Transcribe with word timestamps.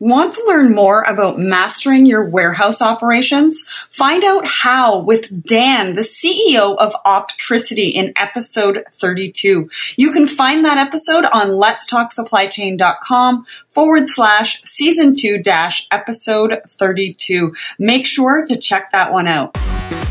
Want 0.00 0.34
to 0.34 0.44
learn 0.46 0.76
more 0.76 1.02
about 1.02 1.40
mastering 1.40 2.06
your 2.06 2.24
warehouse 2.24 2.80
operations? 2.80 3.64
Find 3.90 4.22
out 4.22 4.46
how 4.46 5.00
with 5.00 5.42
Dan, 5.44 5.96
the 5.96 6.02
CEO 6.02 6.76
of 6.76 6.94
Optricity 7.04 7.94
in 7.94 8.12
episode 8.14 8.84
32. 8.92 9.68
You 9.96 10.12
can 10.12 10.28
find 10.28 10.64
that 10.64 10.78
episode 10.78 11.24
on 11.24 11.48
letstalksupplychain.com 11.48 13.44
forward 13.72 14.08
slash 14.08 14.62
season 14.62 15.16
two 15.16 15.42
dash 15.42 15.88
episode 15.90 16.60
32. 16.68 17.52
Make 17.80 18.06
sure 18.06 18.46
to 18.46 18.56
check 18.56 18.92
that 18.92 19.12
one 19.12 19.26
out. 19.26 19.58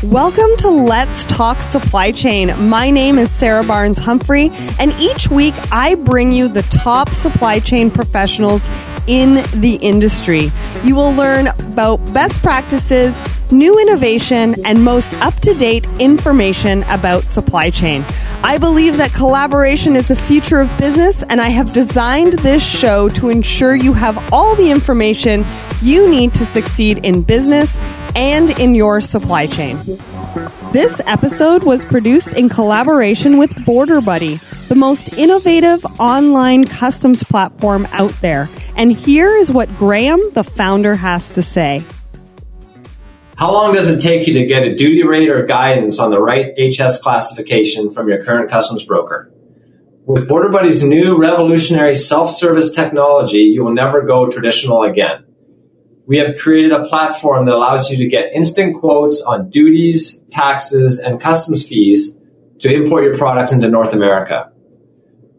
Welcome 0.02 0.54
to 0.58 0.68
Let's 0.68 1.24
Talk 1.24 1.58
Supply 1.62 2.12
Chain. 2.12 2.52
My 2.68 2.90
name 2.90 3.18
is 3.18 3.30
Sarah 3.30 3.64
Barnes 3.64 3.98
Humphrey, 3.98 4.50
and 4.78 4.92
each 5.00 5.30
week 5.30 5.54
I 5.72 5.94
bring 5.94 6.30
you 6.30 6.46
the 6.48 6.62
top 6.64 7.08
supply 7.08 7.58
chain 7.58 7.90
professionals 7.90 8.68
in 9.08 9.42
the 9.60 9.78
industry. 9.80 10.52
You 10.84 10.94
will 10.94 11.12
learn 11.12 11.48
about 11.48 11.96
best 12.14 12.40
practices, 12.40 13.12
new 13.50 13.78
innovation, 13.80 14.54
and 14.64 14.84
most 14.84 15.14
up 15.14 15.34
to 15.40 15.54
date 15.54 15.86
information 15.98 16.84
about 16.84 17.24
supply 17.24 17.70
chain. 17.70 18.04
I 18.44 18.58
believe 18.58 18.98
that 18.98 19.12
collaboration 19.12 19.96
is 19.96 20.08
the 20.08 20.16
future 20.16 20.60
of 20.60 20.78
business, 20.78 21.24
and 21.24 21.40
I 21.40 21.48
have 21.48 21.72
designed 21.72 22.34
this 22.34 22.64
show 22.64 23.08
to 23.10 23.30
ensure 23.30 23.74
you 23.74 23.94
have 23.94 24.32
all 24.32 24.54
the 24.54 24.70
information 24.70 25.44
you 25.82 26.08
need 26.08 26.34
to 26.34 26.44
succeed 26.44 27.04
in 27.04 27.22
business 27.22 27.76
and 28.14 28.50
in 28.58 28.74
your 28.74 29.00
supply 29.00 29.46
chain. 29.46 29.78
This 30.72 31.00
episode 31.06 31.64
was 31.64 31.84
produced 31.84 32.34
in 32.34 32.48
collaboration 32.48 33.38
with 33.38 33.64
Border 33.64 34.00
Buddy, 34.00 34.38
the 34.68 34.74
most 34.74 35.12
innovative 35.14 35.84
online 35.98 36.66
customs 36.66 37.22
platform 37.22 37.86
out 37.92 38.12
there. 38.20 38.48
And 38.76 38.92
here 38.92 39.34
is 39.34 39.50
what 39.50 39.74
Graham, 39.76 40.20
the 40.34 40.44
founder, 40.44 40.94
has 40.94 41.34
to 41.34 41.42
say. 41.42 41.82
How 43.38 43.52
long 43.52 43.72
does 43.72 43.88
it 43.88 44.00
take 44.00 44.26
you 44.26 44.34
to 44.34 44.46
get 44.46 44.64
a 44.64 44.74
duty 44.74 45.04
rate 45.04 45.30
or 45.30 45.46
guidance 45.46 45.98
on 45.98 46.10
the 46.10 46.20
right 46.20 46.52
HS 46.58 46.98
classification 46.98 47.90
from 47.92 48.08
your 48.08 48.24
current 48.24 48.50
customs 48.50 48.82
broker? 48.82 49.32
With 50.06 50.26
Border 50.26 50.48
Buddy's 50.48 50.82
new 50.82 51.18
revolutionary 51.18 51.94
self-service 51.94 52.70
technology, 52.70 53.42
you 53.42 53.62
will 53.62 53.74
never 53.74 54.02
go 54.02 54.28
traditional 54.28 54.82
again. 54.82 55.24
We 56.06 56.18
have 56.18 56.38
created 56.38 56.72
a 56.72 56.86
platform 56.88 57.44
that 57.46 57.54
allows 57.54 57.90
you 57.90 57.98
to 57.98 58.08
get 58.08 58.32
instant 58.32 58.80
quotes 58.80 59.20
on 59.20 59.50
duties, 59.50 60.20
taxes, 60.30 60.98
and 60.98 61.20
customs 61.20 61.68
fees 61.68 62.14
to 62.60 62.72
import 62.72 63.04
your 63.04 63.16
products 63.16 63.52
into 63.52 63.68
North 63.68 63.92
America. 63.92 64.50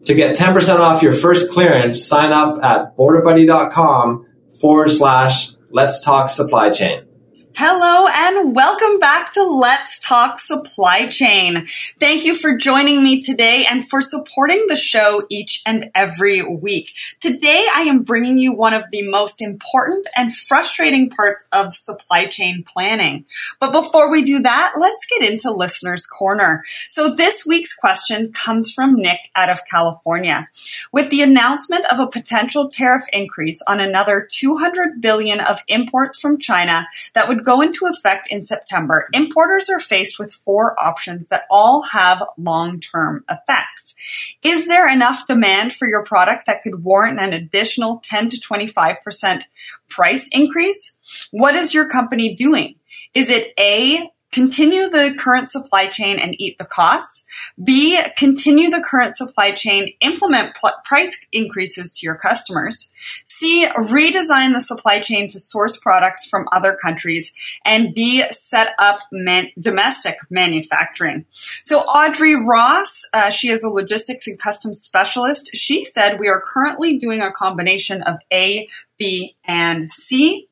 To 0.04 0.14
get 0.14 0.36
10% 0.36 0.78
off 0.78 1.02
your 1.02 1.12
first 1.12 1.52
clearance, 1.52 2.04
sign 2.04 2.32
up 2.32 2.62
at 2.62 2.96
borderbuddy.com 2.96 4.26
forward 4.60 4.90
slash 4.90 5.52
let's 5.70 6.00
talk 6.00 6.30
supply 6.30 6.70
chain. 6.70 7.09
Hello 7.56 8.06
and 8.08 8.54
welcome 8.54 9.00
back 9.00 9.32
to 9.32 9.42
Let's 9.42 9.98
Talk 9.98 10.38
Supply 10.38 11.08
Chain. 11.08 11.66
Thank 11.98 12.24
you 12.24 12.34
for 12.34 12.56
joining 12.56 13.02
me 13.02 13.22
today 13.22 13.66
and 13.68 13.88
for 13.90 14.00
supporting 14.00 14.66
the 14.68 14.76
show 14.76 15.26
each 15.28 15.60
and 15.66 15.90
every 15.94 16.42
week. 16.42 16.92
Today 17.20 17.66
I 17.74 17.82
am 17.82 18.04
bringing 18.04 18.38
you 18.38 18.52
one 18.52 18.72
of 18.72 18.84
the 18.90 19.10
most 19.10 19.42
important 19.42 20.06
and 20.16 20.34
frustrating 20.34 21.10
parts 21.10 21.48
of 21.52 21.74
supply 21.74 22.26
chain 22.26 22.64
planning. 22.64 23.26
But 23.58 23.72
before 23.72 24.10
we 24.10 24.22
do 24.22 24.40
that, 24.40 24.72
let's 24.76 25.06
get 25.06 25.28
into 25.28 25.50
Listener's 25.50 26.06
Corner. 26.06 26.64
So 26.90 27.14
this 27.14 27.44
week's 27.44 27.74
question 27.74 28.32
comes 28.32 28.72
from 28.72 28.94
Nick 28.94 29.18
out 29.34 29.50
of 29.50 29.66
California. 29.68 30.48
With 30.92 31.10
the 31.10 31.22
announcement 31.22 31.84
of 31.92 31.98
a 31.98 32.06
potential 32.06 32.70
tariff 32.70 33.04
increase 33.12 33.60
on 33.66 33.80
another 33.80 34.26
200 34.30 35.00
billion 35.00 35.40
of 35.40 35.60
imports 35.68 36.18
from 36.18 36.38
China 36.38 36.86
that 37.14 37.28
would 37.28 37.39
go 37.44 37.60
into 37.60 37.86
effect 37.86 38.28
in 38.30 38.44
September, 38.44 39.08
importers 39.12 39.68
are 39.68 39.80
faced 39.80 40.18
with 40.18 40.32
four 40.32 40.78
options 40.78 41.28
that 41.28 41.42
all 41.50 41.82
have 41.82 42.22
long-term 42.36 43.24
effects. 43.30 43.94
Is 44.42 44.66
there 44.66 44.88
enough 44.88 45.26
demand 45.26 45.74
for 45.74 45.88
your 45.88 46.04
product 46.04 46.46
that 46.46 46.62
could 46.62 46.84
warrant 46.84 47.20
an 47.20 47.32
additional 47.32 48.00
10 48.04 48.30
to 48.30 48.40
25% 48.40 49.44
price 49.88 50.28
increase? 50.32 50.98
What 51.30 51.54
is 51.54 51.74
your 51.74 51.88
company 51.88 52.34
doing? 52.34 52.76
Is 53.14 53.30
it 53.30 53.52
A, 53.58 54.10
continue 54.32 54.88
the 54.88 55.14
current 55.18 55.50
supply 55.50 55.86
chain 55.86 56.18
and 56.18 56.40
eat 56.40 56.58
the 56.58 56.64
costs. 56.64 57.24
B, 57.62 58.00
continue 58.16 58.70
the 58.70 58.82
current 58.82 59.16
supply 59.16 59.52
chain, 59.52 59.92
implement 60.00 60.54
pl- 60.54 60.72
price 60.84 61.18
increases 61.32 61.98
to 61.98 62.06
your 62.06 62.16
customers. 62.16 62.90
C, 63.40 63.66
redesign 63.66 64.52
the 64.52 64.60
supply 64.60 65.00
chain 65.00 65.30
to 65.30 65.40
source 65.40 65.78
products 65.78 66.28
from 66.28 66.46
other 66.52 66.76
countries. 66.76 67.32
And 67.64 67.94
D, 67.94 68.22
set 68.32 68.74
up 68.78 69.00
man- 69.10 69.50
domestic 69.58 70.16
manufacturing. 70.28 71.24
So 71.64 71.80
Audrey 71.80 72.36
Ross, 72.36 73.08
uh, 73.14 73.30
she 73.30 73.48
is 73.48 73.64
a 73.64 73.68
logistics 73.68 74.26
and 74.26 74.38
customs 74.38 74.82
specialist. 74.82 75.50
She 75.54 75.86
said 75.86 76.20
we 76.20 76.28
are 76.28 76.42
currently 76.42 76.98
doing 76.98 77.22
a 77.22 77.32
combination 77.32 78.02
of 78.02 78.18
A, 78.30 78.68
B, 78.98 79.36
and 79.44 79.90
C. 79.90 80.46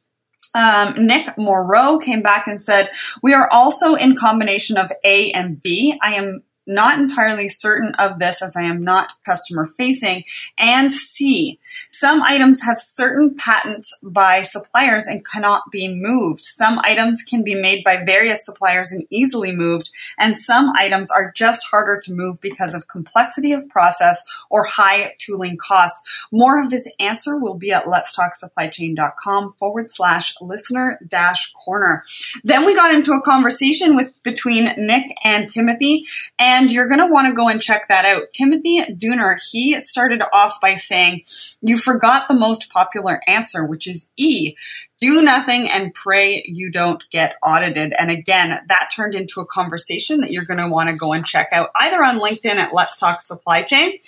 Um, 0.54 1.06
Nick 1.06 1.36
Moreau 1.36 1.98
came 1.98 2.22
back 2.22 2.46
and 2.46 2.62
said, 2.62 2.90
we 3.22 3.34
are 3.34 3.50
also 3.52 3.94
in 3.94 4.16
combination 4.16 4.78
of 4.78 4.90
A 5.04 5.30
and 5.32 5.62
B. 5.62 5.98
I 6.02 6.14
am 6.14 6.40
not 6.68 6.98
entirely 6.98 7.48
certain 7.48 7.94
of 7.96 8.18
this 8.18 8.42
as 8.42 8.54
I 8.56 8.62
am 8.62 8.84
not 8.84 9.08
customer 9.24 9.66
facing. 9.76 10.24
And 10.58 10.94
C, 10.94 11.58
some 11.90 12.22
items 12.22 12.62
have 12.62 12.78
certain 12.78 13.34
patents 13.34 13.96
by 14.02 14.42
suppliers 14.42 15.06
and 15.06 15.24
cannot 15.24 15.64
be 15.72 15.88
moved. 15.92 16.44
Some 16.44 16.78
items 16.84 17.22
can 17.22 17.42
be 17.42 17.54
made 17.54 17.82
by 17.82 18.04
various 18.04 18.44
suppliers 18.44 18.92
and 18.92 19.06
easily 19.10 19.52
moved, 19.52 19.90
and 20.18 20.38
some 20.38 20.72
items 20.78 21.10
are 21.10 21.32
just 21.34 21.64
harder 21.64 22.00
to 22.04 22.12
move 22.12 22.40
because 22.40 22.74
of 22.74 22.88
complexity 22.88 23.52
of 23.52 23.68
process 23.68 24.22
or 24.50 24.64
high 24.64 25.14
tooling 25.18 25.56
costs. 25.56 26.26
More 26.30 26.62
of 26.62 26.70
this 26.70 26.86
answer 27.00 27.38
will 27.38 27.54
be 27.54 27.72
at 27.72 27.86
letstalksupplychain.com 27.86 29.54
forward 29.54 29.90
slash 29.90 30.34
listener 30.40 30.98
dash 31.08 31.52
corner. 31.52 32.04
Then 32.44 32.66
we 32.66 32.74
got 32.74 32.94
into 32.94 33.12
a 33.12 33.22
conversation 33.22 33.96
with 33.96 34.12
between 34.22 34.64
Nick 34.76 35.14
and 35.24 35.50
Timothy 35.50 36.06
and 36.38 36.57
and 36.58 36.72
you're 36.72 36.88
going 36.88 37.00
to 37.00 37.06
want 37.06 37.28
to 37.28 37.34
go 37.34 37.48
and 37.48 37.62
check 37.62 37.88
that 37.88 38.04
out. 38.04 38.32
Timothy 38.32 38.80
Dooner, 38.80 39.38
he 39.50 39.80
started 39.80 40.22
off 40.32 40.60
by 40.60 40.74
saying, 40.74 41.22
You 41.60 41.78
forgot 41.78 42.26
the 42.28 42.34
most 42.34 42.70
popular 42.70 43.20
answer, 43.28 43.64
which 43.64 43.86
is 43.86 44.10
E. 44.16 44.56
Do 45.00 45.22
nothing 45.22 45.70
and 45.70 45.94
pray 45.94 46.42
you 46.44 46.72
don't 46.72 47.02
get 47.10 47.36
audited. 47.42 47.92
And 47.96 48.10
again, 48.10 48.60
that 48.68 48.90
turned 48.94 49.14
into 49.14 49.40
a 49.40 49.46
conversation 49.46 50.22
that 50.22 50.32
you're 50.32 50.44
going 50.44 50.58
to 50.58 50.68
want 50.68 50.88
to 50.88 50.96
go 50.96 51.12
and 51.12 51.24
check 51.24 51.48
out 51.52 51.70
either 51.80 52.02
on 52.02 52.18
LinkedIn 52.18 52.56
at 52.56 52.74
Let's 52.74 52.98
Talk 52.98 53.22
Supply 53.22 53.62
Chain 53.62 53.98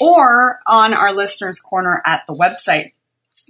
or 0.00 0.60
on 0.66 0.94
our 0.94 1.12
listeners 1.12 1.58
corner 1.58 2.00
at 2.06 2.22
the 2.28 2.34
website. 2.34 2.92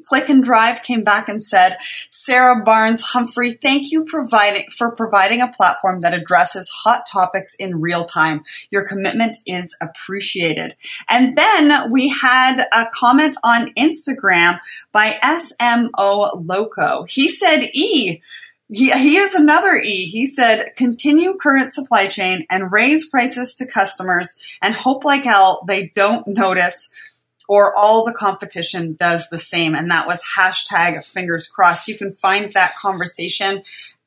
Click 0.04 0.28
and 0.28 0.44
Drive 0.44 0.82
came 0.82 1.02
back 1.02 1.28
and 1.28 1.42
said, 1.42 1.78
Sarah 2.10 2.62
Barnes 2.62 3.02
Humphrey, 3.02 3.58
thank 3.62 3.92
you 3.92 4.04
providing, 4.04 4.66
for 4.70 4.94
providing 4.94 5.40
a 5.40 5.52
platform 5.52 6.00
that 6.00 6.14
addresses 6.14 6.68
hot 6.68 7.04
topics 7.10 7.54
in 7.54 7.80
real 7.80 8.04
time. 8.04 8.42
Your 8.70 8.86
commitment 8.86 9.38
is 9.46 9.76
appreciated. 9.80 10.76
And 11.08 11.36
then 11.36 11.90
we 11.90 12.08
had 12.08 12.66
a 12.72 12.86
comment 12.92 13.36
on 13.42 13.72
Instagram 13.78 14.60
by 14.92 15.18
SMO 15.22 16.44
Loco. 16.46 17.04
He 17.08 17.28
said, 17.28 17.62
E, 17.72 18.20
he, 18.68 18.90
he 18.90 19.16
is 19.16 19.34
another 19.34 19.76
E. 19.76 20.06
He 20.06 20.26
said, 20.26 20.72
continue 20.76 21.36
current 21.36 21.72
supply 21.72 22.08
chain 22.08 22.46
and 22.50 22.72
raise 22.72 23.08
prices 23.08 23.54
to 23.56 23.66
customers 23.66 24.58
and 24.60 24.74
hope 24.74 25.04
like 25.04 25.22
hell 25.22 25.64
they 25.68 25.92
don't 25.94 26.26
notice 26.26 26.90
or 27.48 27.76
all 27.76 28.04
the 28.04 28.12
competition 28.12 28.94
does 28.94 29.28
the 29.28 29.38
same. 29.38 29.74
And 29.74 29.90
that 29.90 30.06
was 30.06 30.22
hashtag 30.36 31.04
fingers 31.04 31.48
crossed. 31.48 31.88
You 31.88 31.96
can 31.96 32.12
find 32.12 32.50
that 32.52 32.76
conversation 32.76 33.62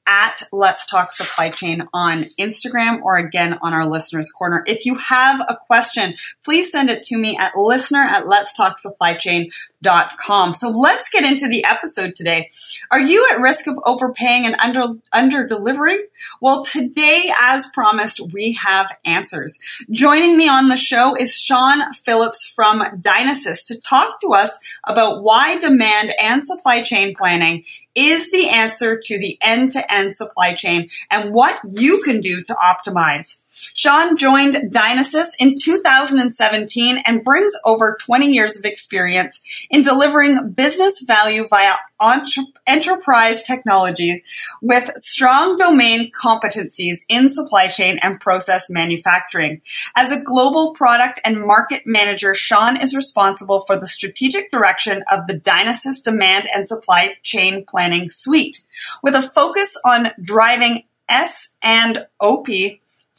at 0.10 0.42
Let's 0.52 0.88
Talk 0.88 1.14
Supply 1.14 1.52
Chain 1.52 1.88
on 1.94 2.26
Instagram 2.40 3.04
or 3.04 3.18
again 3.18 3.60
on 3.62 3.74
our 3.74 3.86
listeners 3.86 4.32
corner. 4.32 4.64
If 4.66 4.88
you 4.88 4.96
have 4.96 5.40
a 5.40 5.56
question, 5.56 6.16
please 6.44 6.72
send 6.72 6.90
it 6.90 7.04
to 7.04 7.18
me 7.18 7.38
at 7.40 7.56
listener 7.56 8.02
at 8.02 8.28
let's 8.28 8.58
talk 8.58 8.80
supply 8.80 9.14
chain.com. 9.14 10.56
So 10.56 10.70
let's 10.70 11.10
get 11.12 11.24
into 11.24 11.48
the 11.48 11.64
episode 11.64 12.16
today. 12.16 12.50
Are 12.90 13.00
you 13.00 13.28
at 13.32 13.40
risk 13.40 13.68
of 13.68 13.80
overpaying 13.86 14.48
and 14.48 14.56
under, 14.58 15.00
under 15.14 15.46
delivering? 15.46 16.04
Well, 16.42 16.66
today, 16.66 17.32
as 17.40 17.68
promised, 17.72 18.20
we 18.34 18.54
have 18.54 18.92
answers. 19.06 19.60
Joining 19.92 20.36
me 20.36 20.50
on 20.50 20.70
the 20.70 20.78
show 20.78 21.16
is 21.16 21.36
Sean 21.36 21.94
Phillips 21.94 22.48
from 22.48 22.82
Dynasys 23.00 23.68
to 23.68 23.80
talk 23.80 24.20
to 24.22 24.30
us 24.30 24.58
about 24.88 25.24
why 25.24 25.60
demand 25.60 26.16
and 26.20 26.44
supply 26.44 26.82
chain 26.82 27.14
planning 27.16 27.64
is 27.94 28.32
the 28.32 28.50
answer 28.50 29.00
to 29.06 29.20
the 29.20 29.38
end 29.42 29.74
to 29.74 29.94
end 29.94 29.99
supply 30.14 30.54
chain 30.54 30.90
and 31.10 31.34
what 31.34 31.60
you 31.72 32.02
can 32.04 32.22
do 32.22 32.42
to 32.44 32.54
optimize. 32.56 33.42
Sean 33.52 34.16
joined 34.16 34.72
Dynasys 34.72 35.30
in 35.40 35.58
2017 35.58 37.02
and 37.06 37.24
brings 37.24 37.52
over 37.66 37.98
20 38.00 38.28
years 38.28 38.58
of 38.58 38.66
experience 38.66 39.68
in 39.72 39.82
delivering 39.82 40.52
business 40.52 41.04
value 41.06 41.48
via 41.48 41.76
entre- 42.00 42.44
enterprise 42.68 43.42
technology 43.42 44.24
with 44.62 44.96
strong 44.98 45.58
domain 45.58 46.12
competencies 46.12 47.00
in 47.10 47.28
supply 47.28 47.68
chain 47.68 47.98
and 48.04 48.20
process 48.20 48.70
manufacturing. 48.70 49.62
As 49.96 50.12
a 50.12 50.22
global 50.22 50.74
product 50.74 51.20
and 51.26 51.42
market 51.42 51.84
manager, 51.88 52.36
Sean 52.36 52.78
is 52.78 52.96
responsible 52.96 53.62
for 53.62 53.78
the 53.78 53.88
strategic 53.88 54.52
direction 54.52 55.04
of 55.12 55.26
the 55.26 55.40
Dynasys 55.40 56.04
demand 56.04 56.48
and 56.54 56.68
supply 56.68 57.16
chain 57.24 57.66
planning 57.68 58.12
suite 58.12 58.64
with 59.02 59.16
a 59.16 59.24
focus 59.24 59.76
on 59.84 60.12
driving 60.22 60.84
S 61.10 61.56
and 61.64 62.06
OP 62.20 62.48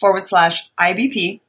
forward 0.01 0.27
slash 0.27 0.71
IBP 0.79 1.41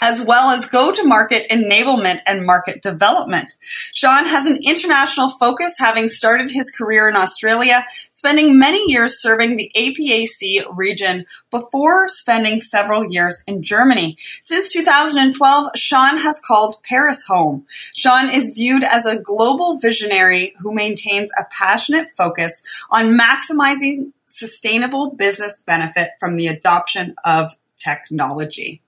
as 0.00 0.24
well 0.24 0.50
as 0.50 0.66
go 0.66 0.92
to 0.92 1.04
market 1.04 1.48
enablement 1.50 2.20
and 2.26 2.46
market 2.46 2.82
development. 2.82 3.54
Sean 3.92 4.24
has 4.26 4.48
an 4.48 4.60
international 4.62 5.30
focus, 5.30 5.74
having 5.78 6.10
started 6.10 6.50
his 6.50 6.70
career 6.70 7.08
in 7.08 7.16
Australia, 7.16 7.84
spending 8.12 8.58
many 8.58 8.90
years 8.90 9.20
serving 9.20 9.56
the 9.56 9.70
APAC 9.76 10.64
region 10.76 11.26
before 11.50 12.08
spending 12.08 12.60
several 12.60 13.10
years 13.10 13.44
in 13.46 13.62
Germany. 13.62 14.16
Since 14.44 14.72
2012, 14.72 15.70
Sean 15.76 16.18
has 16.18 16.40
called 16.40 16.82
Paris 16.82 17.24
home. 17.26 17.66
Sean 17.68 18.30
is 18.30 18.54
viewed 18.54 18.84
as 18.84 19.06
a 19.06 19.18
global 19.18 19.78
visionary 19.78 20.54
who 20.60 20.72
maintains 20.72 21.30
a 21.38 21.44
passionate 21.50 22.08
focus 22.16 22.62
on 22.90 23.18
maximizing 23.18 24.12
sustainable 24.28 25.10
business 25.10 25.62
benefit 25.62 26.10
from 26.18 26.36
the 26.36 26.46
adoption 26.46 27.14
of 27.24 27.56
technology. 27.80 28.82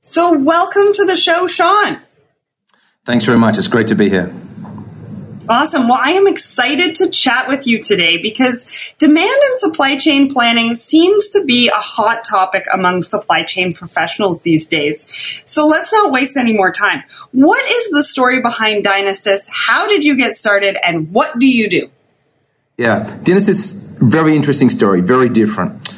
So, 0.00 0.32
welcome 0.38 0.92
to 0.94 1.04
the 1.04 1.16
show, 1.16 1.46
Sean. 1.46 2.00
Thanks 3.04 3.24
very 3.24 3.38
much. 3.38 3.58
It's 3.58 3.68
great 3.68 3.88
to 3.88 3.94
be 3.94 4.08
here. 4.08 4.32
Awesome. 5.48 5.88
Well, 5.88 5.98
I 5.98 6.12
am 6.12 6.26
excited 6.26 6.96
to 6.96 7.08
chat 7.08 7.48
with 7.48 7.66
you 7.66 7.82
today 7.82 8.18
because 8.18 8.94
demand 8.98 9.40
and 9.50 9.58
supply 9.58 9.96
chain 9.96 10.30
planning 10.30 10.74
seems 10.74 11.30
to 11.30 11.44
be 11.44 11.68
a 11.68 11.80
hot 11.80 12.22
topic 12.24 12.66
among 12.72 13.00
supply 13.00 13.44
chain 13.44 13.72
professionals 13.72 14.42
these 14.42 14.68
days. 14.68 15.42
So 15.46 15.66
let's 15.66 15.90
not 15.90 16.12
waste 16.12 16.36
any 16.36 16.52
more 16.52 16.70
time. 16.70 17.02
What 17.32 17.64
is 17.64 17.90
the 17.90 18.02
story 18.02 18.42
behind 18.42 18.84
Dynasys? 18.84 19.48
How 19.50 19.88
did 19.88 20.04
you 20.04 20.16
get 20.16 20.36
started 20.36 20.76
and 20.84 21.10
what 21.12 21.38
do 21.38 21.46
you 21.46 21.70
do? 21.70 21.88
Yeah, 22.76 23.04
Dynasys, 23.22 23.72
very 24.00 24.36
interesting 24.36 24.68
story, 24.68 25.00
very 25.00 25.30
different. 25.30 25.88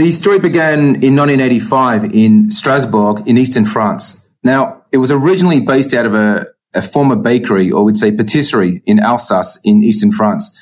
The 0.00 0.12
story 0.12 0.38
began 0.38 0.78
in 1.04 1.14
1985 1.14 2.14
in 2.14 2.50
Strasbourg 2.50 3.22
in 3.28 3.36
eastern 3.36 3.66
France. 3.66 4.30
Now, 4.42 4.82
it 4.90 4.96
was 4.96 5.10
originally 5.10 5.60
based 5.60 5.92
out 5.92 6.06
of 6.06 6.14
a, 6.14 6.46
a 6.72 6.80
former 6.80 7.16
bakery, 7.16 7.70
or 7.70 7.84
we'd 7.84 7.98
say 7.98 8.10
patisserie 8.10 8.82
in 8.86 8.98
Alsace 8.98 9.60
in 9.62 9.84
eastern 9.84 10.10
France. 10.10 10.58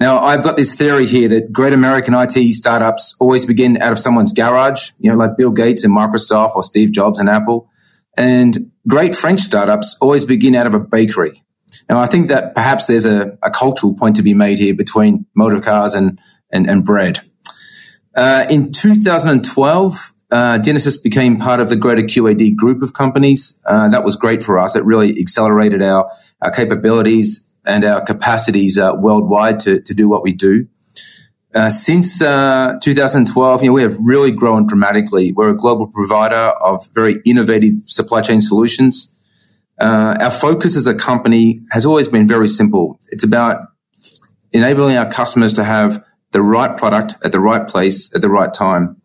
Now, 0.00 0.18
I've 0.18 0.42
got 0.42 0.56
this 0.56 0.74
theory 0.74 1.06
here 1.06 1.28
that 1.28 1.52
great 1.52 1.72
American 1.72 2.14
IT 2.14 2.52
startups 2.54 3.14
always 3.20 3.46
begin 3.46 3.80
out 3.80 3.92
of 3.92 4.00
someone's 4.00 4.32
garage, 4.32 4.90
you 4.98 5.08
know, 5.08 5.16
like 5.16 5.36
Bill 5.36 5.52
Gates 5.52 5.84
and 5.84 5.96
Microsoft 5.96 6.56
or 6.56 6.64
Steve 6.64 6.90
Jobs 6.90 7.20
and 7.20 7.28
Apple. 7.28 7.70
And 8.16 8.72
great 8.88 9.14
French 9.14 9.38
startups 9.38 9.96
always 10.00 10.24
begin 10.24 10.56
out 10.56 10.66
of 10.66 10.74
a 10.74 10.80
bakery. 10.80 11.44
Now, 11.88 12.00
I 12.00 12.06
think 12.06 12.26
that 12.26 12.56
perhaps 12.56 12.88
there's 12.88 13.06
a, 13.06 13.38
a 13.40 13.52
cultural 13.52 13.94
point 13.94 14.16
to 14.16 14.24
be 14.24 14.34
made 14.34 14.58
here 14.58 14.74
between 14.74 15.26
motor 15.36 15.60
cars 15.60 15.94
and, 15.94 16.18
and, 16.50 16.68
and 16.68 16.84
bread. 16.84 17.20
Uh, 18.14 18.46
in 18.50 18.72
2012, 18.72 20.12
uh, 20.30 20.58
Dynasys 20.58 21.02
became 21.02 21.38
part 21.38 21.60
of 21.60 21.68
the 21.68 21.76
greater 21.76 22.02
QAD 22.02 22.56
group 22.56 22.82
of 22.82 22.92
companies. 22.92 23.58
Uh, 23.66 23.88
that 23.88 24.04
was 24.04 24.16
great 24.16 24.42
for 24.42 24.58
us. 24.58 24.76
It 24.76 24.84
really 24.84 25.18
accelerated 25.20 25.82
our, 25.82 26.10
our 26.40 26.50
capabilities 26.50 27.48
and 27.64 27.84
our 27.84 28.00
capacities 28.00 28.78
uh, 28.78 28.92
worldwide 28.96 29.60
to, 29.60 29.80
to 29.80 29.94
do 29.94 30.08
what 30.08 30.22
we 30.22 30.32
do. 30.32 30.68
Uh, 31.52 31.68
since 31.68 32.22
uh, 32.22 32.78
2012, 32.80 33.62
you 33.62 33.68
know, 33.68 33.72
we 33.72 33.82
have 33.82 33.96
really 34.00 34.30
grown 34.30 34.66
dramatically. 34.66 35.32
We're 35.32 35.50
a 35.50 35.56
global 35.56 35.88
provider 35.88 36.36
of 36.36 36.88
very 36.94 37.16
innovative 37.24 37.74
supply 37.86 38.20
chain 38.20 38.40
solutions. 38.40 39.12
Uh, 39.80 40.16
our 40.20 40.30
focus 40.30 40.76
as 40.76 40.86
a 40.86 40.94
company 40.94 41.60
has 41.72 41.84
always 41.84 42.06
been 42.06 42.28
very 42.28 42.46
simple. 42.46 43.00
It's 43.08 43.24
about 43.24 43.66
enabling 44.52 44.96
our 44.96 45.10
customers 45.10 45.52
to 45.54 45.64
have 45.64 46.04
the 46.32 46.42
right 46.42 46.76
product 46.76 47.14
at 47.24 47.32
the 47.32 47.40
right 47.40 47.66
place 47.66 48.14
at 48.14 48.22
the 48.22 48.28
right 48.28 48.52
time. 48.52 49.00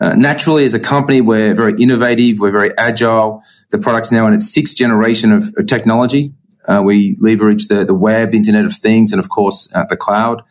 Uh, 0.00 0.14
naturally, 0.14 0.64
as 0.64 0.72
a 0.72 0.80
company, 0.80 1.20
we're 1.20 1.54
very 1.54 1.74
innovative, 1.80 2.38
we're 2.38 2.50
very 2.50 2.76
agile. 2.78 3.42
The 3.70 3.78
product's 3.78 4.10
now 4.10 4.26
in 4.26 4.32
its 4.32 4.52
sixth 4.52 4.76
generation 4.76 5.30
of, 5.30 5.52
of 5.56 5.66
technology. 5.66 6.32
Uh, 6.66 6.82
we 6.82 7.16
leverage 7.20 7.68
the, 7.68 7.84
the 7.84 7.94
web, 7.94 8.34
Internet 8.34 8.64
of 8.64 8.74
Things, 8.74 9.12
and 9.12 9.20
of 9.20 9.28
course, 9.28 9.68
uh, 9.74 9.84
the 9.84 9.96
cloud. 9.96 10.42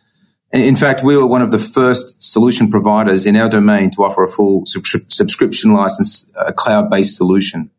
In 0.52 0.74
fact, 0.74 1.04
we 1.04 1.16
were 1.16 1.26
one 1.26 1.42
of 1.42 1.52
the 1.52 1.58
first 1.58 2.24
solution 2.24 2.70
providers 2.70 3.24
in 3.24 3.36
our 3.36 3.48
domain 3.48 3.90
to 3.92 4.02
offer 4.02 4.24
a 4.24 4.28
full 4.28 4.64
subscription 4.66 5.72
license 5.72 6.32
uh, 6.36 6.50
cloud 6.52 6.90
based 6.90 7.16
solution. 7.16 7.70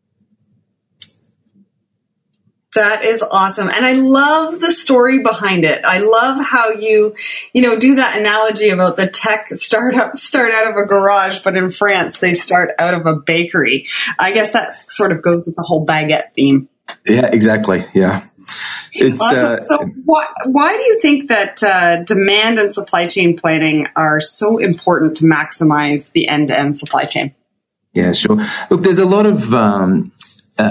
That 2.74 3.04
is 3.04 3.22
awesome. 3.22 3.68
And 3.68 3.84
I 3.84 3.92
love 3.92 4.60
the 4.60 4.72
story 4.72 5.18
behind 5.18 5.64
it. 5.64 5.84
I 5.84 5.98
love 5.98 6.42
how 6.42 6.70
you, 6.70 7.14
you 7.52 7.60
know, 7.60 7.76
do 7.76 7.96
that 7.96 8.18
analogy 8.18 8.70
about 8.70 8.96
the 8.96 9.06
tech 9.06 9.48
startup 9.50 10.16
start 10.16 10.54
out 10.54 10.70
of 10.70 10.76
a 10.76 10.86
garage, 10.86 11.40
but 11.40 11.56
in 11.56 11.70
France 11.70 12.18
they 12.18 12.32
start 12.32 12.70
out 12.78 12.94
of 12.94 13.04
a 13.04 13.14
bakery. 13.14 13.88
I 14.18 14.32
guess 14.32 14.52
that 14.52 14.90
sort 14.90 15.12
of 15.12 15.20
goes 15.20 15.46
with 15.46 15.56
the 15.56 15.62
whole 15.62 15.84
baguette 15.84 16.32
theme. 16.34 16.68
Yeah, 17.06 17.26
exactly. 17.26 17.84
Yeah. 17.94 18.24
It's, 18.94 19.20
awesome. 19.20 19.38
uh, 19.38 19.60
so 19.60 19.78
why, 20.04 20.28
why 20.46 20.76
do 20.76 20.82
you 20.82 21.00
think 21.00 21.28
that 21.28 21.62
uh, 21.62 22.02
demand 22.04 22.58
and 22.58 22.72
supply 22.72 23.06
chain 23.06 23.36
planning 23.36 23.86
are 23.96 24.20
so 24.20 24.58
important 24.58 25.16
to 25.18 25.24
maximize 25.24 26.10
the 26.12 26.26
end-to-end 26.26 26.76
supply 26.78 27.04
chain? 27.04 27.34
Yeah, 27.92 28.12
sure. 28.12 28.38
Look, 28.70 28.82
there's 28.82 28.98
a 28.98 29.04
lot 29.04 29.26
of 29.26 29.52
um, 29.52 30.12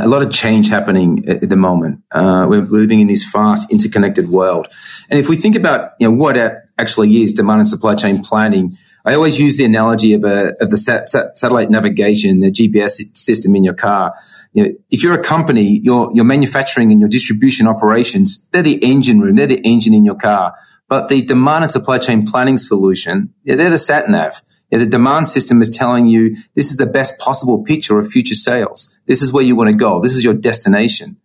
a 0.04 0.08
lot 0.08 0.22
of 0.22 0.32
change 0.32 0.70
happening 0.70 1.28
at, 1.28 1.50
the 1.50 1.56
moment. 1.56 2.04
Uh, 2.12 2.46
we're 2.50 2.62
living 2.62 3.00
in 3.00 3.08
this 3.08 3.26
fast, 3.26 3.72
interconnected 3.72 4.30
world. 4.30 4.68
And 5.10 5.20
if 5.20 5.28
we 5.28 5.36
think 5.36 5.56
about 5.56 5.92
you 6.00 6.08
know, 6.08 6.16
what 6.16 6.38
actually 6.78 7.24
is 7.24 7.34
demand 7.34 7.62
and 7.62 7.70
supply 7.70 7.96
chain 7.96 8.22
planning, 8.24 8.74
I 9.06 9.16
always 9.16 9.40
use 9.40 9.58
the 9.58 9.66
analogy 9.66 10.14
of, 10.14 10.24
a, 10.24 10.54
of 10.62 10.70
the 10.70 10.78
sat- 10.78 11.10
sat- 11.10 11.38
satellite 11.38 11.70
navigation, 11.70 12.40
the 12.40 12.52
GPS 12.52 13.18
system 13.18 13.56
in 13.56 13.64
your 13.64 13.74
car. 13.74 14.14
You 14.54 14.64
know, 14.64 14.74
if 14.92 15.04
you're 15.04 15.20
a 15.20 15.24
company, 15.24 15.80
your, 15.80 16.12
your 16.14 16.26
manufacturing 16.26 16.92
and 16.92 17.00
your 17.00 17.10
distribution 17.10 17.68
operations, 17.68 18.48
they're 18.52 18.62
the 18.62 18.84
engine 18.84 19.20
room, 19.20 19.36
they're 19.36 19.48
the 19.48 19.62
engine 19.62 19.94
in 19.94 20.06
your 20.06 20.16
car. 20.16 20.56
But 20.88 21.08
the 21.08 21.22
demand 21.24 21.64
and 21.64 21.72
supply 21.72 21.98
chain 21.98 22.26
planning 22.26 22.58
solution, 22.58 23.34
yeah, 23.44 23.56
they're 23.56 23.70
the 23.70 23.78
sat 23.78 24.10
nav. 24.10 24.42
The 24.72 24.86
demand 24.86 25.28
system 25.28 25.62
is 25.62 25.70
telling 25.70 26.08
you 26.08 26.38
this 26.56 26.72
is 26.72 26.78
the 26.78 26.86
best 26.86 27.20
possible 27.20 27.64
picture 27.64 28.00
of 28.00 28.08
future 28.08 28.36
sales. 28.36 28.98
This 29.06 29.22
is 29.22 29.34
where 29.34 29.44
you 29.44 29.56
want 29.56 29.70
to 29.70 29.76
go. 29.76 30.00
This 30.00 30.16
is 30.16 30.24
your 30.24 30.34
destination. 30.34 31.18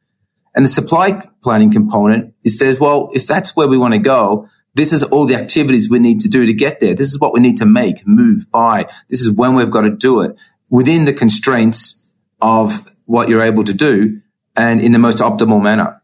And 0.54 0.64
the 0.64 0.68
supply 0.68 1.28
planning 1.42 1.70
component, 1.70 2.34
it 2.42 2.50
says, 2.50 2.80
well, 2.80 3.10
if 3.14 3.26
that's 3.26 3.54
where 3.54 3.68
we 3.68 3.78
want 3.78 3.94
to 3.94 4.00
go, 4.00 4.48
this 4.74 4.92
is 4.92 5.02
all 5.02 5.26
the 5.26 5.36
activities 5.36 5.88
we 5.88 5.98
need 5.98 6.20
to 6.20 6.28
do 6.28 6.44
to 6.44 6.52
get 6.52 6.80
there. 6.80 6.94
This 6.94 7.08
is 7.08 7.20
what 7.20 7.32
we 7.32 7.40
need 7.40 7.56
to 7.58 7.66
make, 7.66 8.06
move, 8.06 8.50
buy. 8.50 8.86
This 9.08 9.20
is 9.20 9.36
when 9.36 9.54
we've 9.54 9.70
got 9.70 9.82
to 9.82 9.90
do 9.90 10.20
it 10.22 10.36
within 10.68 11.04
the 11.04 11.12
constraints 11.12 12.12
of 12.40 12.84
what 13.04 13.28
you're 13.28 13.42
able 13.42 13.64
to 13.64 13.72
do 13.72 14.20
and 14.56 14.80
in 14.80 14.92
the 14.92 14.98
most 14.98 15.18
optimal 15.18 15.62
manner. 15.62 16.02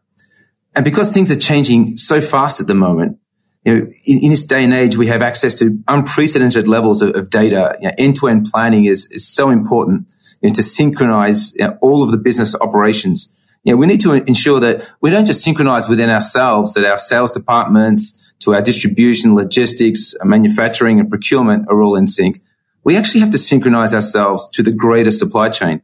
And 0.75 0.85
because 0.85 1.11
things 1.11 1.29
are 1.29 1.39
changing 1.39 1.97
so 1.97 2.21
fast 2.21 2.61
at 2.61 2.67
the 2.67 2.73
moment, 2.73 3.19
you 3.65 3.73
know, 3.73 3.91
in, 4.05 4.19
in, 4.19 4.29
this 4.29 4.43
day 4.43 4.63
and 4.63 4.73
age, 4.73 4.97
we 4.97 5.07
have 5.07 5.21
access 5.21 5.55
to 5.55 5.79
unprecedented 5.87 6.67
levels 6.67 7.01
of, 7.01 7.15
of 7.15 7.29
data. 7.29 7.77
You 7.81 7.87
know, 7.87 7.95
end-to-end 7.97 8.47
planning 8.51 8.85
is, 8.85 9.09
is 9.11 9.27
so 9.27 9.49
important 9.49 10.07
you 10.41 10.49
know, 10.49 10.55
to 10.55 10.63
synchronize 10.63 11.55
you 11.55 11.65
know, 11.65 11.77
all 11.81 12.03
of 12.03 12.11
the 12.11 12.17
business 12.17 12.55
operations. 12.59 13.35
You 13.63 13.77
we 13.77 13.87
need 13.87 14.01
to 14.01 14.13
ensure 14.13 14.59
that 14.59 14.85
we 14.99 15.09
don't 15.09 15.25
just 15.25 15.43
synchronize 15.43 15.87
within 15.87 16.09
ourselves, 16.09 16.73
that 16.73 16.83
our 16.83 16.97
sales 16.97 17.31
departments, 17.31 18.33
to 18.39 18.53
our 18.53 18.61
distribution, 18.61 19.35
logistics, 19.35 20.13
manufacturing, 20.23 20.99
and 20.99 21.09
procurement 21.09 21.65
are 21.69 21.81
all 21.81 21.95
in 21.95 22.07
sync. 22.07 22.41
We 22.83 22.97
actually 22.97 23.21
have 23.21 23.31
to 23.31 23.37
synchronize 23.37 23.93
ourselves 23.93 24.49
to 24.51 24.63
the 24.63 24.71
greater 24.71 25.11
supply 25.11 25.49
chain. 25.49 25.81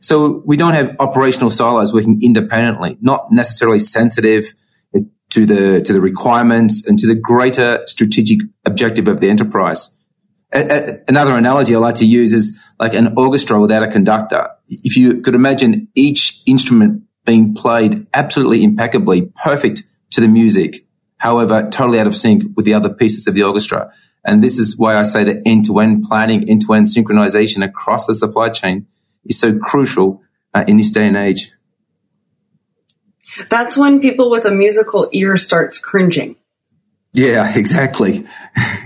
So 0.00 0.42
we 0.44 0.56
don't 0.56 0.74
have 0.74 0.96
operational 0.98 1.50
silos 1.50 1.92
working 1.92 2.20
independently, 2.20 2.98
not 3.00 3.30
necessarily 3.30 3.78
sensitive 3.78 4.52
to 5.32 5.46
the, 5.46 5.80
to 5.80 5.92
the 5.92 6.00
requirements 6.00 6.86
and 6.86 6.98
to 6.98 7.06
the 7.06 7.14
greater 7.14 7.82
strategic 7.86 8.40
objective 8.66 9.08
of 9.08 9.20
the 9.20 9.30
enterprise. 9.30 9.90
A, 10.52 10.60
a, 10.60 10.98
another 11.08 11.36
analogy 11.36 11.74
I 11.74 11.78
like 11.78 11.94
to 11.96 12.06
use 12.06 12.34
is 12.34 12.58
like 12.78 12.92
an 12.92 13.14
orchestra 13.16 13.58
without 13.58 13.82
a 13.82 13.90
conductor. 13.90 14.50
If 14.68 14.96
you 14.96 15.22
could 15.22 15.34
imagine 15.34 15.88
each 15.94 16.42
instrument 16.46 17.04
being 17.24 17.54
played 17.54 18.06
absolutely 18.12 18.62
impeccably, 18.62 19.32
perfect 19.42 19.84
to 20.10 20.20
the 20.20 20.28
music, 20.28 20.86
however, 21.16 21.68
totally 21.70 21.98
out 21.98 22.06
of 22.06 22.14
sync 22.14 22.42
with 22.54 22.66
the 22.66 22.74
other 22.74 22.92
pieces 22.92 23.26
of 23.26 23.34
the 23.34 23.42
orchestra. 23.42 23.90
And 24.24 24.44
this 24.44 24.58
is 24.58 24.78
why 24.78 24.96
I 24.96 25.02
say 25.02 25.24
that 25.24 25.42
end 25.46 25.64
to 25.66 25.78
end 25.78 26.04
planning, 26.04 26.48
end 26.48 26.62
to 26.66 26.74
end 26.74 26.86
synchronization 26.86 27.64
across 27.64 28.06
the 28.06 28.14
supply 28.14 28.50
chain 28.50 28.86
is 29.24 29.38
so 29.38 29.58
crucial 29.58 30.20
uh, 30.52 30.64
in 30.68 30.76
this 30.76 30.90
day 30.90 31.06
and 31.06 31.16
age. 31.16 31.52
That's 33.50 33.76
when 33.76 34.00
people 34.00 34.30
with 34.30 34.44
a 34.44 34.50
musical 34.50 35.08
ear 35.12 35.36
starts 35.36 35.78
cringing. 35.78 36.36
Yeah, 37.12 37.52
exactly. 37.56 38.26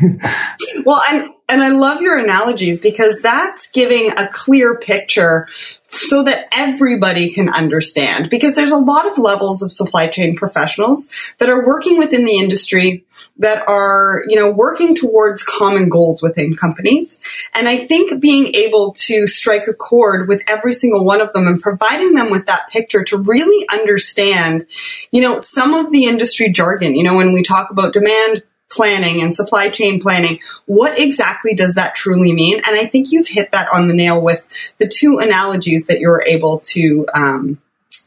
well, 0.84 1.02
and 1.08 1.30
and 1.48 1.62
I 1.62 1.68
love 1.68 2.00
your 2.00 2.18
analogies 2.18 2.80
because 2.80 3.20
that's 3.20 3.70
giving 3.70 4.10
a 4.16 4.28
clear 4.28 4.78
picture 4.78 5.46
so 5.90 6.24
that 6.24 6.48
everybody 6.52 7.30
can 7.30 7.48
understand 7.48 8.28
because 8.28 8.56
there's 8.56 8.72
a 8.72 8.76
lot 8.76 9.06
of 9.06 9.16
levels 9.16 9.62
of 9.62 9.70
supply 9.70 10.08
chain 10.08 10.34
professionals 10.34 11.34
that 11.38 11.48
are 11.48 11.64
working 11.64 11.98
within 11.98 12.24
the 12.24 12.36
industry 12.36 13.04
that 13.38 13.66
are, 13.68 14.24
you 14.26 14.36
know, 14.36 14.50
working 14.50 14.94
towards 14.94 15.44
common 15.44 15.88
goals 15.88 16.22
within 16.22 16.54
companies. 16.54 17.18
And 17.54 17.68
I 17.68 17.86
think 17.86 18.20
being 18.20 18.54
able 18.54 18.92
to 18.92 19.26
strike 19.26 19.68
a 19.68 19.74
chord 19.74 20.28
with 20.28 20.42
every 20.48 20.72
single 20.72 21.04
one 21.04 21.20
of 21.20 21.32
them 21.32 21.46
and 21.46 21.60
providing 21.60 22.14
them 22.14 22.30
with 22.30 22.46
that 22.46 22.68
picture 22.70 23.04
to 23.04 23.18
really 23.18 23.66
understand, 23.72 24.66
you 25.12 25.22
know, 25.22 25.38
some 25.38 25.74
of 25.74 25.92
the 25.92 26.04
industry 26.04 26.50
jargon, 26.50 26.96
you 26.96 27.04
know, 27.04 27.16
when 27.16 27.32
we 27.32 27.42
talk 27.42 27.70
about 27.70 27.92
demand 27.92 28.42
planning 28.70 29.22
and 29.22 29.34
supply 29.34 29.68
chain 29.68 30.00
planning. 30.00 30.40
What 30.66 30.98
exactly 30.98 31.54
does 31.54 31.74
that 31.74 31.94
truly 31.94 32.32
mean? 32.32 32.60
And 32.66 32.76
I 32.76 32.86
think 32.86 33.12
you've 33.12 33.28
hit 33.28 33.52
that 33.52 33.68
on 33.72 33.88
the 33.88 33.94
nail 33.94 34.20
with 34.20 34.74
the 34.78 34.88
two 34.88 35.18
analogies 35.18 35.86
that 35.86 36.00
you're 36.00 36.22
able 36.22 36.58
to 36.60 37.06
um, 37.14 37.58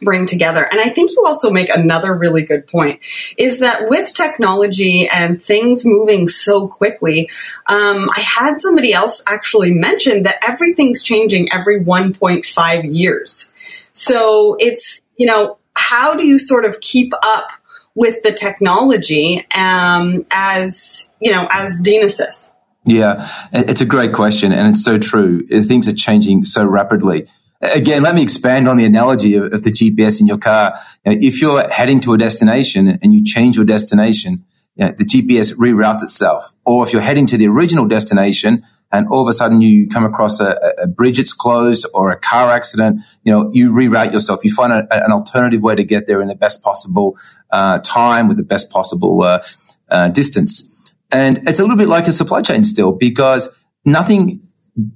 bring 0.01 0.25
together. 0.25 0.63
And 0.63 0.79
I 0.79 0.89
think 0.89 1.11
you 1.11 1.23
also 1.25 1.51
make 1.51 1.69
another 1.69 2.15
really 2.15 2.43
good 2.43 2.67
point 2.67 3.01
is 3.37 3.59
that 3.59 3.89
with 3.89 4.13
technology 4.13 5.07
and 5.07 5.41
things 5.41 5.85
moving 5.85 6.27
so 6.27 6.67
quickly, 6.67 7.29
um, 7.67 8.09
I 8.15 8.19
had 8.19 8.59
somebody 8.59 8.93
else 8.93 9.23
actually 9.27 9.71
mention 9.71 10.23
that 10.23 10.39
everything's 10.47 11.03
changing 11.03 11.51
every 11.51 11.83
1.5 11.83 12.95
years. 12.95 13.53
So 13.93 14.55
it's, 14.59 15.01
you 15.17 15.25
know, 15.25 15.57
how 15.73 16.15
do 16.15 16.25
you 16.25 16.37
sort 16.37 16.65
of 16.65 16.79
keep 16.79 17.13
up 17.21 17.51
with 17.99 18.23
the 18.23 18.31
technology 18.31 19.45
um, 19.51 20.25
as 20.31 21.09
you 21.19 21.31
know 21.31 21.47
as 21.51 21.79
Dynasys? 21.81 22.51
Yeah, 22.85 23.29
it's 23.51 23.81
a 23.81 23.85
great 23.85 24.13
question, 24.13 24.53
and 24.53 24.69
it's 24.69 24.83
so 24.83 24.97
true. 24.97 25.45
Things 25.47 25.87
are 25.87 25.93
changing 25.93 26.45
so 26.45 26.65
rapidly. 26.65 27.27
Again, 27.61 28.01
let 28.01 28.15
me 28.15 28.23
expand 28.23 28.69
on 28.69 28.77
the 28.77 28.85
analogy 28.85 29.35
of, 29.35 29.51
of 29.51 29.63
the 29.63 29.69
GPS 29.69 30.21
in 30.21 30.27
your 30.27 30.37
car. 30.37 30.79
You 31.05 31.11
know, 31.11 31.17
if 31.21 31.41
you're 31.41 31.69
heading 31.69 31.99
to 32.01 32.13
a 32.13 32.17
destination 32.17 32.87
and 32.87 33.13
you 33.13 33.21
change 33.23 33.57
your 33.57 33.65
destination, 33.65 34.45
you 34.75 34.85
know, 34.85 34.91
the 34.91 35.03
GPS 35.03 35.53
reroutes 35.57 36.01
itself. 36.01 36.55
Or 36.65 36.87
if 36.87 36.93
you're 36.93 37.01
heading 37.01 37.25
to 37.27 37.37
the 37.37 37.49
original 37.49 37.85
destination 37.85 38.63
and 38.91 39.07
all 39.07 39.21
of 39.21 39.27
a 39.27 39.33
sudden 39.33 39.61
you 39.61 39.87
come 39.87 40.03
across 40.03 40.39
a, 40.39 40.57
a 40.81 40.87
bridge 40.87 41.17
that's 41.17 41.33
closed 41.33 41.85
or 41.93 42.11
a 42.11 42.19
car 42.19 42.49
accident, 42.49 43.01
you 43.23 43.31
know, 43.31 43.49
you 43.53 43.71
reroute 43.71 44.11
yourself. 44.11 44.43
You 44.43 44.53
find 44.53 44.73
a, 44.73 45.05
an 45.05 45.11
alternative 45.11 45.61
way 45.61 45.75
to 45.75 45.83
get 45.83 46.07
there 46.07 46.21
in 46.21 46.27
the 46.27 46.35
best 46.35 46.63
possible 46.63 47.17
uh, 47.51 47.79
time 47.79 48.27
with 48.27 48.37
the 48.37 48.43
best 48.43 48.71
possible 48.71 49.21
uh, 49.23 49.43
uh, 49.89 50.09
distance. 50.09 50.93
And 51.11 51.47
it's 51.47 51.59
a 51.59 51.63
little 51.63 51.77
bit 51.77 51.87
like 51.87 52.07
a 52.07 52.11
supply 52.11 52.41
chain 52.41 52.63
still 52.63 52.91
because 52.91 53.55
nothing 53.85 54.41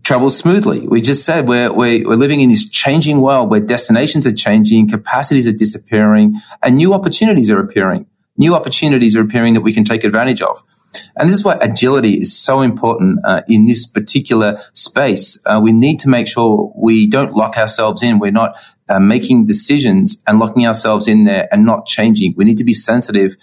travels 0.03 0.37
smoothly. 0.37 0.87
We 0.87 1.01
just 1.01 1.25
said 1.25 1.47
we're, 1.47 1.71
we're, 1.71 2.07
we're 2.07 2.15
living 2.15 2.41
in 2.41 2.49
this 2.49 2.67
changing 2.69 3.21
world 3.21 3.49
where 3.49 3.59
destinations 3.59 4.25
are 4.25 4.33
changing, 4.33 4.89
capacities 4.89 5.47
are 5.47 5.53
disappearing, 5.53 6.35
and 6.61 6.77
new 6.77 6.93
opportunities 6.93 7.51
are 7.51 7.59
appearing. 7.59 8.07
New 8.37 8.55
opportunities 8.55 9.15
are 9.15 9.21
appearing 9.21 9.53
that 9.53 9.61
we 9.61 9.73
can 9.73 9.83
take 9.83 10.03
advantage 10.03 10.41
of. 10.41 10.63
And 11.15 11.29
this 11.29 11.35
is 11.35 11.43
why 11.43 11.57
agility 11.61 12.13
is 12.13 12.37
so 12.37 12.61
important 12.61 13.19
uh, 13.23 13.41
in 13.47 13.65
this 13.65 13.85
particular 13.85 14.59
space. 14.73 15.41
Uh, 15.45 15.59
we 15.61 15.71
need 15.71 15.99
to 16.01 16.09
make 16.09 16.27
sure 16.27 16.73
we 16.75 17.09
don't 17.09 17.33
lock 17.33 17.57
ourselves 17.57 18.03
in. 18.03 18.19
We're 18.19 18.31
not 18.31 18.55
uh, 18.89 18.99
making 18.99 19.45
decisions 19.45 20.21
and 20.27 20.39
locking 20.39 20.67
ourselves 20.67 21.07
in 21.07 21.23
there 21.23 21.47
and 21.51 21.65
not 21.65 21.85
changing. 21.85 22.33
We 22.37 22.45
need 22.45 22.57
to 22.57 22.63
be 22.63 22.73
sensitive 22.73 23.35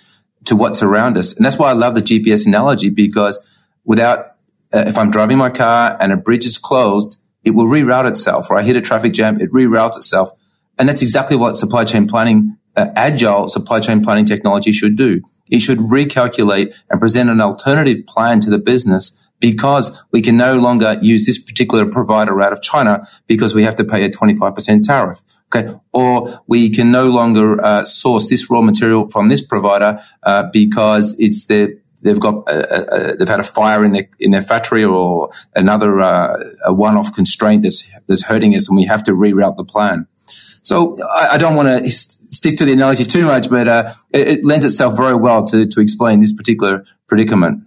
to 0.44 0.56
what's 0.56 0.82
around 0.82 1.18
us. 1.18 1.32
And 1.32 1.44
that's 1.44 1.58
why 1.58 1.70
I 1.70 1.72
love 1.72 1.94
the 1.94 2.02
GPS 2.02 2.46
analogy 2.46 2.90
because 2.90 3.38
without, 3.84 4.36
uh, 4.72 4.84
if 4.86 4.96
I'm 4.96 5.10
driving 5.10 5.38
my 5.38 5.50
car 5.50 5.96
and 6.00 6.12
a 6.12 6.16
bridge 6.16 6.44
is 6.44 6.58
closed, 6.58 7.20
it 7.44 7.50
will 7.50 7.66
reroute 7.66 8.08
itself 8.08 8.50
or 8.50 8.56
I 8.56 8.62
hit 8.62 8.76
a 8.76 8.80
traffic 8.80 9.12
jam, 9.12 9.40
it 9.40 9.50
reroutes 9.52 9.96
itself. 9.96 10.30
And 10.78 10.88
that's 10.88 11.02
exactly 11.02 11.36
what 11.36 11.56
supply 11.56 11.84
chain 11.84 12.06
planning, 12.06 12.56
uh, 12.76 12.86
agile 12.94 13.48
supply 13.48 13.80
chain 13.80 14.02
planning 14.02 14.24
technology 14.24 14.72
should 14.72 14.96
do. 14.96 15.22
It 15.50 15.60
should 15.60 15.78
recalculate 15.78 16.72
and 16.88 17.00
present 17.00 17.30
an 17.30 17.40
alternative 17.40 18.06
plan 18.06 18.40
to 18.40 18.50
the 18.50 18.58
business 18.58 19.12
because 19.40 19.90
we 20.12 20.22
can 20.22 20.36
no 20.36 20.58
longer 20.58 20.98
use 21.00 21.26
this 21.26 21.38
particular 21.38 21.86
provider 21.86 22.40
out 22.42 22.52
of 22.52 22.62
China 22.62 23.08
because 23.26 23.54
we 23.54 23.62
have 23.64 23.76
to 23.76 23.84
pay 23.84 24.04
a 24.04 24.10
25% 24.10 24.82
tariff. 24.82 25.22
Okay. 25.52 25.74
Or 25.92 26.40
we 26.46 26.70
can 26.70 26.92
no 26.92 27.10
longer 27.10 27.60
uh, 27.62 27.84
source 27.84 28.28
this 28.28 28.48
raw 28.50 28.60
material 28.60 29.08
from 29.08 29.28
this 29.28 29.44
provider 29.44 30.00
uh, 30.22 30.48
because 30.52 31.16
it's 31.18 31.46
they've 31.46 32.20
got 32.20 32.48
a, 32.48 33.12
a, 33.12 33.16
they've 33.16 33.28
had 33.28 33.40
a 33.40 33.44
fire 33.44 33.84
in 33.84 33.92
their 33.92 34.08
in 34.20 34.30
their 34.30 34.42
factory 34.42 34.84
or 34.84 35.30
another 35.56 36.00
uh, 36.00 36.38
a 36.64 36.72
one-off 36.72 37.12
constraint 37.12 37.62
that's 37.62 37.90
that's 38.06 38.26
hurting 38.26 38.54
us, 38.54 38.68
and 38.68 38.76
we 38.76 38.84
have 38.84 39.02
to 39.04 39.12
reroute 39.12 39.56
the 39.56 39.64
plan. 39.64 40.06
So 40.62 40.98
I, 41.02 41.30
I 41.32 41.38
don't 41.38 41.56
want 41.56 41.84
to 41.84 41.90
stick 41.90 42.58
to 42.58 42.64
the 42.64 42.72
analogy 42.72 43.04
too 43.04 43.24
much, 43.24 43.48
but 43.50 43.68
uh, 43.68 43.94
it, 44.10 44.28
it, 44.28 44.44
lends 44.44 44.64
itself 44.64 44.96
very 44.96 45.14
well 45.14 45.44
to 45.46 45.66
to 45.66 45.80
explain 45.80 46.20
this 46.20 46.32
particular 46.32 46.84
predicament. 47.06 47.64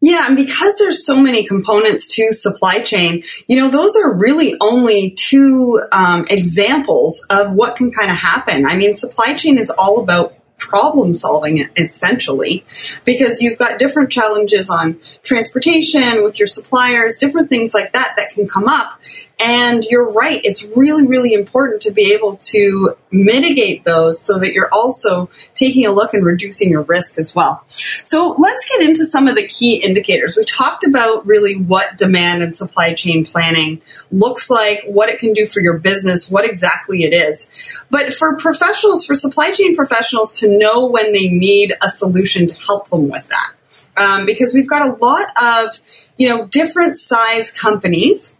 Yeah, 0.00 0.26
and 0.28 0.36
because 0.36 0.76
there's 0.78 1.04
so 1.04 1.20
many 1.20 1.44
components 1.44 2.06
to 2.14 2.32
supply 2.32 2.82
chain, 2.82 3.24
you 3.48 3.56
know, 3.56 3.68
those 3.68 3.96
are 3.96 4.14
really 4.14 4.54
only 4.60 5.10
two 5.10 5.80
um, 5.90 6.24
examples 6.30 7.26
of 7.30 7.54
what 7.54 7.74
can 7.74 7.90
kind 7.90 8.10
of 8.10 8.16
happen. 8.16 8.64
I 8.64 8.76
mean, 8.76 8.94
supply 8.94 9.34
chain 9.34 9.58
is 9.58 9.70
all 9.70 10.00
about 10.00 10.37
problem 10.58 11.14
solving 11.14 11.66
essentially 11.76 12.64
because 13.04 13.40
you've 13.40 13.58
got 13.58 13.78
different 13.78 14.10
challenges 14.10 14.68
on 14.68 15.00
transportation 15.22 16.22
with 16.22 16.38
your 16.38 16.46
suppliers, 16.46 17.18
different 17.18 17.48
things 17.48 17.72
like 17.72 17.92
that 17.92 18.14
that 18.16 18.30
can 18.30 18.46
come 18.46 18.68
up. 18.68 19.00
And 19.38 19.84
you're 19.84 20.10
right, 20.10 20.40
it's 20.44 20.64
really, 20.76 21.06
really 21.06 21.32
important 21.32 21.82
to 21.82 21.92
be 21.92 22.12
able 22.12 22.36
to 22.36 22.96
mitigate 23.10 23.84
those 23.84 24.20
so 24.20 24.38
that 24.38 24.52
you're 24.52 24.68
also 24.72 25.30
taking 25.54 25.86
a 25.86 25.90
look 25.90 26.14
and 26.14 26.24
reducing 26.24 26.70
your 26.70 26.82
risk 26.82 27.18
as 27.18 27.34
well. 27.34 27.64
So 27.68 28.34
let's 28.38 28.68
get 28.68 28.88
into 28.88 29.06
some 29.06 29.28
of 29.28 29.36
the 29.36 29.46
key 29.46 29.76
indicators. 29.76 30.36
We 30.36 30.44
talked 30.44 30.86
about 30.86 31.26
really 31.26 31.56
what 31.56 31.96
demand 31.96 32.42
and 32.42 32.56
supply 32.56 32.94
chain 32.94 33.24
planning 33.24 33.80
looks 34.10 34.50
like, 34.50 34.84
what 34.84 35.08
it 35.08 35.18
can 35.18 35.32
do 35.32 35.46
for 35.46 35.60
your 35.60 35.78
business, 35.78 36.30
what 36.30 36.44
exactly 36.44 37.02
it 37.04 37.12
is. 37.12 37.48
But 37.90 38.12
for 38.12 38.36
professionals, 38.36 39.04
for 39.04 39.14
supply 39.14 39.52
chain 39.52 39.74
professionals 39.74 40.38
to 40.40 40.48
know 40.48 40.86
when 40.86 41.12
they 41.12 41.28
need 41.28 41.74
a 41.82 41.88
solution 41.88 42.46
to 42.46 42.54
help 42.66 42.90
them 42.90 43.08
with 43.08 43.26
that. 43.28 43.52
Um, 43.96 44.26
because 44.26 44.54
we've 44.54 44.68
got 44.68 44.86
a 44.86 44.92
lot 45.04 45.26
of, 45.42 45.80
you 46.16 46.28
know, 46.28 46.46
different 46.46 46.96
size 46.96 47.50
companies 47.50 48.36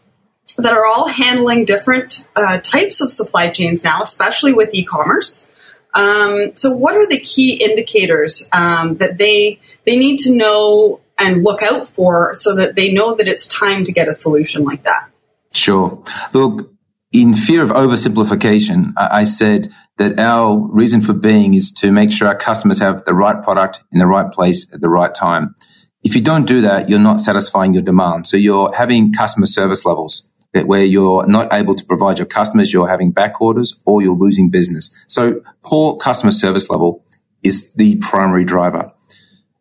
that 0.62 0.72
are 0.72 0.86
all 0.86 1.08
handling 1.08 1.64
different 1.64 2.26
uh, 2.36 2.60
types 2.60 3.00
of 3.00 3.12
supply 3.12 3.50
chains 3.50 3.84
now, 3.84 4.02
especially 4.02 4.52
with 4.52 4.70
e-commerce. 4.72 5.50
Um, 5.94 6.54
so, 6.56 6.72
what 6.72 6.96
are 6.96 7.06
the 7.06 7.18
key 7.18 7.54
indicators 7.54 8.48
um, 8.52 8.96
that 8.98 9.18
they 9.18 9.60
they 9.84 9.96
need 9.96 10.18
to 10.18 10.32
know 10.32 11.00
and 11.18 11.42
look 11.42 11.62
out 11.62 11.88
for 11.88 12.34
so 12.34 12.54
that 12.56 12.76
they 12.76 12.92
know 12.92 13.14
that 13.14 13.26
it's 13.26 13.46
time 13.46 13.84
to 13.84 13.92
get 13.92 14.08
a 14.08 14.14
solution 14.14 14.64
like 14.64 14.84
that? 14.84 15.08
Sure. 15.54 16.02
Look, 16.32 16.72
in 17.10 17.34
fear 17.34 17.62
of 17.62 17.70
oversimplification, 17.70 18.92
I 18.96 19.24
said 19.24 19.68
that 19.96 20.18
our 20.18 20.56
reason 20.56 21.00
for 21.00 21.14
being 21.14 21.54
is 21.54 21.72
to 21.72 21.90
make 21.90 22.12
sure 22.12 22.28
our 22.28 22.36
customers 22.36 22.80
have 22.80 23.04
the 23.04 23.14
right 23.14 23.42
product 23.42 23.82
in 23.90 23.98
the 23.98 24.06
right 24.06 24.30
place 24.30 24.66
at 24.72 24.80
the 24.80 24.88
right 24.88 25.14
time. 25.14 25.54
If 26.02 26.14
you 26.14 26.20
don't 26.20 26.46
do 26.46 26.60
that, 26.60 26.88
you're 26.88 27.00
not 27.00 27.18
satisfying 27.18 27.74
your 27.74 27.82
demand. 27.82 28.26
So 28.26 28.36
you're 28.36 28.72
having 28.74 29.12
customer 29.12 29.46
service 29.46 29.84
levels 29.84 30.27
where 30.52 30.82
you're 30.82 31.26
not 31.26 31.52
able 31.52 31.74
to 31.74 31.84
provide 31.84 32.18
your 32.18 32.26
customers, 32.26 32.72
you're 32.72 32.88
having 32.88 33.12
back 33.12 33.40
orders 33.40 33.82
or 33.86 34.02
you're 34.02 34.16
losing 34.16 34.50
business. 34.50 34.90
So 35.06 35.42
poor 35.62 35.96
customer 35.96 36.32
service 36.32 36.70
level 36.70 37.04
is 37.42 37.72
the 37.74 37.96
primary 37.96 38.44
driver. 38.44 38.92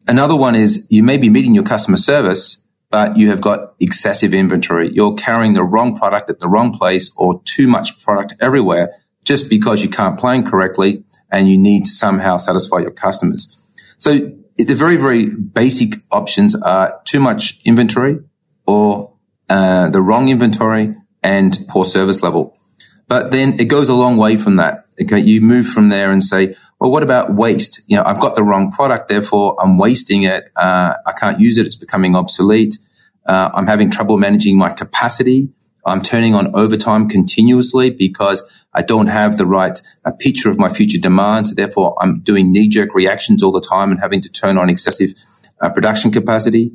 Another 0.07 0.35
one 0.35 0.55
is 0.55 0.87
you 0.89 1.03
may 1.03 1.17
be 1.17 1.29
meeting 1.29 1.53
your 1.53 1.65
customer 1.65 1.97
service, 1.97 2.63
but 2.89 3.17
you 3.17 3.29
have 3.29 3.41
got 3.41 3.73
excessive 3.81 4.33
inventory. 4.33 4.89
You're 4.89 5.15
carrying 5.15 5.53
the 5.53 5.63
wrong 5.63 5.95
product 5.95 6.29
at 6.29 6.39
the 6.39 6.47
wrong 6.47 6.71
place 6.71 7.11
or 7.17 7.41
too 7.43 7.67
much 7.67 8.01
product 8.01 8.35
everywhere 8.39 8.95
just 9.25 9.49
because 9.49 9.83
you 9.83 9.89
can't 9.89 10.17
plan 10.17 10.49
correctly 10.49 11.03
and 11.29 11.49
you 11.49 11.57
need 11.57 11.83
to 11.83 11.91
somehow 11.91 12.37
satisfy 12.37 12.77
your 12.77 12.91
customers. 12.91 13.61
So 13.97 14.31
the 14.57 14.73
very, 14.73 14.95
very 14.95 15.29
basic 15.29 15.95
options 16.11 16.55
are 16.55 17.01
too 17.03 17.19
much 17.19 17.59
inventory 17.65 18.19
or 18.65 19.16
uh, 19.49 19.89
the 19.89 20.01
wrong 20.01 20.29
inventory 20.29 20.95
and 21.23 21.65
poor 21.67 21.85
service 21.85 22.21
level. 22.21 22.57
But 23.07 23.31
then 23.31 23.59
it 23.59 23.65
goes 23.65 23.89
a 23.89 23.93
long 23.93 24.17
way 24.17 24.35
from 24.35 24.57
that. 24.57 24.85
Okay. 25.01 25.19
You 25.19 25.41
move 25.41 25.67
from 25.67 25.89
there 25.89 26.11
and 26.11 26.23
say, 26.23 26.55
well, 26.79 26.91
what 26.91 27.03
about 27.03 27.33
waste? 27.33 27.81
You 27.87 27.97
know, 27.97 28.03
I've 28.03 28.19
got 28.19 28.35
the 28.35 28.43
wrong 28.43 28.71
product. 28.71 29.07
Therefore 29.07 29.57
I'm 29.61 29.77
wasting 29.77 30.23
it. 30.23 30.51
Uh, 30.55 30.95
I 31.05 31.13
can't 31.13 31.39
use 31.39 31.57
it. 31.57 31.65
It's 31.65 31.75
becoming 31.75 32.15
obsolete. 32.15 32.77
Uh, 33.25 33.49
I'm 33.53 33.67
having 33.67 33.89
trouble 33.89 34.17
managing 34.17 34.57
my 34.57 34.69
capacity 34.69 35.49
I'm 35.87 36.01
turning 36.01 36.35
on 36.35 36.53
overtime 36.53 37.07
continuously 37.07 37.89
because 37.89 38.43
I 38.73 38.81
don't 38.81 39.07
have 39.07 39.37
the 39.37 39.45
right 39.45 39.81
uh, 40.03 40.11
picture 40.11 40.49
of 40.49 40.59
my 40.59 40.69
future 40.69 40.99
demand. 40.99 41.47
So 41.47 41.55
therefore, 41.55 41.95
I'm 42.01 42.19
doing 42.19 42.51
knee 42.51 42.67
jerk 42.67 42.93
reactions 42.93 43.41
all 43.41 43.51
the 43.51 43.61
time 43.61 43.91
and 43.91 43.99
having 43.99 44.21
to 44.21 44.29
turn 44.29 44.57
on 44.57 44.69
excessive 44.69 45.11
uh, 45.61 45.69
production 45.69 46.11
capacity. 46.11 46.73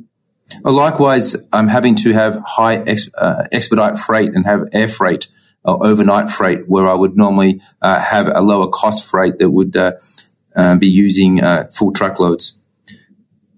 Likewise, 0.63 1.35
I'm 1.51 1.67
having 1.67 1.95
to 1.97 2.13
have 2.13 2.41
high 2.45 2.77
ex- 2.77 3.13
uh, 3.15 3.47
expedite 3.51 3.97
freight 3.97 4.31
and 4.33 4.45
have 4.45 4.67
air 4.71 4.87
freight 4.87 5.27
or 5.63 5.85
overnight 5.85 6.29
freight 6.29 6.67
where 6.67 6.87
I 6.87 6.93
would 6.93 7.15
normally 7.15 7.61
uh, 7.81 7.99
have 7.99 8.27
a 8.27 8.41
lower 8.41 8.67
cost 8.67 9.05
freight 9.05 9.37
that 9.39 9.49
would 9.49 9.75
uh, 9.77 9.93
uh, 10.55 10.75
be 10.75 10.87
using 10.87 11.41
full 11.71 11.93
truckloads. 11.93 12.61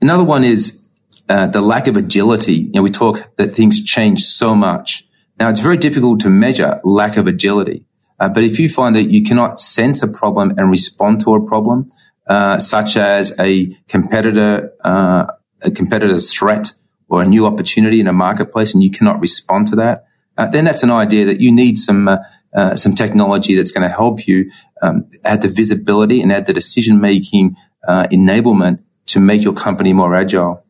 Another 0.01 0.23
one 0.23 0.43
is 0.43 0.79
the 1.27 1.61
lack 1.61 1.87
of 1.87 1.97
agility. 1.97 2.53
You 2.53 2.71
know, 2.73 2.83
we 2.83 2.91
talk 2.91 3.35
that 3.37 3.53
things 3.53 3.83
change 3.83 4.21
so 4.21 4.55
much. 4.55 5.07
Now, 5.39 5.49
it's 5.49 5.59
very 5.59 5.77
difficult 5.77 6.19
to 6.21 6.29
measure 6.29 6.79
lack 6.83 7.17
of 7.17 7.27
agility. 7.27 7.85
Uh, 8.19 8.29
but 8.29 8.43
if 8.43 8.59
you 8.59 8.69
find 8.69 8.95
that 8.95 9.03
you 9.03 9.23
cannot 9.23 9.59
sense 9.59 10.01
a 10.01 10.07
problem 10.07 10.53
and 10.57 10.71
respond 10.71 11.21
to 11.21 11.35
a 11.35 11.45
problem, 11.45 11.91
uh, 12.27 12.57
such 12.57 12.97
as 12.97 13.33
a 13.39 13.67
competitor, 13.87 14.71
uh, 14.83 15.25
a 15.61 15.71
competitor's 15.71 16.33
threat 16.33 16.73
or 17.07 17.21
a 17.21 17.25
new 17.25 17.45
opportunity 17.45 17.99
in 17.99 18.07
a 18.07 18.13
marketplace, 18.13 18.73
and 18.73 18.83
you 18.83 18.91
cannot 18.91 19.19
respond 19.19 19.67
to 19.67 19.75
that, 19.75 20.05
uh, 20.37 20.47
then 20.47 20.65
that's 20.65 20.83
an 20.83 20.91
idea 20.91 21.25
that 21.25 21.39
you 21.39 21.51
need 21.51 21.77
some 21.77 22.07
uh, 22.07 22.17
uh, 22.53 22.75
some 22.75 22.95
technology 22.95 23.53
that's 23.55 23.71
going 23.71 23.87
to 23.87 23.93
help 23.93 24.27
you 24.27 24.49
um, 24.81 25.05
add 25.25 25.41
the 25.41 25.49
visibility 25.49 26.21
and 26.21 26.31
add 26.31 26.45
the 26.45 26.53
decision 26.53 27.01
making 27.01 27.55
enablement 27.87 28.79
to 29.05 29.19
make 29.19 29.43
your 29.43 29.53
company 29.53 29.93
more 29.93 30.15
agile. 30.15 30.65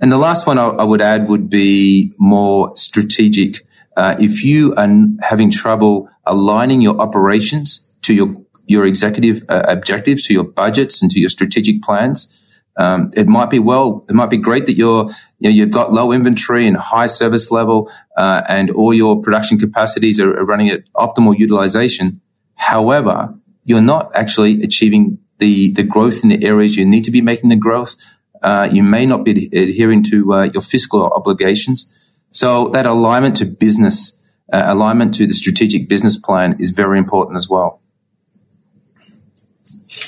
And 0.00 0.12
the 0.12 0.18
last 0.18 0.46
one 0.46 0.58
I, 0.58 0.68
I 0.68 0.84
would 0.84 1.00
add 1.00 1.28
would 1.28 1.50
be 1.50 2.14
more 2.18 2.76
strategic 2.76 3.60
uh, 3.96 4.16
if 4.18 4.44
you 4.44 4.74
are 4.76 4.88
having 5.20 5.50
trouble 5.50 6.08
aligning 6.24 6.80
your 6.80 6.98
operations 7.00 7.86
to 8.02 8.14
your 8.14 8.36
your 8.66 8.86
executive 8.86 9.42
uh, 9.48 9.64
objectives, 9.66 10.26
to 10.26 10.32
your 10.32 10.44
budgets, 10.44 11.02
and 11.02 11.10
to 11.10 11.18
your 11.18 11.28
strategic 11.28 11.82
plans, 11.82 12.28
um, 12.76 13.10
it 13.14 13.26
might 13.26 13.50
be 13.50 13.58
well, 13.58 14.04
it 14.08 14.14
might 14.14 14.30
be 14.30 14.38
great 14.38 14.66
that 14.66 14.74
you're 14.74 15.10
you 15.38 15.48
know 15.48 15.50
you've 15.50 15.72
got 15.72 15.92
low 15.92 16.12
inventory 16.12 16.66
and 16.66 16.76
high 16.76 17.06
service 17.06 17.50
level, 17.50 17.90
uh, 18.16 18.42
and 18.48 18.70
all 18.70 18.94
your 18.94 19.20
production 19.20 19.58
capacities 19.58 20.20
are, 20.20 20.36
are 20.38 20.44
running 20.44 20.68
at 20.68 20.84
optimal 20.94 21.36
utilization. 21.38 22.20
However, 22.54 23.34
you're 23.64 23.80
not 23.80 24.10
actually 24.14 24.62
achieving 24.62 25.18
the 25.38 25.72
the 25.72 25.82
growth 25.82 26.22
in 26.22 26.28
the 26.30 26.44
areas 26.44 26.76
you 26.76 26.84
need 26.84 27.04
to 27.04 27.10
be 27.10 27.20
making 27.20 27.50
the 27.50 27.56
growth. 27.56 27.96
Uh, 28.42 28.68
you 28.70 28.82
may 28.82 29.04
not 29.04 29.24
be 29.24 29.50
adhering 29.52 30.02
to 30.04 30.32
uh, 30.32 30.42
your 30.54 30.62
fiscal 30.62 31.04
obligations. 31.08 31.96
So 32.30 32.68
that 32.68 32.86
alignment 32.86 33.36
to 33.36 33.44
business, 33.44 34.18
uh, 34.52 34.62
alignment 34.66 35.12
to 35.14 35.26
the 35.26 35.34
strategic 35.34 35.88
business 35.88 36.16
plan 36.16 36.56
is 36.58 36.70
very 36.70 36.98
important 36.98 37.36
as 37.36 37.48
well. 37.48 37.79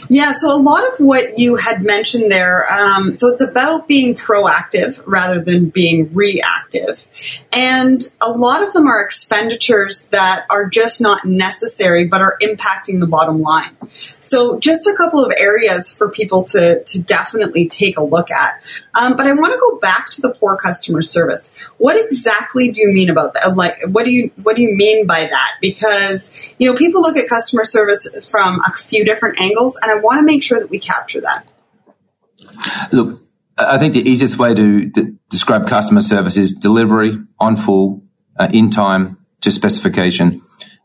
Yeah, 0.09 0.33
so 0.33 0.49
a 0.55 0.61
lot 0.61 0.85
of 0.93 1.01
what 1.01 1.39
you 1.39 1.57
had 1.57 1.83
mentioned 1.83 2.31
there, 2.31 2.71
um, 2.73 3.15
so 3.15 3.29
it's 3.29 3.43
about 3.43 3.89
being 3.89 4.15
proactive 4.15 5.03
rather 5.07 5.41
than 5.41 5.71
being 5.71 6.13
reactive. 6.15 7.07
And 7.53 8.01
a 8.21 8.31
lot 8.31 8.63
of 8.63 8.73
them 8.73 8.87
are 8.87 9.03
expenditures 9.03 10.07
that 10.09 10.47
are 10.51 10.69
just 10.69 11.01
not 11.01 11.25
necessary 11.25 12.07
but 12.07 12.21
are 12.21 12.37
impacting 12.41 13.01
the 13.01 13.07
bottom 13.07 13.41
line. 13.41 13.77
So 14.21 14.59
just 14.59 14.87
a 14.87 14.95
couple 14.97 15.25
of 15.25 15.33
areas 15.37 15.97
for 15.97 16.09
people 16.09 16.45
to, 16.45 16.83
to 16.85 17.03
definitely 17.03 17.69
take 17.69 17.99
a 17.99 18.05
look 18.05 18.31
at. 18.31 18.63
Um, 18.95 19.17
but 19.17 19.27
I 19.27 19.33
want 19.33 19.53
to 19.53 19.59
go 19.59 19.79
back 19.79 20.11
to 20.11 20.21
the 20.21 20.31
poor 20.31 20.57
customer 20.57 21.03
service. 21.03 21.51
What 21.79 21.97
exactly 21.97 22.71
do 22.71 22.83
you 22.83 22.93
mean 22.93 23.11
about 23.11 23.35
that? 23.35 23.57
Like, 23.57 23.83
what 23.87 24.05
do 24.05 24.11
you 24.11 24.31
what 24.43 24.57
do 24.57 24.63
you 24.63 24.75
mean 24.77 25.07
by 25.07 25.27
that? 25.27 25.51
Because 25.61 26.55
you 26.59 26.69
know, 26.69 26.77
people 26.77 27.03
look 27.03 27.17
at 27.17 27.29
customer 27.29 27.65
service 27.65 28.09
from 28.29 28.61
a 28.61 28.73
few 28.77 29.05
different 29.05 29.41
angles, 29.41 29.72
and 29.81 29.91
I 29.91 29.97
want 29.97 30.19
to 30.19 30.25
make 30.25 30.43
sure 30.43 30.59
that 30.59 30.71
we 30.71 30.79
capture 30.79 31.21
that. 31.21 31.47
Look, 32.93 33.21
I 33.59 33.79
think 33.79 33.95
the 33.95 34.09
easiest 34.09 34.39
way 34.39 34.55
to 34.55 34.87
d- 34.87 35.15
describe 35.31 35.67
customer 35.67 36.01
service 36.01 36.37
is 36.37 36.53
delivery 36.53 37.19
on 37.39 37.57
full, 37.57 38.03
uh, 38.39 38.49
in 38.53 38.71
time 38.71 39.19
to 39.41 39.51
specification. 39.51 40.43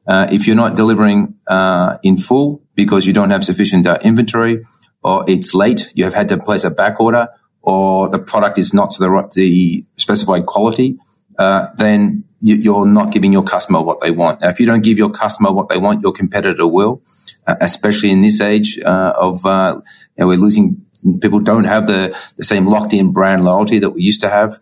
Uh, 0.08 0.28
if 0.32 0.48
you're 0.48 0.56
not 0.56 0.76
delivering 0.76 1.36
uh, 1.48 1.98
in 2.04 2.18
full 2.18 2.62
because 2.76 3.06
you 3.06 3.14
don't 3.14 3.30
have 3.30 3.44
sufficient 3.44 3.86
uh, 3.86 3.98
inventory, 4.04 4.66
or 5.04 5.24
it's 5.28 5.54
late, 5.54 5.92
you 5.94 6.04
have 6.04 6.14
had 6.14 6.30
to 6.30 6.38
place 6.38 6.64
a 6.64 6.70
back 6.70 7.00
order, 7.00 7.28
or 7.62 8.10
the 8.10 8.20
product 8.20 8.58
is 8.58 8.74
not 8.74 8.92
to 8.92 9.00
the, 9.00 9.30
the 9.34 9.86
specified 9.98 10.46
quality, 10.46 10.98
uh, 11.38 11.68
then 11.78 12.24
you, 12.40 12.76
are 12.76 12.86
not 12.86 13.12
giving 13.12 13.32
your 13.32 13.44
customer 13.44 13.82
what 13.82 14.00
they 14.00 14.12
want. 14.12 14.42
Now, 14.42 14.50
if 14.50 14.60
you 14.60 14.66
don't 14.66 14.84
give 14.84 14.98
your 14.98 15.10
customer 15.10 15.52
what 15.52 15.70
they 15.70 15.78
want, 15.78 16.02
your 16.02 16.14
competitor 16.14 16.68
will. 16.68 17.02
Uh, 17.46 17.56
especially 17.62 18.12
in 18.12 18.22
this 18.22 18.42
age 18.42 18.78
uh, 18.80 19.14
of 19.16 19.46
uh, 19.46 19.80
you 19.80 19.84
know, 20.18 20.28
we're 20.28 20.38
losing 20.38 20.86
people 21.22 21.40
don't 21.40 21.64
have 21.64 21.88
the, 21.88 22.18
the 22.36 22.44
same 22.44 22.66
locked 22.66 22.94
in 22.94 23.14
brand 23.14 23.46
loyalty 23.46 23.80
that 23.80 23.92
we 23.92 24.02
used 24.02 24.20
to 24.22 24.30
have. 24.30 24.60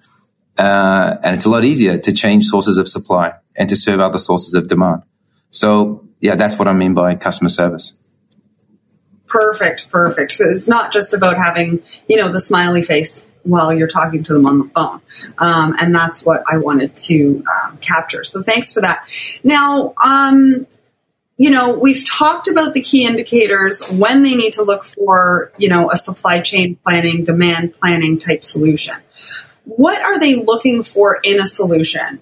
Uh, 0.58 1.16
and 1.24 1.36
it's 1.36 1.46
a 1.46 1.50
lot 1.50 1.66
easier 1.66 1.98
to 1.98 2.14
change 2.14 2.46
sources 2.46 2.78
of 2.78 2.88
supply 2.88 3.34
and 3.56 3.70
to 3.70 3.76
serve 3.76 4.00
other 4.00 4.20
sources 4.20 4.54
of 4.54 4.68
demand. 4.68 5.02
So 5.50 6.08
yeah, 6.20 6.36
that's 6.36 6.60
what 6.60 6.68
I 6.68 6.74
mean 6.74 6.94
by 6.94 7.16
customer 7.16 7.50
service. 7.50 7.98
Perfect, 9.28 9.90
perfect. 9.90 10.38
It's 10.40 10.70
not 10.70 10.94
just 10.94 11.14
about 11.14 11.38
having, 11.38 11.82
you 12.08 12.18
know, 12.18 12.30
the 12.30 12.40
smiley 12.40 12.84
face 12.84 13.26
while 13.46 13.74
you're 13.74 13.88
talking 13.88 14.24
to 14.24 14.34
them 14.34 14.46
on 14.46 14.60
the 14.60 14.70
phone. 14.76 15.02
Um, 15.38 15.76
and 15.80 15.96
that's 15.96 16.26
what 16.26 16.44
I 16.52 16.58
wanted 16.58 16.96
to 16.96 17.44
um, 17.54 17.78
capture. 17.78 18.24
So 18.24 18.44
thanks 18.44 18.74
for 18.74 18.82
that. 18.82 19.08
Now, 19.44 19.94
um, 19.98 20.68
you 21.38 21.52
know, 21.52 21.78
we've 21.78 22.06
talked 22.08 22.48
about 22.48 22.74
the 22.74 22.82
key 22.82 23.06
indicators 23.06 23.88
when 23.90 24.24
they 24.24 24.36
need 24.36 24.54
to 24.54 24.64
look 24.64 24.86
for, 24.86 25.52
you 25.58 25.70
know, 25.70 25.92
a 25.92 25.98
supply 25.98 26.42
chain 26.42 26.78
planning, 26.84 27.24
demand 27.24 27.74
planning 27.80 28.18
type 28.18 28.46
solution. 28.46 28.96
What 29.66 30.02
are 30.02 30.18
they 30.20 30.36
looking 30.36 30.82
for 30.82 31.20
in 31.24 31.40
a 31.40 31.46
solution? 31.46 32.22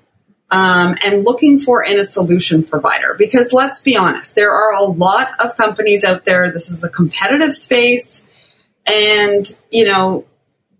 Um, 0.49 0.95
and 1.03 1.23
looking 1.25 1.57
for 1.57 1.83
in 1.83 1.99
a 1.99 2.03
solution 2.03 2.63
provider. 2.63 3.15
Because 3.17 3.51
let's 3.53 3.81
be 3.81 3.97
honest, 3.97 4.35
there 4.35 4.51
are 4.51 4.73
a 4.73 4.83
lot 4.83 5.29
of 5.39 5.57
companies 5.57 6.03
out 6.03 6.25
there. 6.25 6.51
This 6.51 6.69
is 6.69 6.83
a 6.83 6.89
competitive 6.89 7.55
space. 7.55 8.21
And, 8.85 9.45
you 9.71 9.85
know, 9.85 10.25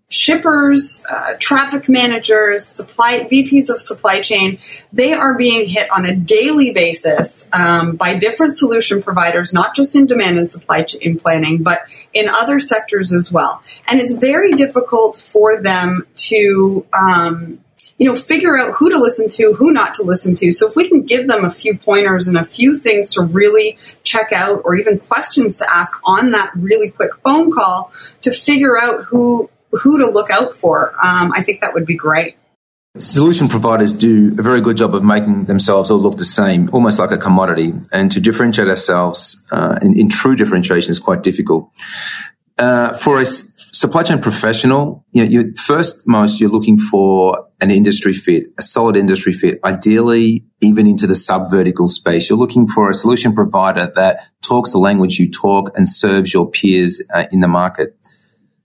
shippers, 0.08 1.04
uh, 1.10 1.34
traffic 1.38 1.88
managers, 1.88 2.64
supply 2.64 3.20
VPs 3.20 3.68
of 3.68 3.80
supply 3.80 4.20
chain, 4.20 4.58
they 4.92 5.12
are 5.12 5.36
being 5.36 5.68
hit 5.68 5.90
on 5.90 6.04
a 6.04 6.14
daily 6.14 6.72
basis 6.72 7.48
um, 7.52 7.96
by 7.96 8.14
different 8.14 8.56
solution 8.56 9.02
providers, 9.02 9.52
not 9.52 9.74
just 9.74 9.96
in 9.96 10.06
demand 10.06 10.38
and 10.38 10.50
supply 10.50 10.82
chain 10.82 11.18
planning, 11.18 11.62
but 11.62 11.80
in 12.12 12.28
other 12.28 12.60
sectors 12.60 13.12
as 13.12 13.32
well. 13.32 13.62
And 13.86 14.00
it's 14.00 14.12
very 14.12 14.52
difficult 14.52 15.16
for 15.16 15.60
them 15.60 16.06
to. 16.16 16.86
Um, 16.92 17.60
you 17.96 18.08
know, 18.08 18.16
figure 18.16 18.58
out 18.58 18.74
who 18.74 18.90
to 18.90 18.98
listen 18.98 19.28
to, 19.28 19.52
who 19.52 19.70
not 19.70 19.94
to 19.94 20.02
listen 20.02 20.34
to. 20.34 20.50
So 20.50 20.68
if 20.68 20.74
we 20.74 20.88
can 20.88 21.02
give 21.02 21.28
them 21.28 21.44
a 21.44 21.50
few 21.50 21.78
pointers 21.78 22.26
and 22.26 22.36
a 22.36 22.44
few 22.44 22.74
things 22.74 23.10
to 23.10 23.22
really 23.22 23.78
check 24.02 24.32
out 24.32 24.62
or 24.64 24.74
even 24.74 24.98
questions 24.98 25.58
to 25.58 25.72
ask 25.72 25.96
on 26.04 26.32
that 26.32 26.50
really 26.56 26.90
quick 26.90 27.12
phone 27.22 27.52
call 27.52 27.92
to 28.22 28.32
figure 28.32 28.76
out 28.76 29.04
who 29.04 29.48
who 29.76 29.98
to 29.98 30.10
look 30.10 30.30
out 30.30 30.54
for, 30.54 30.90
um, 31.02 31.32
I 31.34 31.42
think 31.42 31.60
that 31.60 31.74
would 31.74 31.86
be 31.86 31.96
great. 31.96 32.36
Solution 32.96 33.48
providers 33.48 33.92
do 33.92 34.28
a 34.38 34.42
very 34.42 34.60
good 34.60 34.76
job 34.76 34.94
of 34.94 35.02
making 35.02 35.46
themselves 35.46 35.90
all 35.90 35.98
look 35.98 36.16
the 36.16 36.24
same, 36.24 36.70
almost 36.72 37.00
like 37.00 37.10
a 37.10 37.18
commodity. 37.18 37.72
And 37.92 38.08
to 38.12 38.20
differentiate 38.20 38.68
ourselves 38.68 39.44
uh, 39.50 39.80
in, 39.82 39.98
in, 39.98 40.08
true 40.08 40.36
differentiation 40.36 40.92
is 40.92 41.00
quite 41.00 41.24
difficult. 41.24 41.70
Uh, 42.56 42.96
for 42.96 43.20
a 43.20 43.26
supply 43.26 44.04
chain 44.04 44.22
professional, 44.22 45.04
you 45.10 45.42
know, 45.42 45.50
first 45.56 46.06
most 46.06 46.38
you're 46.38 46.50
looking 46.50 46.78
for 46.78 47.48
an 47.60 47.72
industry 47.72 48.12
fit, 48.12 48.44
a 48.58 48.62
solid 48.62 48.94
industry 48.94 49.32
fit, 49.32 49.58
ideally 49.64 50.44
even 50.60 50.86
into 50.86 51.08
the 51.08 51.16
sub 51.16 51.50
vertical 51.50 51.88
space. 51.88 52.30
You're 52.30 52.38
looking 52.38 52.68
for 52.68 52.88
a 52.90 52.94
solution 52.94 53.34
provider 53.34 53.90
that 53.96 54.28
talks 54.40 54.70
the 54.70 54.78
language 54.78 55.18
you 55.18 55.28
talk 55.28 55.76
and 55.76 55.88
serves 55.88 56.32
your 56.32 56.48
peers 56.48 57.02
uh, 57.12 57.24
in 57.32 57.40
the 57.40 57.48
market. 57.48 57.98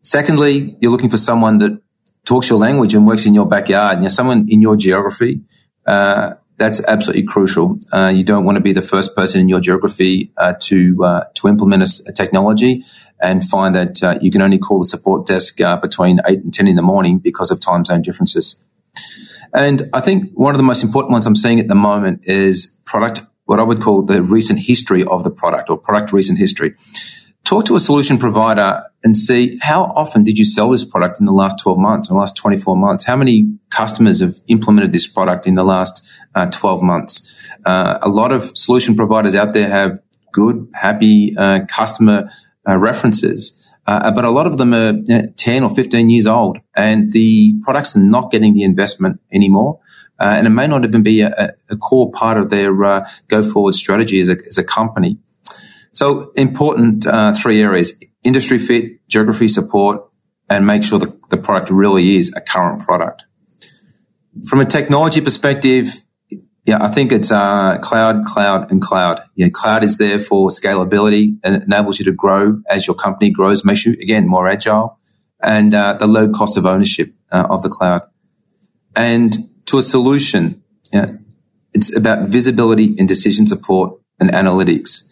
Secondly, 0.02 0.78
you're 0.80 0.92
looking 0.92 1.10
for 1.10 1.18
someone 1.18 1.58
that 1.60 1.82
talks 2.26 2.50
your 2.50 2.60
language 2.60 2.94
and 2.94 3.06
works 3.06 3.26
in 3.26 3.34
your 3.34 3.48
backyard. 3.48 3.98
You 3.98 4.04
know, 4.04 4.10
someone 4.10 4.48
in 4.50 4.62
your 4.62 4.78
geography. 4.78 5.42
Uh, 5.86 6.36
that's 6.58 6.84
absolutely 6.86 7.24
crucial. 7.24 7.80
Uh, 7.92 8.12
you 8.14 8.24
don't 8.24 8.44
want 8.44 8.58
to 8.58 8.62
be 8.62 8.74
the 8.74 8.82
first 8.82 9.16
person 9.16 9.40
in 9.40 9.50
your 9.50 9.62
geography 9.62 10.32
uh, 10.38 10.54
to 10.60 11.04
uh, 11.04 11.24
to 11.36 11.48
implement 11.48 11.84
a, 11.84 12.10
a, 12.10 12.12
technology 12.12 12.84
and 13.22 13.44
find 13.44 13.74
that 13.74 14.04
uh, 14.04 14.20
you 14.22 14.30
can 14.30 14.42
only 14.42 14.58
call 14.58 14.80
the 14.80 14.86
support 14.86 15.26
desk 15.26 15.62
uh, 15.62 15.78
between 15.78 16.20
eight 16.28 16.40
and 16.44 16.54
ten 16.54 16.68
in 16.68 16.76
the 16.76 16.82
morning 16.82 17.18
because 17.18 17.50
of 17.50 17.62
time 17.62 17.86
zone 17.86 18.02
differences. 18.02 18.66
And 19.54 19.90
I 19.94 20.02
think 20.02 20.32
one 20.34 20.54
of 20.54 20.60
the 20.60 20.64
most 20.64 20.84
important 20.84 21.14
ones 21.14 21.26
I'm 21.26 21.36
seeing 21.36 21.60
at 21.60 21.68
the 21.68 21.76
moment 21.76 22.26
is 22.26 22.78
product, 22.86 23.22
what 23.46 23.60
I 23.60 23.64
would 23.64 23.82
call 23.82 24.04
the 24.04 24.22
recent 24.22 24.60
history 24.60 25.04
of 25.04 25.24
the 25.24 25.32
product 25.32 25.70
or 25.70 25.78
product 25.78 26.14
recent 26.14 26.38
history 26.38 26.76
talk 27.50 27.66
to 27.66 27.76
a 27.76 27.80
solution 27.80 28.18
provider 28.18 28.84
and 29.04 29.18
see 29.18 29.58
how 29.62 29.84
often 30.02 30.24
did 30.24 30.38
you 30.38 30.46
sell 30.46 30.70
this 30.70 30.86
product 30.86 31.20
in 31.20 31.26
the 31.26 31.32
last 31.32 31.60
12 31.60 31.78
months 31.78 32.12
or 32.12 32.20
last 32.20 32.36
24 32.36 32.78
months? 32.78 33.06
How 33.06 33.16
many 33.16 33.60
customers 33.70 34.20
have 34.20 34.36
implemented 34.48 34.92
this 34.92 35.08
product 35.08 35.48
in 35.48 35.56
the 35.56 35.64
last 35.64 36.08
uh, 36.36 36.50
12 36.50 36.82
months. 36.82 37.14
Uh, 37.66 37.98
a 38.02 38.10
lot 38.10 38.32
of 38.32 38.58
solution 38.58 38.96
providers 38.96 39.36
out 39.36 39.54
there 39.54 39.70
have 39.70 40.00
good, 40.32 40.68
happy 40.74 41.36
uh, 41.38 41.66
customer 41.68 42.30
uh, 42.68 42.78
references. 42.78 43.56
Uh, 43.88 44.12
but 44.12 44.24
a 44.24 44.30
lot 44.30 44.46
of 44.46 44.58
them 44.58 44.74
are 44.74 44.94
10 45.36 45.64
or 45.64 45.70
15 45.70 46.10
years 46.10 46.28
old 46.28 46.60
and 46.76 47.12
the 47.12 47.60
products 47.64 47.96
are 47.96 48.02
not 48.02 48.30
getting 48.32 48.54
the 48.54 48.64
investment 48.64 49.20
anymore. 49.32 49.80
Uh, 50.20 50.36
and 50.38 50.46
it 50.46 50.52
may 50.52 50.68
not 50.68 50.84
even 50.84 51.02
be 51.02 51.22
a, 51.22 51.56
a 51.70 51.78
core 51.78 52.12
part 52.12 52.38
of 52.38 52.50
their 52.50 52.84
uh, 52.84 53.10
go 53.30 53.42
forward 53.42 53.74
strategy 53.74 54.20
as 54.20 54.30
a, 54.30 54.38
as 54.46 54.58
a, 54.58 54.64
company. 54.64 55.18
So 55.94 56.32
important 56.36 57.06
uh, 57.06 57.34
three 57.34 57.62
areas: 57.62 57.94
industry 58.24 58.58
fit, 58.58 59.08
geography 59.08 59.48
support, 59.48 60.02
and 60.50 60.66
make 60.66 60.84
sure 60.84 61.00
the, 61.00 61.20
the 61.30 61.38
product 61.38 61.72
really 61.72 62.18
is 62.18 62.34
a 62.36 62.42
current 62.42 62.82
product. 62.82 63.26
From 64.48 64.62
a 64.62 64.66
technology 64.66 65.22
perspective, 65.22 66.02
yeah, 66.66 66.84
I 66.84 66.90
think 66.90 67.12
it's 67.12 67.32
uh, 67.32 67.80
cloud, 67.82 68.26
cloud, 68.26 68.72
and 68.72 68.82
cloud. 68.82 69.22
Yeah, 69.36 69.50
cloud 69.52 69.84
is 69.84 69.98
there 69.98 70.20
for 70.20 70.50
scalability 70.50 71.40
and 71.44 71.64
enables 71.64 72.00
you 72.00 72.06
to 72.06 72.12
grow 72.12 72.62
as 72.70 72.88
your 72.88 72.96
company 72.96 73.32
grows, 73.32 73.66
makes 73.66 73.86
you 73.86 73.94
again 73.94 74.28
more 74.28 74.48
agile, 74.48 75.00
and 75.42 75.74
uh, 75.74 75.94
the 75.94 76.08
low 76.08 76.32
cost 76.32 76.58
of 76.58 76.66
ownership 76.66 77.10
uh, 77.32 77.48
of 77.50 77.64
the 77.64 77.70
cloud. 77.70 78.04
And 78.96 79.50
to 79.70 79.78
a 79.78 79.82
solution. 79.82 80.64
Yeah, 80.92 81.14
it's 81.74 81.96
about 81.96 82.30
visibility 82.30 82.96
and 82.98 83.08
decision 83.08 83.46
support 83.48 84.00
and 84.20 84.30
analytics. 84.32 85.04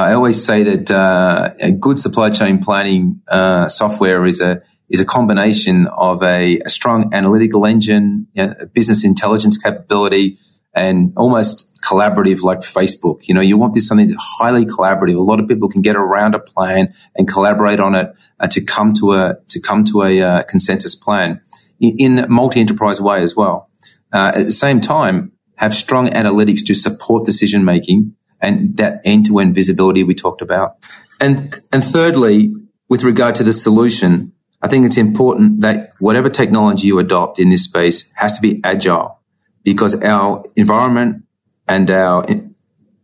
I 0.00 0.14
always 0.14 0.44
say 0.44 0.62
that 0.62 0.90
uh, 0.90 1.54
a 1.60 1.72
good 1.72 1.98
supply 1.98 2.30
chain 2.30 2.58
planning 2.58 3.20
uh, 3.28 3.68
software 3.68 4.26
is 4.26 4.40
a 4.40 4.62
is 4.88 5.00
a 5.00 5.04
combination 5.04 5.88
of 5.88 6.22
a, 6.22 6.60
a 6.60 6.70
strong 6.70 7.12
analytical 7.12 7.66
engine, 7.66 8.28
you 8.34 8.46
know, 8.46 8.54
business 8.72 9.04
intelligence 9.04 9.58
capability, 9.58 10.38
and 10.74 11.12
almost 11.16 11.78
collaborative 11.82 12.42
like 12.42 12.60
Facebook. 12.60 13.26
You 13.28 13.34
know, 13.34 13.40
you 13.40 13.56
want 13.56 13.74
this 13.74 13.88
something 13.88 14.08
that's 14.08 14.38
highly 14.38 14.64
collaborative. 14.64 15.16
A 15.16 15.20
lot 15.20 15.40
of 15.40 15.48
people 15.48 15.68
can 15.68 15.82
get 15.82 15.96
around 15.96 16.34
a 16.34 16.38
plan 16.38 16.94
and 17.16 17.26
collaborate 17.28 17.80
on 17.80 17.94
it 17.94 18.14
uh, 18.40 18.46
to 18.48 18.60
come 18.60 18.92
to 18.94 19.12
a 19.12 19.36
to 19.48 19.60
come 19.60 19.84
to 19.86 20.02
a 20.02 20.20
uh, 20.20 20.42
consensus 20.44 20.94
plan 20.94 21.40
in, 21.80 21.96
in 21.98 22.26
multi 22.28 22.60
enterprise 22.60 23.00
way 23.00 23.22
as 23.22 23.34
well 23.36 23.70
uh, 24.12 24.32
at 24.34 24.44
the 24.46 24.50
same 24.50 24.80
time, 24.80 25.32
have 25.56 25.74
strong 25.74 26.08
analytics 26.08 26.64
to 26.66 26.74
support 26.74 27.26
decision 27.26 27.64
making 27.64 28.14
and 28.40 28.76
that 28.76 29.00
end 29.04 29.26
to 29.26 29.38
end 29.38 29.54
visibility 29.54 30.04
we 30.04 30.14
talked 30.14 30.42
about. 30.42 30.76
And, 31.20 31.62
and 31.72 31.82
thirdly, 31.82 32.54
with 32.88 33.02
regard 33.02 33.34
to 33.36 33.44
the 33.44 33.52
solution, 33.52 34.32
I 34.62 34.68
think 34.68 34.86
it's 34.86 34.96
important 34.96 35.60
that 35.60 35.92
whatever 35.98 36.28
technology 36.28 36.88
you 36.88 36.98
adopt 36.98 37.38
in 37.38 37.50
this 37.50 37.64
space 37.64 38.10
has 38.14 38.36
to 38.36 38.42
be 38.42 38.60
agile 38.64 39.20
because 39.62 40.00
our 40.02 40.44
environment 40.56 41.24
and 41.68 41.90
our, 41.90 42.26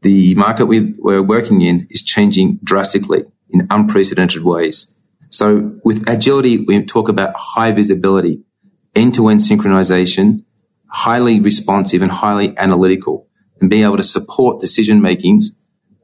the 0.03 0.35
market 0.35 0.67
we, 0.67 0.95
we're 0.99 1.23
working 1.23 1.63
in 1.63 1.87
is 1.91 2.03
changing 2.03 2.61
drastically 2.63 3.25
in 3.51 3.67
unprecedented 3.71 4.45
ways. 4.45 4.95
So 5.31 5.79
with 5.85 6.09
agility, 6.09 6.59
we 6.59 6.85
talk 6.85 7.09
about 7.09 7.35
high 7.37 7.73
visibility, 7.73 8.43
end 8.95 9.15
to 9.15 9.29
end 9.29 9.41
synchronization, 9.41 10.45
highly 10.87 11.41
responsive 11.41 12.03
and 12.03 12.11
highly 12.11 12.57
analytical 12.59 13.22
and 13.63 13.71
being 13.71 13.85
able 13.85 13.97
to 13.97 14.03
support 14.03 14.61
decision 14.61 15.01
makings, 15.01 15.53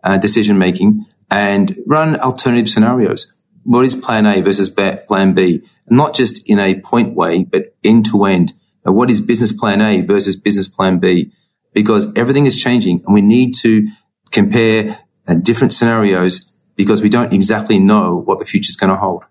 uh, 0.05 0.17
decision 0.17 0.57
making 0.57 1.05
and 1.29 1.77
run 1.87 2.19
alternative 2.21 2.69
scenarios. 2.69 3.35
What 3.65 3.85
is 3.85 3.97
plan 3.97 4.25
A 4.27 4.41
versus 4.41 4.71
plan 4.71 5.35
B? 5.35 5.63
Not 5.91 6.15
just 6.15 6.49
in 6.49 6.61
a 6.61 6.81
point 6.81 7.15
way, 7.15 7.45
but 7.45 7.75
end 7.83 8.07
to 8.07 8.25
end. 8.25 8.55
What 8.85 9.11
is 9.11 9.21
business 9.21 9.53
plan 9.53 9.83
A 9.83 10.01
versus 10.03 10.37
business 10.37 10.69
plan 10.69 10.99
B? 10.99 11.33
Because 11.75 12.15
everything 12.15 12.47
is 12.47 12.57
changing 12.57 13.03
and 13.05 13.13
we 13.13 13.21
need 13.21 13.55
to 13.57 13.89
compare 14.31 15.01
uh, 15.27 15.35
different 15.35 15.73
scenarios 15.73 16.53
because 16.77 17.03
we 17.03 17.09
don't 17.09 17.33
exactly 17.33 17.79
know 17.79 18.17
what 18.17 18.39
the 18.39 18.45
future 18.45 18.71
is 18.71 18.77
going 18.77 18.91
to 18.91 18.97
hold. 18.97 19.25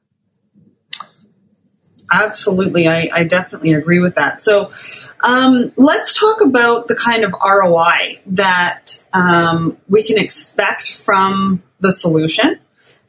Absolutely. 2.12 2.88
I, 2.88 3.10
I 3.14 3.24
definitely 3.24 3.74
agree 3.74 4.00
with 4.00 4.16
that. 4.16 4.42
So 4.42 4.72
um, 5.22 5.74
let's 5.76 6.18
talk 6.18 6.42
about 6.42 6.88
the 6.88 6.96
kind 6.96 7.24
of 7.24 7.34
ROI 7.34 8.20
that 8.28 9.04
um, 9.14 9.78
we 9.90 10.04
can 10.04 10.18
expect 10.18 10.94
from 10.94 11.64
the 11.80 11.92
solution 11.92 12.60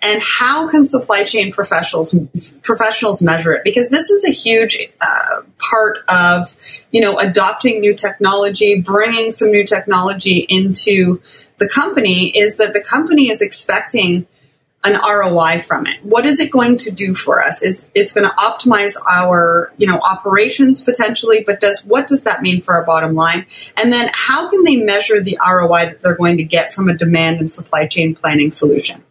and 0.00 0.22
how 0.22 0.68
can 0.68 0.84
supply 0.84 1.24
chain 1.24 1.50
professionals 1.50 2.14
professionals 2.62 3.20
measure 3.20 3.52
it 3.52 3.64
because 3.64 3.88
this 3.88 4.10
is 4.10 4.24
a 4.28 4.30
huge 4.30 4.80
uh, 5.00 5.42
part 5.58 5.98
of 6.08 6.54
you 6.90 7.00
know 7.00 7.18
adopting 7.18 7.80
new 7.80 7.94
technology 7.94 8.80
bringing 8.80 9.30
some 9.30 9.50
new 9.50 9.64
technology 9.64 10.46
into 10.48 11.20
the 11.58 11.68
company 11.68 12.28
is 12.28 12.58
that 12.58 12.74
the 12.74 12.80
company 12.80 13.30
is 13.30 13.42
expecting 13.42 14.26
an 14.84 14.94
ROI 14.94 15.62
from 15.62 15.86
it. 15.86 15.96
What 16.04 16.24
is 16.24 16.38
it 16.38 16.50
going 16.50 16.76
to 16.76 16.90
do 16.90 17.14
for 17.14 17.42
us? 17.42 17.62
It's 17.62 17.86
it's 17.94 18.12
going 18.12 18.28
to 18.28 18.34
optimize 18.36 18.94
our, 19.10 19.72
you 19.76 19.86
know, 19.86 19.98
operations 19.98 20.82
potentially, 20.82 21.42
but 21.44 21.60
does 21.60 21.84
what 21.84 22.06
does 22.06 22.22
that 22.22 22.42
mean 22.42 22.62
for 22.62 22.74
our 22.74 22.84
bottom 22.84 23.14
line? 23.14 23.46
And 23.76 23.92
then 23.92 24.10
how 24.14 24.48
can 24.48 24.64
they 24.64 24.76
measure 24.76 25.20
the 25.20 25.38
ROI 25.44 25.86
that 25.86 26.02
they're 26.02 26.16
going 26.16 26.36
to 26.36 26.44
get 26.44 26.72
from 26.72 26.88
a 26.88 26.96
demand 26.96 27.40
and 27.40 27.52
supply 27.52 27.86
chain 27.86 28.14
planning 28.14 28.52
solution? 28.52 29.04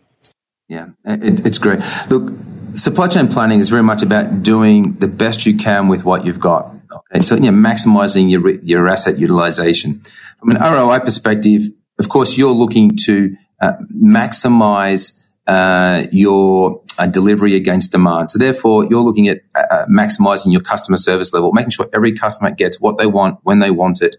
Yeah, 0.70 0.90
it, 1.06 1.46
it's 1.46 1.58
great. 1.58 1.80
Look, 2.10 2.32
supply 2.76 3.08
chain 3.10 3.28
planning 3.28 3.60
is 3.60 3.70
very 3.70 3.84
much 3.84 4.04
about 4.04 4.44
doing 4.44 4.94
the 4.94 5.08
best 5.08 5.46
you 5.46 5.58
can 5.58 5.88
with 5.90 6.06
what 6.06 6.26
you've 6.26 6.40
got. 6.40 6.74
Okay, 6.92 7.24
so 7.24 7.36
you 7.36 7.52
know, 7.52 7.70
maximizing 7.70 8.30
your 8.30 8.50
your 8.50 8.88
asset 8.88 9.18
utilization. 9.18 10.02
From 10.40 10.52
an 10.52 10.62
ROI 10.62 11.00
perspective, 11.00 11.64
of 12.00 12.08
course, 12.08 12.38
you're 12.38 12.54
looking 12.54 12.96
to 13.06 13.36
uh, 13.62 13.74
maximize 13.94 15.27
uh, 15.48 16.04
your 16.12 16.82
uh, 16.98 17.08
delivery 17.08 17.56
against 17.56 17.92
demand. 17.92 18.32
So 18.32 18.40
therefore, 18.40 18.86
you're 18.86 19.02
looking 19.04 19.28
at 19.28 19.42
uh, 19.56 19.64
uh, 19.72 19.86
maximizing 19.86 20.52
your 20.52 20.62
customer 20.62 20.98
service 20.98 21.34
level, 21.34 21.52
making 21.54 21.72
sure 21.72 21.90
every 21.94 22.16
customer 22.18 22.52
gets 22.52 22.82
what 22.82 22.98
they 22.98 23.06
want 23.08 23.40
when 23.44 23.60
they 23.60 23.72
want 23.72 24.02
it 24.02 24.18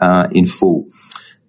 uh, 0.00 0.28
in 0.32 0.46
full. 0.46 0.86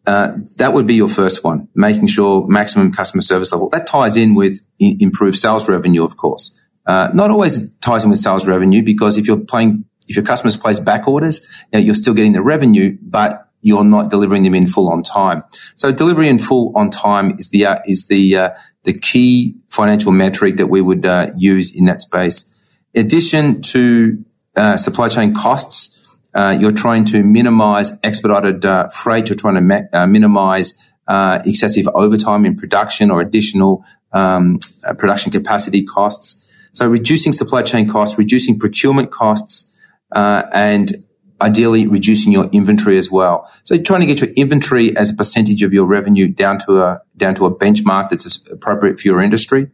Uh, 0.05 0.37
that 0.55 0.73
would 0.73 0.87
be 0.87 0.93
your 0.95 1.09
first 1.09 1.43
one, 1.43 1.67
making 1.75 2.07
sure 2.07 2.47
maximum 2.47 2.93
customer 2.93 3.21
service 3.21 3.51
level. 3.51 3.69
That 3.69 3.87
ties 3.87 4.15
in 4.15 4.35
with 4.35 4.61
I- 4.81 4.95
improved 4.99 5.35
sales 5.35 5.67
revenue, 5.67 6.03
of 6.05 6.15
course. 6.15 6.57
not 6.87 7.29
always 7.29 7.69
ties 7.79 8.05
in 8.05 8.09
with 8.09 8.19
sales 8.19 8.47
revenue 8.47 8.81
because 8.81 9.17
if 9.17 9.27
you're 9.27 9.39
playing, 9.39 9.83
if 10.07 10.15
your 10.15 10.23
customers 10.23 10.55
place 10.55 10.79
back 10.79 11.07
orders, 11.09 11.41
you 11.73 11.79
know, 11.79 11.85
you're 11.85 11.95
still 11.95 12.13
getting 12.13 12.31
the 12.31 12.41
revenue, 12.41 12.97
but 13.01 13.46
you're 13.61 13.83
not 13.83 14.09
delivering 14.09 14.43
them 14.43 14.55
in 14.55 14.67
full 14.67 14.89
on 14.89 15.03
time. 15.03 15.43
So 15.75 15.91
delivery 15.91 16.29
in 16.29 16.39
full 16.39 16.71
on 16.75 16.89
time 16.89 17.37
is 17.37 17.49
the 17.49 17.65
uh, 17.65 17.79
is 17.87 18.05
the 18.05 18.37
uh, 18.37 18.49
the 18.83 18.93
key 18.93 19.55
financial 19.69 20.11
metric 20.11 20.57
that 20.57 20.67
we 20.67 20.81
would 20.81 21.05
uh, 21.05 21.31
use 21.35 21.75
in 21.75 21.85
that 21.85 22.01
space. 22.01 22.45
In 22.93 23.05
addition 23.05 23.61
to 23.63 24.23
uh, 24.55 24.77
supply 24.77 25.09
chain 25.09 25.35
costs, 25.35 26.17
uh, 26.33 26.55
you're 26.59 26.71
trying 26.71 27.05
to 27.05 27.23
minimize 27.23 27.91
expedited 28.03 28.65
uh, 28.65 28.87
freight. 28.89 29.29
You're 29.29 29.37
trying 29.37 29.55
to 29.55 30.07
minimize 30.07 30.73
uh, 31.07 31.41
excessive 31.45 31.87
overtime 31.93 32.45
in 32.45 32.55
production 32.55 33.11
or 33.11 33.21
additional 33.21 33.83
um, 34.13 34.59
production 34.97 35.31
capacity 35.31 35.83
costs. 35.83 36.49
So 36.73 36.87
reducing 36.87 37.33
supply 37.33 37.63
chain 37.63 37.89
costs, 37.89 38.17
reducing 38.17 38.59
procurement 38.59 39.11
costs, 39.11 39.75
and 40.11 41.06
ideally 41.41 41.87
reducing 41.87 42.33
your 42.33 42.45
inventory 42.45 42.97
as 42.97 43.11
well. 43.11 43.49
So 43.63 43.77
trying 43.77 44.01
to 44.01 44.07
get 44.07 44.21
your 44.21 44.31
inventory 44.31 44.95
as 44.95 45.09
a 45.11 45.15
percentage 45.15 45.63
of 45.63 45.73
your 45.73 45.85
revenue 45.85 46.27
down 46.27 46.59
to 46.59 46.81
a 46.81 47.01
down 47.15 47.35
to 47.35 47.45
a 47.45 47.55
benchmark 47.55 48.09
that's 48.09 48.47
appropriate 48.49 48.99
for 48.99 49.07
your 49.07 49.21
industry, 49.21 49.69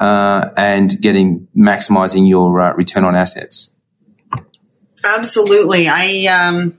uh, 0.00 0.50
and 0.56 1.00
getting 1.00 1.48
maximizing 1.56 2.28
your 2.28 2.60
uh, 2.60 2.74
return 2.74 3.04
on 3.04 3.14
assets. 3.14 3.70
Absolutely, 5.04 5.88
I 5.88 6.26
um, 6.26 6.78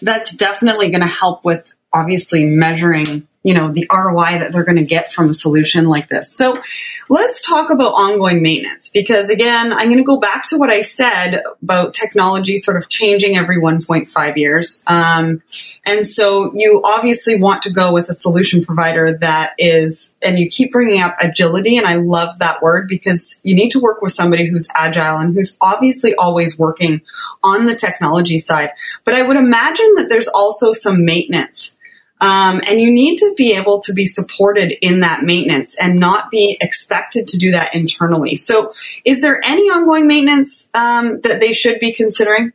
that's 0.00 0.36
definitely 0.36 0.90
going 0.90 1.00
to 1.00 1.06
help 1.06 1.44
with 1.44 1.74
obviously 1.92 2.44
measuring 2.44 3.26
you 3.46 3.54
know 3.54 3.70
the 3.70 3.86
ROI 3.92 4.40
that 4.40 4.52
they're 4.52 4.64
going 4.64 4.76
to 4.76 4.84
get 4.84 5.12
from 5.12 5.30
a 5.30 5.32
solution 5.34 5.84
like 5.84 6.08
this. 6.08 6.36
So 6.36 6.60
let's 7.08 7.42
talk 7.42 7.70
about 7.70 7.92
ongoing 7.92 8.42
maintenance 8.42 8.90
because 8.90 9.30
again, 9.30 9.72
I'm 9.72 9.86
going 9.86 9.98
to 9.98 10.04
go 10.04 10.18
back 10.18 10.48
to 10.48 10.58
what 10.58 10.68
I 10.68 10.82
said 10.82 11.44
about 11.62 11.94
technology 11.94 12.56
sort 12.56 12.76
of 12.76 12.88
changing 12.88 13.36
every 13.36 13.58
1.5 13.58 14.36
years. 14.36 14.82
Um, 14.88 15.44
and 15.84 16.04
so 16.04 16.52
you 16.56 16.80
obviously 16.82 17.40
want 17.40 17.62
to 17.62 17.70
go 17.70 17.92
with 17.92 18.10
a 18.10 18.14
solution 18.14 18.60
provider 18.64 19.16
that 19.20 19.52
is, 19.58 20.16
and 20.20 20.40
you 20.40 20.48
keep 20.50 20.72
bringing 20.72 21.00
up 21.00 21.16
agility, 21.20 21.76
and 21.76 21.86
I 21.86 21.94
love 21.94 22.40
that 22.40 22.60
word 22.60 22.88
because 22.88 23.40
you 23.44 23.54
need 23.54 23.70
to 23.70 23.80
work 23.80 24.02
with 24.02 24.10
somebody 24.10 24.50
who's 24.50 24.68
agile 24.74 25.18
and 25.18 25.34
who's 25.34 25.56
obviously 25.60 26.16
always 26.16 26.58
working 26.58 27.00
on 27.44 27.66
the 27.66 27.76
technology 27.76 28.38
side. 28.38 28.70
But 29.04 29.14
I 29.14 29.22
would 29.22 29.36
imagine 29.36 29.94
that 29.94 30.08
there's 30.08 30.26
also 30.26 30.72
some 30.72 31.04
maintenance 31.04 31.75
um, 32.20 32.60
and 32.66 32.80
you 32.80 32.90
need 32.90 33.18
to 33.18 33.34
be 33.36 33.54
able 33.54 33.80
to 33.80 33.92
be 33.92 34.04
supported 34.04 34.72
in 34.80 35.00
that 35.00 35.22
maintenance 35.22 35.76
and 35.78 35.98
not 35.98 36.30
be 36.30 36.56
expected 36.60 37.26
to 37.28 37.38
do 37.38 37.50
that 37.52 37.74
internally. 37.74 38.36
So, 38.36 38.72
is 39.04 39.20
there 39.20 39.40
any 39.44 39.62
ongoing 39.64 40.06
maintenance 40.06 40.68
um, 40.74 41.20
that 41.22 41.40
they 41.40 41.52
should 41.52 41.78
be 41.78 41.92
considering? 41.92 42.52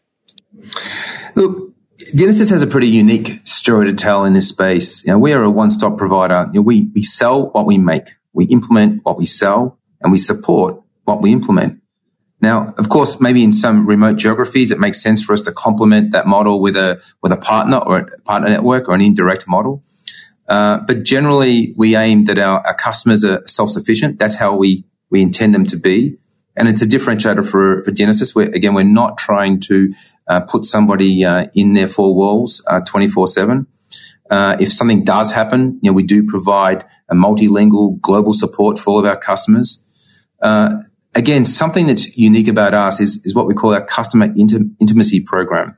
Look, 1.36 1.74
Dynasys 2.14 2.50
has 2.50 2.62
a 2.62 2.68
pretty 2.68 2.88
unique 2.88 3.40
story 3.46 3.86
to 3.86 3.94
tell 3.94 4.26
in 4.26 4.34
this 4.34 4.50
space. 4.50 5.06
You 5.06 5.14
know, 5.14 5.20
we 5.20 5.34
are 5.34 5.44
a 5.44 5.50
one-stop 5.50 5.98
provider. 5.98 6.50
You 6.52 6.60
know, 6.60 6.64
we, 6.64 6.90
we 6.94 7.04
sell 7.04 7.50
what 7.52 7.66
we 7.66 7.78
make, 7.78 8.10
we 8.34 8.46
implement 8.46 9.06
what 9.06 9.18
we 9.18 9.26
sell, 9.26 9.78
and 10.02 10.12
we 10.12 10.18
support 10.18 10.82
what 11.06 11.22
we 11.22 11.32
implement. 11.32 11.81
Now, 12.42 12.74
of 12.78 12.90
course, 12.90 13.22
maybe 13.22 13.44
in 13.44 13.52
some 13.52 13.86
remote 13.86 14.18
geographies, 14.18 14.72
it 14.72 14.80
makes 14.80 15.02
sense 15.02 15.24
for 15.24 15.34
us 15.34 15.42
to 15.42 15.52
complement 15.52 16.12
that 16.12 16.26
model 16.26 16.60
with 16.60 16.76
a 16.76 17.00
with 17.22 17.32
a 17.32 17.38
partner 17.38 17.78
or 17.78 17.98
a 18.00 18.22
partner 18.22 18.50
network 18.50 18.90
or 18.90 18.96
an 18.96 19.02
indirect 19.02 19.48
model. 19.48 19.84
Uh, 20.48 20.80
but 20.80 21.04
generally, 21.04 21.74
we 21.78 21.96
aim 21.96 22.26
that 22.26 22.40
our, 22.40 22.66
our 22.66 22.74
customers 22.74 23.24
are 23.24 23.46
self 23.48 23.70
sufficient. 23.70 24.18
That's 24.18 24.38
how 24.38 24.56
we 24.56 24.84
we 25.12 25.22
intend 25.22 25.54
them 25.54 25.66
to 25.68 25.78
be, 25.78 26.18
and 26.56 26.68
it's 26.68 26.82
a 26.82 26.88
differentiator 26.88 27.48
for 27.48 27.84
for 27.84 27.92
Dynasys. 27.92 28.34
We're, 28.34 28.52
again, 28.52 28.74
we're 28.74 28.84
not 28.84 29.20
trying 29.20 29.60
to 29.62 29.94
uh, 30.28 30.42
put 30.42 30.66
somebody 30.66 31.24
uh, 31.24 31.46
in 31.54 31.74
their 31.74 31.88
four 31.88 32.16
walls 32.16 32.64
uh, 32.68 32.82
twenty 32.82 33.08
four 33.08 33.28
seven. 33.28 33.68
Uh, 34.32 34.56
if 34.60 34.72
something 34.72 35.04
does 35.04 35.32
happen, 35.32 35.78
you 35.82 35.92
know, 35.92 35.94
we 35.94 36.04
do 36.04 36.26
provide 36.26 36.86
a 37.10 37.14
multilingual 37.14 38.00
global 38.00 38.34
support 38.34 38.80
for 38.80 38.92
all 38.92 39.00
of 39.00 39.06
our 39.06 39.18
customers. 39.18 39.84
Uh, 40.42 40.84
again, 41.16 41.46
something 41.46 41.88
that's 41.88 42.18
unique 42.18 42.48
about 42.48 42.74
us 42.74 43.00
is, 43.00 43.22
is 43.26 43.36
what 43.36 43.48
we 43.48 43.54
call 43.54 43.74
our 43.74 43.86
customer 43.86 44.28
intim- 44.30 44.76
intimacy 44.80 45.20
program. 45.20 45.78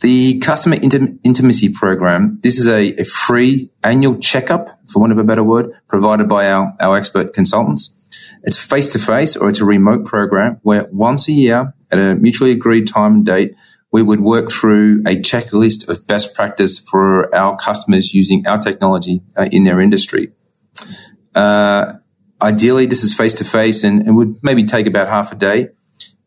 The 0.00 0.38
customer 0.38 0.76
intim- 0.76 1.18
intimacy 1.24 1.68
program, 1.68 2.40
this 2.42 2.58
is 2.58 2.66
a, 2.66 3.00
a, 3.00 3.04
free 3.04 3.70
annual 3.84 4.16
checkup, 4.18 4.68
for 4.90 4.98
want 4.98 5.12
of 5.12 5.18
a 5.18 5.24
better 5.24 5.44
word, 5.44 5.72
provided 5.88 6.28
by 6.28 6.50
our, 6.50 6.74
our 6.80 6.96
expert 6.96 7.34
consultants. 7.34 7.96
It's 8.42 8.56
face 8.56 8.90
to 8.94 8.98
face 8.98 9.36
or 9.36 9.50
it's 9.50 9.60
a 9.60 9.64
remote 9.64 10.06
program 10.06 10.58
where 10.62 10.88
once 10.90 11.28
a 11.28 11.32
year 11.32 11.74
at 11.90 11.98
a 11.98 12.14
mutually 12.14 12.50
agreed 12.50 12.86
time 12.86 13.14
and 13.16 13.26
date, 13.26 13.54
we 13.92 14.02
would 14.02 14.20
work 14.20 14.50
through 14.50 15.00
a 15.00 15.16
checklist 15.16 15.88
of 15.88 16.06
best 16.06 16.34
practice 16.34 16.78
for 16.78 17.34
our 17.34 17.56
customers 17.58 18.14
using 18.14 18.46
our 18.46 18.58
technology 18.58 19.20
uh, 19.36 19.48
in 19.52 19.64
their 19.64 19.80
industry. 19.80 20.32
Uh, 21.34 21.94
Ideally, 22.42 22.86
this 22.86 23.02
is 23.02 23.12
face 23.14 23.34
to 23.36 23.44
face 23.44 23.84
and 23.84 24.16
would 24.16 24.42
maybe 24.42 24.64
take 24.64 24.86
about 24.86 25.08
half 25.08 25.32
a 25.32 25.34
day. 25.34 25.68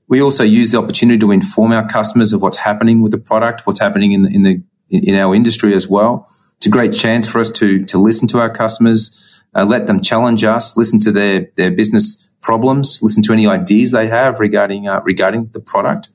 We 0.08 0.22
also 0.22 0.44
use 0.44 0.72
the 0.72 0.78
opportunity 0.78 1.20
to 1.20 1.32
inform 1.32 1.72
our 1.72 1.88
customers 1.88 2.34
of 2.34 2.42
what's 2.42 2.58
happening 2.58 3.02
with 3.02 3.12
the 3.12 3.18
product, 3.18 3.66
what's 3.66 3.80
happening 3.80 4.12
in 4.12 4.24
the, 4.24 4.30
in 4.30 4.44
the 4.44 4.62
in 4.90 5.16
our 5.16 5.34
industry 5.34 5.74
as 5.74 5.88
well. 5.88 6.28
It's 6.58 6.68
a 6.68 6.70
great 6.70 6.94
chance 6.94 7.28
for 7.28 7.40
us 7.40 7.50
to 7.52 7.84
to 7.86 7.98
listen 7.98 8.28
to 8.30 8.40
our 8.40 8.50
customers, 8.50 9.20
uh, 9.56 9.66
let 9.66 9.88
them 9.88 10.02
challenge 10.02 10.44
us, 10.44 10.78
listen 10.78 11.00
to 11.00 11.12
their 11.12 11.48
their 11.56 11.72
business 11.72 12.32
problems, 12.42 13.00
listen 13.02 13.24
to 13.24 13.34
any 13.34 13.48
ideas 13.48 13.92
they 13.92 14.08
have 14.08 14.40
regarding 14.40 14.88
uh, 14.88 15.02
regarding 15.04 15.48
the 15.54 15.60
product. 15.60 16.10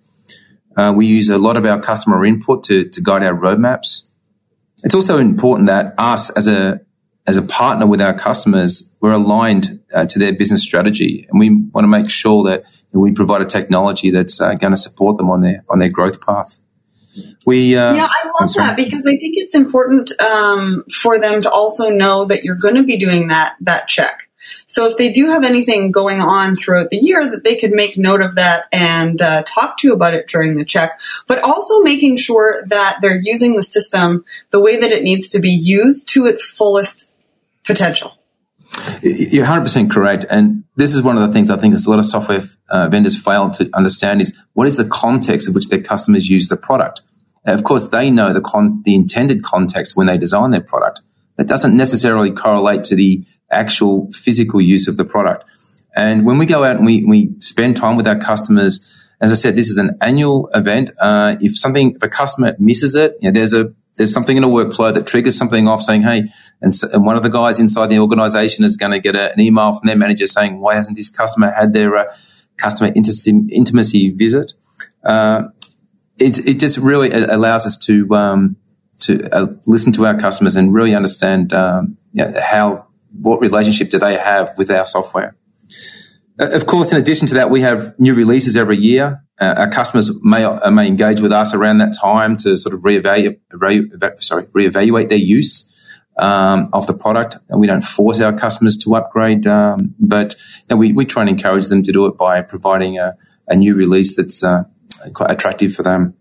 Uh, 0.76 0.92
we 0.96 1.06
use 1.06 1.28
a 1.28 1.38
lot 1.38 1.56
of 1.56 1.66
our 1.66 1.80
customer 1.80 2.24
input 2.24 2.62
to 2.64 2.88
to 2.88 3.00
guide 3.00 3.24
our 3.24 3.34
roadmaps. 3.34 4.08
It's 4.84 4.94
also 4.94 5.18
important 5.18 5.66
that 5.66 5.94
us 5.98 6.30
as 6.30 6.46
a 6.46 6.80
as 7.28 7.36
a 7.36 7.42
partner 7.42 7.86
with 7.86 8.00
our 8.00 8.18
customers, 8.18 8.90
we're 9.00 9.12
aligned 9.12 9.80
uh, 9.92 10.06
to 10.06 10.18
their 10.18 10.32
business 10.32 10.62
strategy, 10.62 11.26
and 11.28 11.38
we 11.38 11.50
want 11.50 11.84
to 11.84 11.88
make 11.88 12.08
sure 12.08 12.42
that 12.44 12.64
we 12.92 13.12
provide 13.12 13.42
a 13.42 13.44
technology 13.44 14.10
that's 14.10 14.40
uh, 14.40 14.54
going 14.54 14.72
to 14.72 14.78
support 14.78 15.18
them 15.18 15.30
on 15.30 15.42
their 15.42 15.62
on 15.68 15.78
their 15.78 15.90
growth 15.90 16.24
path. 16.24 16.58
We 17.44 17.76
uh, 17.76 17.94
yeah, 17.94 18.06
I 18.06 18.30
love 18.40 18.54
that 18.54 18.76
because 18.76 19.00
I 19.00 19.18
think 19.18 19.34
it's 19.36 19.54
important 19.54 20.18
um, 20.20 20.84
for 20.90 21.18
them 21.18 21.42
to 21.42 21.50
also 21.50 21.90
know 21.90 22.24
that 22.24 22.44
you're 22.44 22.56
going 22.56 22.76
to 22.76 22.82
be 22.82 22.96
doing 22.96 23.28
that 23.28 23.56
that 23.60 23.88
check. 23.88 24.28
So 24.66 24.90
if 24.90 24.96
they 24.96 25.10
do 25.10 25.26
have 25.28 25.44
anything 25.44 25.90
going 25.90 26.20
on 26.20 26.54
throughout 26.54 26.90
the 26.90 26.96
year, 26.96 27.22
that 27.30 27.44
they 27.44 27.56
could 27.56 27.72
make 27.72 27.96
note 27.96 28.22
of 28.22 28.34
that 28.36 28.64
and 28.72 29.20
uh, 29.20 29.42
talk 29.46 29.78
to 29.78 29.88
you 29.88 29.94
about 29.94 30.14
it 30.14 30.28
during 30.28 30.56
the 30.56 30.64
check. 30.64 30.90
But 31.26 31.40
also 31.40 31.82
making 31.82 32.16
sure 32.16 32.62
that 32.66 32.98
they're 33.02 33.20
using 33.20 33.56
the 33.56 33.62
system 33.62 34.24
the 34.50 34.60
way 34.60 34.76
that 34.76 34.92
it 34.92 35.02
needs 35.02 35.30
to 35.30 35.40
be 35.40 35.50
used 35.50 36.08
to 36.10 36.26
its 36.26 36.48
fullest 36.48 37.12
potential. 37.68 38.18
You're 39.02 39.46
100% 39.46 39.90
correct. 39.90 40.24
And 40.28 40.64
this 40.76 40.94
is 40.94 41.02
one 41.02 41.16
of 41.16 41.26
the 41.26 41.32
things 41.32 41.50
I 41.50 41.56
think 41.56 41.72
there's 41.72 41.86
a 41.86 41.90
lot 41.90 41.98
of 41.98 42.06
software 42.06 42.42
uh, 42.68 42.88
vendors 42.88 43.20
fail 43.20 43.50
to 43.50 43.70
understand 43.74 44.20
is 44.20 44.36
what 44.54 44.66
is 44.66 44.76
the 44.76 44.84
context 44.84 45.48
of 45.48 45.54
which 45.54 45.68
their 45.68 45.80
customers 45.80 46.28
use 46.28 46.48
the 46.48 46.56
product? 46.56 47.02
of 47.44 47.64
course, 47.64 47.88
they 47.88 48.10
know 48.10 48.34
the, 48.34 48.42
con- 48.42 48.82
the 48.84 48.94
intended 48.94 49.42
context 49.42 49.96
when 49.96 50.06
they 50.06 50.18
design 50.18 50.50
their 50.50 50.60
product. 50.60 51.00
That 51.36 51.46
doesn't 51.46 51.74
necessarily 51.74 52.30
correlate 52.30 52.84
to 52.84 52.94
the 52.94 53.24
actual 53.50 54.10
physical 54.12 54.60
use 54.60 54.86
of 54.86 54.98
the 54.98 55.04
product. 55.04 55.44
And 55.96 56.26
when 56.26 56.36
we 56.36 56.44
go 56.44 56.64
out 56.64 56.76
and 56.76 56.84
we, 56.84 57.04
we 57.06 57.30
spend 57.38 57.76
time 57.76 57.96
with 57.96 58.06
our 58.06 58.18
customers, 58.18 58.86
as 59.20 59.32
I 59.32 59.34
said, 59.34 59.56
this 59.56 59.70
is 59.70 59.78
an 59.78 59.96
annual 60.02 60.50
event. 60.52 60.90
Uh, 61.00 61.36
if 61.40 61.56
something, 61.56 61.94
if 61.94 62.02
a 62.02 62.08
customer 62.08 62.54
misses 62.58 62.94
it, 62.94 63.16
you 63.22 63.28
know, 63.28 63.32
there's 63.32 63.54
a 63.54 63.72
there's 63.98 64.12
something 64.12 64.36
in 64.36 64.44
a 64.44 64.48
workflow 64.48 64.94
that 64.94 65.06
triggers 65.06 65.36
something 65.36 65.68
off 65.68 65.82
saying, 65.82 66.02
hey, 66.02 66.30
and, 66.62 66.74
so, 66.74 66.88
and 66.92 67.04
one 67.04 67.16
of 67.16 67.22
the 67.22 67.28
guys 67.28 67.60
inside 67.60 67.88
the 67.88 67.98
organization 67.98 68.64
is 68.64 68.76
going 68.76 68.92
to 68.92 69.00
get 69.00 69.14
a, 69.14 69.32
an 69.32 69.40
email 69.40 69.72
from 69.72 69.86
their 69.86 69.96
manager 69.96 70.26
saying, 70.26 70.60
why 70.60 70.76
hasn't 70.76 70.96
this 70.96 71.10
customer 71.10 71.50
had 71.50 71.72
their 71.72 71.96
uh, 71.96 72.16
customer 72.56 72.90
intimacy, 72.94 73.32
intimacy 73.50 74.10
visit? 74.10 74.52
Uh, 75.04 75.48
it, 76.18 76.46
it 76.46 76.60
just 76.60 76.78
really 76.78 77.10
allows 77.12 77.66
us 77.66 77.76
to 77.76 78.12
um, 78.14 78.56
to 79.00 79.28
uh, 79.32 79.46
listen 79.66 79.92
to 79.92 80.06
our 80.06 80.18
customers 80.18 80.56
and 80.56 80.74
really 80.74 80.94
understand 80.94 81.52
um, 81.52 81.96
you 82.12 82.24
know, 82.24 82.34
how 82.40 82.86
what 83.20 83.40
relationship 83.40 83.90
do 83.90 83.98
they 83.98 84.16
have 84.16 84.56
with 84.58 84.70
our 84.70 84.84
software. 84.84 85.36
Uh, 86.38 86.48
of 86.50 86.66
course, 86.66 86.92
in 86.92 86.98
addition 86.98 87.26
to 87.28 87.34
that, 87.34 87.50
we 87.50 87.60
have 87.60 87.98
new 87.98 88.14
releases 88.14 88.56
every 88.56 88.76
year. 88.76 89.22
Uh, 89.40 89.54
our 89.56 89.70
customers 89.70 90.10
may 90.22 90.44
uh, 90.44 90.70
may 90.70 90.86
engage 90.86 91.20
with 91.20 91.32
us 91.32 91.54
around 91.54 91.78
that 91.78 91.94
time 92.00 92.36
to 92.36 92.56
sort 92.56 92.74
of 92.74 92.80
reevaluate, 92.80 93.38
re- 93.52 93.88
sorry, 94.20 94.44
reevaluate 94.46 95.08
their 95.08 95.18
use 95.18 95.74
um, 96.18 96.68
of 96.72 96.86
the 96.86 96.94
product. 96.94 97.36
And 97.48 97.60
we 97.60 97.66
don't 97.66 97.82
force 97.82 98.20
our 98.20 98.32
customers 98.32 98.76
to 98.78 98.96
upgrade, 98.96 99.46
um, 99.46 99.94
but 99.98 100.34
you 100.34 100.66
know, 100.70 100.76
we 100.76 100.92
we 100.92 101.04
try 101.04 101.22
and 101.22 101.30
encourage 101.30 101.66
them 101.66 101.82
to 101.82 101.92
do 101.92 102.06
it 102.06 102.16
by 102.16 102.42
providing 102.42 102.98
a, 102.98 103.16
a 103.48 103.56
new 103.56 103.74
release 103.74 104.16
that's 104.16 104.42
uh, 104.44 104.64
quite 105.14 105.30
attractive 105.30 105.74
for 105.74 105.82
them. 105.82 106.14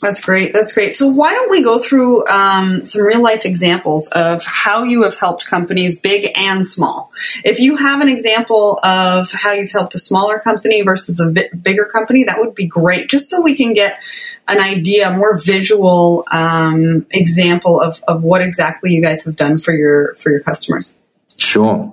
That's 0.00 0.24
great. 0.24 0.52
That's 0.52 0.72
great. 0.72 0.94
So 0.94 1.08
why 1.08 1.34
don't 1.34 1.50
we 1.50 1.62
go 1.62 1.78
through 1.80 2.26
um, 2.28 2.84
some 2.84 3.02
real 3.02 3.20
life 3.20 3.44
examples 3.44 4.08
of 4.08 4.44
how 4.44 4.84
you 4.84 5.02
have 5.02 5.16
helped 5.16 5.46
companies, 5.46 6.00
big 6.00 6.30
and 6.36 6.66
small? 6.66 7.10
If 7.44 7.58
you 7.58 7.76
have 7.76 8.00
an 8.00 8.08
example 8.08 8.78
of 8.84 9.30
how 9.32 9.52
you've 9.52 9.72
helped 9.72 9.94
a 9.94 9.98
smaller 9.98 10.38
company 10.38 10.82
versus 10.82 11.20
a 11.20 11.30
bigger 11.56 11.84
company, 11.84 12.24
that 12.24 12.38
would 12.38 12.54
be 12.54 12.66
great, 12.66 13.08
just 13.08 13.28
so 13.28 13.40
we 13.40 13.56
can 13.56 13.72
get 13.72 13.98
an 14.46 14.60
idea, 14.60 15.10
more 15.10 15.40
visual 15.44 16.24
um, 16.30 17.06
example 17.10 17.80
of, 17.80 18.02
of 18.06 18.22
what 18.22 18.40
exactly 18.40 18.92
you 18.92 19.02
guys 19.02 19.24
have 19.24 19.36
done 19.36 19.58
for 19.58 19.72
your 19.72 20.14
for 20.14 20.30
your 20.30 20.40
customers. 20.40 20.97
Sure. 21.38 21.92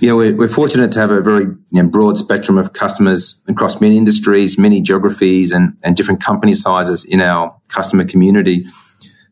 Yeah, 0.00 0.12
we're, 0.12 0.36
we're, 0.36 0.48
fortunate 0.48 0.92
to 0.92 1.00
have 1.00 1.10
a 1.10 1.22
very 1.22 1.44
you 1.44 1.82
know, 1.82 1.88
broad 1.88 2.18
spectrum 2.18 2.58
of 2.58 2.74
customers 2.74 3.40
across 3.48 3.80
many 3.80 3.96
industries, 3.96 4.58
many 4.58 4.82
geographies, 4.82 5.50
and, 5.50 5.78
and 5.82 5.96
different 5.96 6.22
company 6.22 6.52
sizes 6.52 7.02
in 7.02 7.22
our 7.22 7.56
customer 7.68 8.04
community. 8.04 8.66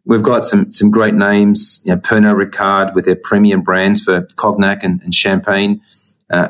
We've 0.07 0.23
got 0.23 0.47
some 0.47 0.73
some 0.73 0.91
great 0.91 1.13
names, 1.13 1.83
you 1.85 1.95
know, 1.95 2.01
Pernod 2.01 2.43
Ricard 2.43 2.95
with 2.95 3.05
their 3.05 3.17
premium 3.23 3.61
brands 3.61 4.01
for 4.01 4.27
cognac 4.37 4.83
and, 4.83 5.03
and 5.03 5.15
champagne, 5.15 5.83
uh, 6.31 6.49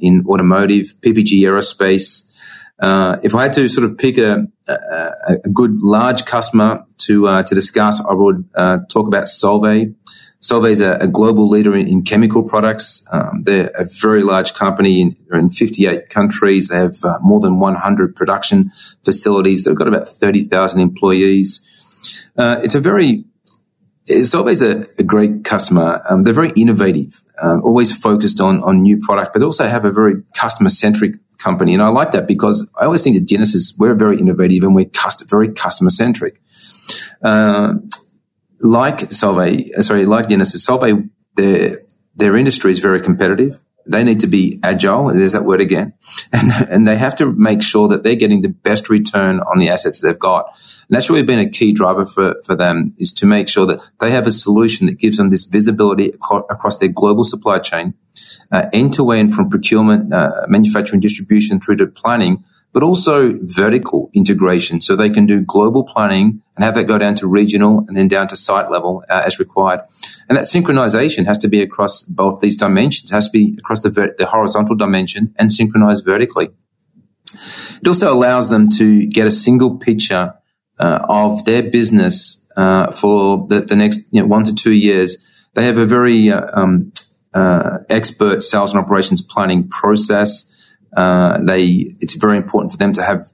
in 0.00 0.24
automotive, 0.28 0.94
PPG 1.00 1.40
Aerospace. 1.40 2.32
Uh, 2.78 3.16
if 3.24 3.34
I 3.34 3.42
had 3.42 3.54
to 3.54 3.68
sort 3.68 3.90
of 3.90 3.98
pick 3.98 4.18
a, 4.18 4.46
a, 4.68 5.10
a 5.44 5.48
good 5.48 5.80
large 5.80 6.26
customer 6.26 6.84
to 6.98 7.26
uh, 7.26 7.42
to 7.42 7.54
discuss, 7.56 8.00
I 8.00 8.14
would 8.14 8.48
uh, 8.54 8.78
talk 8.88 9.08
about 9.08 9.24
Solvay 9.24 9.96
Solvay 10.46 10.70
is 10.70 10.80
a, 10.80 10.92
a, 10.98 11.08
global 11.08 11.48
leader 11.48 11.74
in, 11.74 11.88
in 11.88 12.02
chemical 12.02 12.42
products. 12.42 13.04
Um, 13.10 13.42
they're 13.42 13.70
a 13.74 13.84
very 13.84 14.22
large 14.22 14.54
company 14.54 15.00
in, 15.00 15.16
in 15.32 15.50
58 15.50 16.08
countries. 16.08 16.68
They 16.68 16.76
have 16.76 17.04
uh, 17.04 17.18
more 17.20 17.40
than 17.40 17.58
100 17.58 18.14
production 18.14 18.70
facilities. 19.04 19.64
They've 19.64 19.74
got 19.74 19.88
about 19.88 20.06
30,000 20.06 20.80
employees. 20.80 21.66
Uh, 22.36 22.60
it's 22.62 22.74
a 22.74 22.80
very 22.80 23.24
Solvay 24.08 24.52
is 24.52 24.62
a, 24.62 24.86
a, 24.98 25.02
great 25.02 25.42
customer. 25.42 26.00
Um, 26.08 26.22
they're 26.22 26.32
very 26.32 26.52
innovative, 26.54 27.24
um, 27.42 27.60
always 27.64 27.96
focused 27.96 28.40
on 28.40 28.62
on 28.62 28.82
new 28.82 28.98
product, 28.98 29.32
but 29.32 29.42
also 29.42 29.66
have 29.66 29.84
a 29.84 29.90
very 29.90 30.22
customer 30.32 30.68
centric 30.68 31.14
company. 31.38 31.74
And 31.74 31.82
I 31.82 31.88
like 31.88 32.12
that 32.12 32.28
because 32.28 32.70
I 32.80 32.84
always 32.84 33.02
think 33.02 33.16
that 33.16 33.26
Dynasys 33.26 33.76
we're 33.78 33.94
very 33.94 34.20
innovative 34.20 34.62
and 34.62 34.76
we're 34.76 34.90
very 35.26 35.52
customer 35.52 35.90
centric. 35.90 36.40
Uh, 37.20 37.74
like 38.66 38.98
Solvay, 39.10 39.72
uh, 39.76 39.82
sorry, 39.82 40.06
like 40.06 40.28
Dynasys, 40.28 40.66
Solvay, 40.68 41.08
their 41.36 41.82
their 42.14 42.36
industry 42.36 42.72
is 42.72 42.80
very 42.80 43.00
competitive. 43.00 43.62
They 43.88 44.02
need 44.02 44.20
to 44.20 44.26
be 44.26 44.58
agile. 44.62 45.06
There's 45.08 45.32
that 45.32 45.44
word 45.44 45.60
again, 45.60 45.94
and 46.32 46.50
and 46.68 46.88
they 46.88 46.96
have 46.96 47.16
to 47.16 47.32
make 47.32 47.62
sure 47.62 47.88
that 47.88 48.02
they're 48.02 48.16
getting 48.16 48.42
the 48.42 48.48
best 48.48 48.88
return 48.88 49.40
on 49.40 49.58
the 49.58 49.68
assets 49.68 50.00
they've 50.00 50.18
got. 50.18 50.46
And 50.88 50.94
that's 50.94 51.10
really 51.10 51.22
been 51.22 51.40
a 51.40 51.50
key 51.50 51.72
driver 51.72 52.06
for, 52.06 52.36
for 52.44 52.54
them 52.54 52.94
is 52.96 53.12
to 53.14 53.26
make 53.26 53.48
sure 53.48 53.66
that 53.66 53.80
they 53.98 54.12
have 54.12 54.26
a 54.26 54.30
solution 54.30 54.86
that 54.86 54.98
gives 54.98 55.16
them 55.16 55.30
this 55.30 55.44
visibility 55.44 56.10
across 56.10 56.78
their 56.78 56.88
global 56.88 57.24
supply 57.24 57.58
chain, 57.58 57.94
end 58.52 58.94
to 58.94 59.10
end 59.10 59.34
from 59.34 59.50
procurement, 59.50 60.12
uh, 60.12 60.46
manufacturing, 60.46 61.00
distribution 61.00 61.58
through 61.58 61.76
to 61.76 61.88
planning, 61.88 62.44
but 62.76 62.82
also 62.82 63.38
vertical 63.40 64.10
integration. 64.12 64.82
So 64.82 64.94
they 64.94 65.08
can 65.08 65.24
do 65.24 65.40
global 65.40 65.82
planning 65.82 66.42
and 66.54 66.62
have 66.62 66.74
that 66.74 66.84
go 66.84 66.98
down 66.98 67.14
to 67.14 67.26
regional 67.26 67.86
and 67.88 67.96
then 67.96 68.06
down 68.06 68.28
to 68.28 68.36
site 68.36 68.70
level 68.70 69.02
uh, 69.08 69.22
as 69.24 69.38
required. 69.38 69.80
And 70.28 70.36
that 70.36 70.44
synchronization 70.44 71.24
has 71.24 71.38
to 71.38 71.48
be 71.48 71.62
across 71.62 72.02
both 72.02 72.42
these 72.42 72.54
dimensions, 72.54 73.10
it 73.10 73.14
has 73.14 73.28
to 73.28 73.32
be 73.32 73.56
across 73.58 73.80
the, 73.80 73.88
ver- 73.88 74.14
the 74.18 74.26
horizontal 74.26 74.76
dimension 74.76 75.34
and 75.36 75.50
synchronized 75.50 76.04
vertically. 76.04 76.50
It 77.80 77.88
also 77.88 78.12
allows 78.12 78.50
them 78.50 78.68
to 78.72 79.06
get 79.06 79.26
a 79.26 79.30
single 79.30 79.78
picture 79.78 80.34
uh, 80.78 80.98
of 81.08 81.46
their 81.46 81.62
business 81.62 82.44
uh, 82.58 82.90
for 82.92 83.46
the, 83.48 83.62
the 83.62 83.74
next 83.74 84.00
you 84.10 84.20
know, 84.20 84.26
one 84.26 84.44
to 84.44 84.54
two 84.54 84.72
years. 84.72 85.16
They 85.54 85.64
have 85.64 85.78
a 85.78 85.86
very 85.86 86.30
uh, 86.30 86.44
um, 86.52 86.92
uh, 87.32 87.78
expert 87.88 88.42
sales 88.42 88.74
and 88.74 88.84
operations 88.84 89.22
planning 89.22 89.66
process. 89.66 90.52
Uh, 90.94 91.38
they 91.42 91.94
it's 92.00 92.14
very 92.14 92.36
important 92.36 92.72
for 92.72 92.78
them 92.78 92.92
to 92.92 93.02
have 93.02 93.26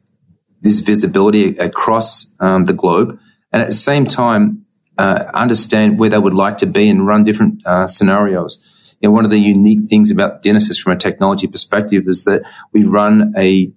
this 0.61 0.81
visibility 0.81 1.57
across 1.59 2.35
um, 2.41 2.65
the 2.67 2.73
globe, 2.73 3.19
and 3.53 3.63
at 3.63 3.69
the 3.69 3.75
same 3.75 4.07
time 4.07 4.65
uh, 4.99 5.25
understand 5.35 5.99
where 5.99 6.11
they 6.11 6.19
would 6.19 6.35
like 6.35 6.59
to 6.59 6.67
be 6.67 6.89
and 6.89 7.07
run 7.07 7.25
different 7.25 7.63
scenarios. 7.87 8.59
You 9.01 9.09
know, 9.09 9.15
one 9.15 9.25
of 9.25 9.33
the 9.33 9.39
unique 9.39 9.89
things 9.89 10.13
about 10.13 10.43
Dynasys 10.45 10.81
from 10.81 10.93
a 10.93 10.97
technology 10.97 11.49
perspective 11.49 12.05
is 12.07 12.25
that 12.25 12.43
we 12.73 12.85
run 12.85 13.35
a 13.37 13.73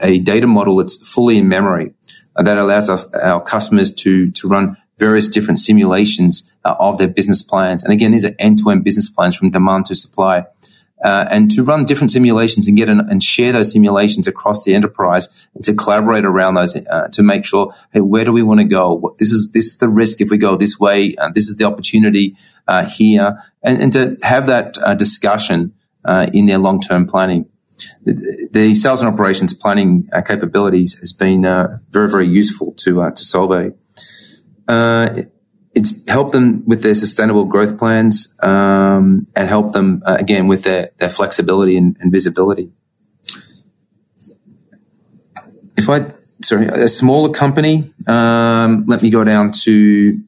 a 0.00 0.18
data 0.20 0.46
model 0.46 0.76
that's 0.76 0.96
fully 1.06 1.38
in 1.38 1.48
memory 1.48 1.92
uh, 2.36 2.42
that 2.42 2.58
allows 2.58 2.88
us 2.88 3.12
our 3.14 3.40
customers 3.40 3.92
to 3.92 4.30
to 4.32 4.48
run 4.48 4.76
various 4.98 5.28
different 5.28 5.58
simulations 5.58 6.52
uh, 6.64 6.74
of 6.78 6.98
their 6.98 7.08
business 7.08 7.42
plans. 7.42 7.84
And 7.84 7.92
again, 7.92 8.12
these 8.12 8.24
are 8.24 8.34
end 8.38 8.58
to 8.58 8.70
end 8.70 8.82
business 8.82 9.10
plans 9.10 9.36
from 9.36 9.50
demand 9.50 9.86
to 9.86 9.94
supply. 9.94 10.46
Uh, 11.06 11.24
and 11.30 11.50
to 11.50 11.62
run 11.62 11.84
different 11.84 12.10
simulations 12.10 12.66
and 12.66 12.76
get 12.76 12.88
an, 12.88 13.00
and 13.08 13.22
share 13.22 13.52
those 13.52 13.70
simulations 13.70 14.26
across 14.26 14.64
the 14.64 14.74
enterprise 14.74 15.48
and 15.54 15.62
to 15.62 15.72
collaborate 15.72 16.24
around 16.24 16.54
those 16.54 16.74
uh, 16.74 17.06
to 17.12 17.22
make 17.22 17.44
sure, 17.44 17.72
hey, 17.92 18.00
where 18.00 18.24
do 18.24 18.32
we 18.32 18.42
want 18.42 18.58
to 18.58 18.66
go? 18.66 18.92
What, 18.92 19.18
this 19.18 19.30
is 19.30 19.52
this 19.52 19.66
is 19.66 19.76
the 19.76 19.88
risk 19.88 20.20
if 20.20 20.30
we 20.30 20.38
go 20.38 20.56
this 20.56 20.80
way. 20.80 21.14
Uh, 21.16 21.30
this 21.30 21.48
is 21.48 21.56
the 21.56 21.64
opportunity 21.64 22.36
uh, 22.66 22.84
here, 22.86 23.28
and, 23.62 23.80
and 23.82 23.92
to 23.92 24.16
have 24.22 24.46
that 24.46 24.76
uh, 24.78 24.94
discussion 24.94 25.72
in 26.32 26.46
their 26.46 26.58
long 26.58 26.80
term 26.80 27.06
planning 27.06 27.46
the, 28.04 28.74
sales 28.74 29.00
and 29.00 29.08
operations 29.12 29.52
planning 29.52 30.08
uh, 30.12 30.22
capabilities 30.22 30.98
has 31.00 31.12
been 31.12 31.44
uh, 31.44 31.78
very, 31.90 32.10
very 32.10 32.26
useful 32.26 32.72
to 32.78 33.02
uh, 33.02 33.10
to 33.10 33.22
Solvay. 33.22 33.74
Uh, 35.76 35.80
it's 35.80 36.06
helped 36.08 36.32
them 36.32 36.64
with 36.66 36.82
their 36.82 36.94
sustainable 36.94 37.44
growth 37.44 37.78
plans 37.78 38.34
um, 38.42 39.26
and 39.36 39.48
helped 39.48 39.72
them 39.72 40.02
uh, 40.06 40.16
again 40.18 40.48
with 40.48 40.64
their, 40.64 40.90
their 40.98 41.08
flexibility 41.08 41.76
and, 41.76 41.96
and, 42.00 42.12
visibility. 42.12 42.72
If 45.76 45.88
I 45.90 46.12
sorry 46.42 46.66
a 46.66 46.88
smaller 46.88 47.32
company, 47.32 47.92
um, 48.06 48.84
let 48.86 49.02
me 49.02 49.10
go 49.10 49.24
down 49.24 49.52
to 49.64 50.20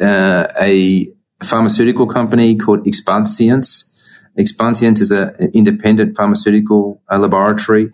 uh, 0.00 0.46
a 0.60 1.08
pharmaceutical 1.42 2.06
company 2.06 2.56
called 2.56 2.84
Expanscience. 2.84 3.84
Expanscience 4.36 5.00
is 5.00 5.10
an 5.10 5.34
independent 5.54 6.16
pharmaceutical 6.16 7.00
uh, 7.10 7.18
laboratory, 7.18 7.92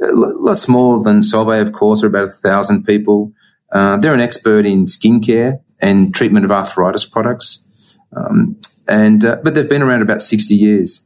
a 0.00 0.06
lot 0.12 0.58
smaller 0.58 1.02
than 1.02 1.20
Solvay, 1.20 1.60
of 1.60 1.72
course, 1.72 2.02
are 2.02 2.08
about 2.08 2.28
a 2.28 2.32
thousand 2.32 2.84
people. 2.84 3.32
Uh, 3.72 3.96
they're 3.98 4.14
an 4.14 4.20
expert 4.20 4.66
in 4.66 4.84
skincare 4.84 5.60
and 5.80 6.14
treatment 6.14 6.44
of 6.44 6.50
arthritis 6.50 7.04
products, 7.04 7.98
um, 8.16 8.60
and 8.88 9.24
uh, 9.24 9.36
but 9.42 9.54
they've 9.54 9.68
been 9.68 9.82
around 9.82 10.02
about 10.02 10.22
sixty 10.22 10.54
years. 10.54 11.02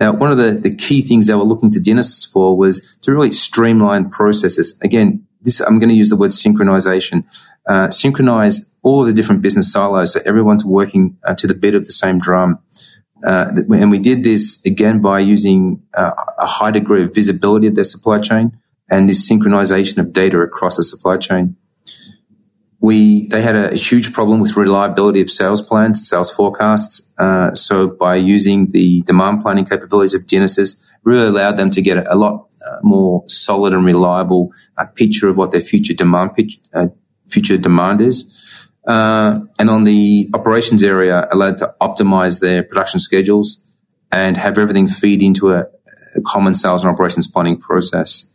Now, 0.00 0.12
one 0.12 0.32
of 0.32 0.38
the, 0.38 0.50
the 0.52 0.74
key 0.74 1.02
things 1.02 1.26
they 1.26 1.34
were 1.34 1.44
looking 1.44 1.70
to 1.70 1.78
Dynasys 1.78 2.30
for 2.30 2.56
was 2.56 2.98
to 3.02 3.12
really 3.12 3.30
streamline 3.30 4.10
processes. 4.10 4.76
Again, 4.82 5.26
this 5.40 5.60
I'm 5.60 5.78
going 5.78 5.90
to 5.90 5.94
use 5.94 6.10
the 6.10 6.16
word 6.16 6.32
synchronization. 6.32 7.24
Uh, 7.66 7.90
synchronize 7.90 8.74
all 8.82 9.04
the 9.04 9.12
different 9.12 9.40
business 9.40 9.72
silos 9.72 10.12
so 10.12 10.20
everyone's 10.26 10.64
working 10.64 11.16
uh, 11.24 11.34
to 11.34 11.46
the 11.46 11.54
beat 11.54 11.74
of 11.74 11.86
the 11.86 11.92
same 11.92 12.18
drum. 12.18 12.58
Uh, 13.24 13.50
and 13.70 13.90
we 13.90 13.98
did 13.98 14.22
this 14.22 14.60
again 14.66 15.00
by 15.00 15.18
using 15.18 15.82
uh, 15.94 16.12
a 16.38 16.46
high 16.46 16.70
degree 16.70 17.02
of 17.02 17.14
visibility 17.14 17.66
of 17.66 17.74
their 17.74 17.84
supply 17.84 18.20
chain 18.20 18.58
and 18.90 19.08
this 19.08 19.26
synchronization 19.26 19.96
of 19.96 20.12
data 20.12 20.38
across 20.40 20.76
the 20.76 20.82
supply 20.82 21.16
chain. 21.16 21.56
We 22.84 23.28
they 23.28 23.40
had 23.40 23.56
a, 23.56 23.74
huge 23.74 24.12
problem 24.12 24.40
with 24.40 24.58
reliability 24.58 25.22
of 25.22 25.30
sales 25.30 25.62
plans, 25.62 26.06
sales 26.06 26.30
forecasts. 26.30 26.94
Uh, 27.16 27.54
so 27.54 27.88
by 27.88 28.16
using 28.16 28.72
the 28.72 29.00
demand 29.02 29.40
planning 29.42 29.64
capabilities 29.64 30.12
of 30.12 30.26
Dynasys, 30.26 30.84
really 31.02 31.26
allowed 31.28 31.56
them 31.56 31.70
to 31.70 31.80
get 31.80 31.96
a, 32.06 32.14
lot 32.14 32.46
uh, 32.66 32.76
more 32.82 33.24
solid 33.26 33.72
and 33.72 33.86
reliable 33.86 34.52
uh, 34.76 34.84
picture 34.84 35.28
of 35.30 35.38
what 35.38 35.50
their 35.50 35.62
future 35.62 35.94
demand 35.94 36.34
pitch, 36.34 36.58
future 37.26 37.56
demand 37.56 38.02
is. 38.02 38.16
Uh, 38.86 39.40
and 39.58 39.70
on 39.70 39.84
the 39.84 40.28
operations 40.34 40.82
area, 40.84 41.26
allowed 41.32 41.56
to 41.56 41.74
optimize 41.80 42.40
their 42.40 42.62
production 42.62 43.00
schedules 43.00 43.48
and 44.12 44.36
have 44.36 44.58
everything 44.58 44.88
feed 44.88 45.22
into 45.22 45.52
a, 45.52 45.64
a 46.14 46.20
common 46.20 46.52
sales 46.52 46.84
and 46.84 46.92
operations 46.92 47.26
planning 47.30 47.58
process. 47.58 48.26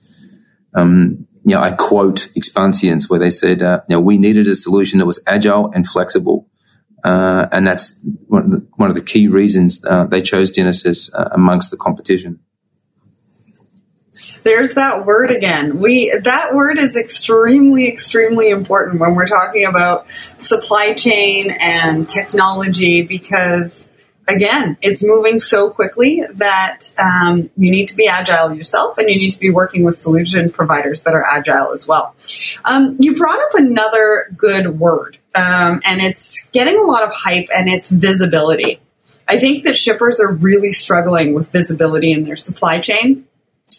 Um, 0.74 1.28
you 1.50 1.56
know, 1.56 1.62
I 1.62 1.72
quote 1.72 2.28
Expanscience 2.38 3.10
where 3.10 3.20
they 3.20 3.32
said, 3.32 3.64
uh, 3.64 3.82
you 3.90 3.96
know, 3.96 4.00
we 4.00 4.20
needed 4.20 4.48
a 4.48 4.54
solution 4.54 5.00
that 5.00 5.08
was 5.08 5.20
agile 5.26 5.72
and 5.74 5.88
flexible. 5.88 6.48
Uh, 7.04 7.48
and 7.52 7.66
that's 7.66 8.06
one 8.28 8.44
of, 8.44 8.52
the, 8.52 8.68
one 8.76 8.90
of 8.90 8.96
the, 8.96 9.02
key 9.02 9.28
reasons 9.28 9.84
uh, 9.84 10.06
they 10.06 10.22
chose 10.22 10.52
Dynasys 10.52 11.10
uh, 11.18 11.30
amongst 11.32 11.72
the 11.72 11.78
competition. 11.78 12.40
There's 14.44 14.76
that 14.76 15.08
word 15.08 15.32
again. 15.32 15.80
We 15.80 16.16
that 16.24 16.54
word 16.54 16.78
is 16.78 16.96
extremely, 16.96 17.88
extremely 17.88 18.50
important 18.50 19.00
when 19.00 19.16
we're 19.16 19.28
talking 19.28 19.66
about 19.66 20.12
supply 20.12 20.94
chain 20.94 21.52
and 21.52 22.08
technology 22.08 23.02
because 23.02 23.90
again, 24.30 24.78
it's 24.82 25.06
moving 25.06 25.40
so 25.40 25.70
quickly 25.70 26.24
that 26.36 26.80
um, 26.98 27.50
you 27.58 27.72
need 27.72 27.88
to 27.88 27.96
be 27.96 28.08
agile 28.08 28.54
yourself 28.54 28.98
and 28.98 29.10
you 29.10 29.18
need 29.18 29.32
to 29.32 29.40
be 29.40 29.50
working 29.50 29.84
with 29.84 29.96
solution 29.96 30.52
providers 30.52 31.02
that 31.02 31.14
are 31.14 31.24
agile 31.24 31.72
as 31.72 31.88
well. 31.88 32.16
Um, 32.64 32.98
you 33.00 33.16
brought 33.16 33.40
up 33.40 33.56
another 33.56 34.34
good 34.38 34.80
word, 34.80 35.18
um, 35.36 35.82
and 35.84 36.02
it's 36.02 36.50
getting 36.50 36.78
a 36.78 36.84
lot 36.84 37.04
of 37.04 37.12
hype 37.12 37.50
and 37.56 37.68
it's 37.68 37.90
visibility. 37.90 38.80
I 39.28 39.38
think 39.38 39.66
that 39.66 39.78
shippers 39.78 40.20
are 40.20 40.32
really 40.32 40.72
struggling 40.72 41.34
with 41.34 41.52
visibility 41.52 42.12
in 42.12 42.24
their 42.24 42.36
supply 42.36 42.80
chain 42.80 43.28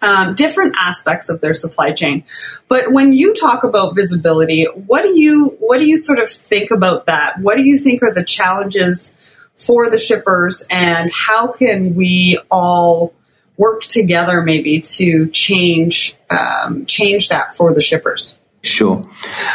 um, 0.02 0.34
different 0.34 0.74
aspects 0.78 1.28
of 1.28 1.40
their 1.40 1.54
supply 1.54 1.92
chain. 1.92 2.24
But 2.68 2.92
when 2.92 3.12
you 3.12 3.34
talk 3.34 3.64
about 3.64 3.94
visibility, 3.94 4.64
what 4.64 5.02
do 5.02 5.18
you 5.18 5.56
what 5.60 5.78
do 5.78 5.86
you 5.86 5.96
sort 5.96 6.18
of 6.18 6.30
think 6.30 6.70
about 6.70 7.06
that? 7.06 7.38
What 7.40 7.56
do 7.56 7.62
you 7.62 7.78
think 7.78 8.02
are 8.02 8.12
the 8.12 8.24
challenges 8.24 9.12
for 9.60 9.90
the 9.90 9.98
shippers, 9.98 10.66
and 10.70 11.10
how 11.12 11.48
can 11.48 11.94
we 11.94 12.40
all 12.50 13.12
work 13.56 13.82
together 13.82 14.40
maybe 14.40 14.80
to 14.80 15.28
change 15.28 16.16
um, 16.30 16.86
change 16.86 17.28
that 17.28 17.54
for 17.56 17.74
the 17.74 17.82
shippers? 17.82 18.38
Sure. 18.62 19.06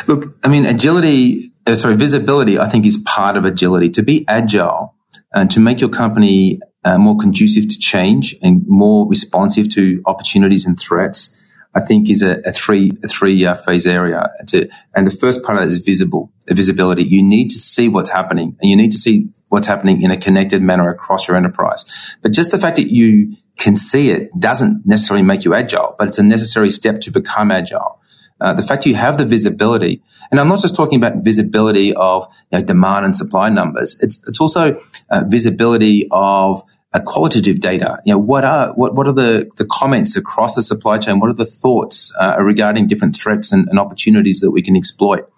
Look, 0.08 0.38
I 0.44 0.48
mean, 0.48 0.65
agility, 0.65 1.52
uh, 1.65 1.76
sorry, 1.76 1.96
visibility, 1.96 2.60
I 2.60 2.70
think 2.70 2.86
is 2.86 2.98
part 2.98 3.38
of 3.38 3.46
agility. 3.46 3.89
To 3.91 4.04
be 4.04 4.26
agile 4.28 4.96
and 5.34 5.50
to 5.52 5.60
make 5.60 5.82
your 5.82 5.89
company 5.89 6.60
uh, 6.84 6.98
more 6.98 7.18
conducive 7.18 7.68
to 7.68 7.80
change 7.80 8.36
and 8.41 8.63
more 8.68 9.08
responsive 9.08 9.70
to 9.74 10.02
opportunities 10.06 10.65
and 10.65 10.80
threats, 10.80 11.41
I 11.75 11.81
think 11.81 12.09
is 12.09 12.21
a, 12.21 12.39
a 12.45 12.51
three 12.51 12.91
a 13.03 13.07
three 13.07 13.45
uh, 13.45 13.55
phase 13.55 13.85
area. 13.85 14.31
To, 14.47 14.69
and 14.95 15.05
the 15.05 15.11
first 15.11 15.43
part 15.43 15.57
of 15.57 15.63
that 15.63 15.75
is 15.75 15.83
visible 15.83 16.31
visibility. 16.47 17.03
You 17.03 17.21
need 17.21 17.49
to 17.49 17.57
see 17.57 17.89
what's 17.89 18.09
happening, 18.09 18.57
and 18.61 18.69
you 18.69 18.77
need 18.77 18.91
to 18.91 18.97
see 18.97 19.29
what's 19.49 19.67
happening 19.67 20.01
in 20.01 20.11
a 20.11 20.17
connected 20.17 20.61
manner 20.61 20.89
across 20.89 21.27
your 21.27 21.38
enterprise. 21.38 21.85
But 22.21 22.31
just 22.31 22.51
the 22.51 22.57
fact 22.57 22.77
that 22.77 22.91
you 22.91 23.35
can 23.57 23.77
see 23.77 24.09
it 24.09 24.38
doesn't 24.39 24.85
necessarily 24.85 25.23
make 25.23 25.45
you 25.45 25.53
agile, 25.53 25.95
but 25.97 26.07
it's 26.07 26.17
a 26.17 26.23
necessary 26.23 26.69
step 26.69 27.01
to 27.01 27.11
become 27.11 27.51
agile. 27.51 27.99
Uh, 28.41 28.53
the 28.53 28.63
fact 28.63 28.85
you 28.85 28.95
have 28.95 29.17
the 29.17 29.25
visibility, 29.25 30.01
and 30.29 30.39
I'm 30.39 30.49
not 30.49 30.59
just 30.59 30.75
talking 30.75 30.97
about 30.97 31.23
visibility 31.23 31.93
of 31.93 32.27
you 32.51 32.59
know, 32.59 32.65
demand 32.65 33.05
and 33.05 33.15
supply 33.15 33.49
numbers. 33.49 33.97
It's 34.01 34.25
it's 34.27 34.41
also 34.41 34.80
uh, 35.09 35.23
visibility 35.28 36.07
of 36.11 36.63
qualitative 37.02 37.60
data. 37.60 38.00
You 38.06 38.14
know, 38.14 38.20
what 38.20 38.43
are 38.43 38.74
what 38.74 38.96
what 38.96 39.08
are 39.08 39.14
the 39.14 39.50
the 39.58 39.66
comments 39.66 40.16
across 40.16 40.56
the 40.56 40.62
supply 40.62 40.98
chain? 40.98 41.20
What 41.20 41.30
are 41.30 41.34
the 41.34 41.46
thoughts 41.46 42.14
uh, 42.20 42.41
regarding 42.41 42.88
different 42.88 43.16
threats 43.16 43.52
and, 43.52 43.68
and, 43.70 43.80
opportunities 43.80 44.39
that 44.41 44.52
we 44.52 44.62
can 44.62 44.76
exploit? 44.76 45.30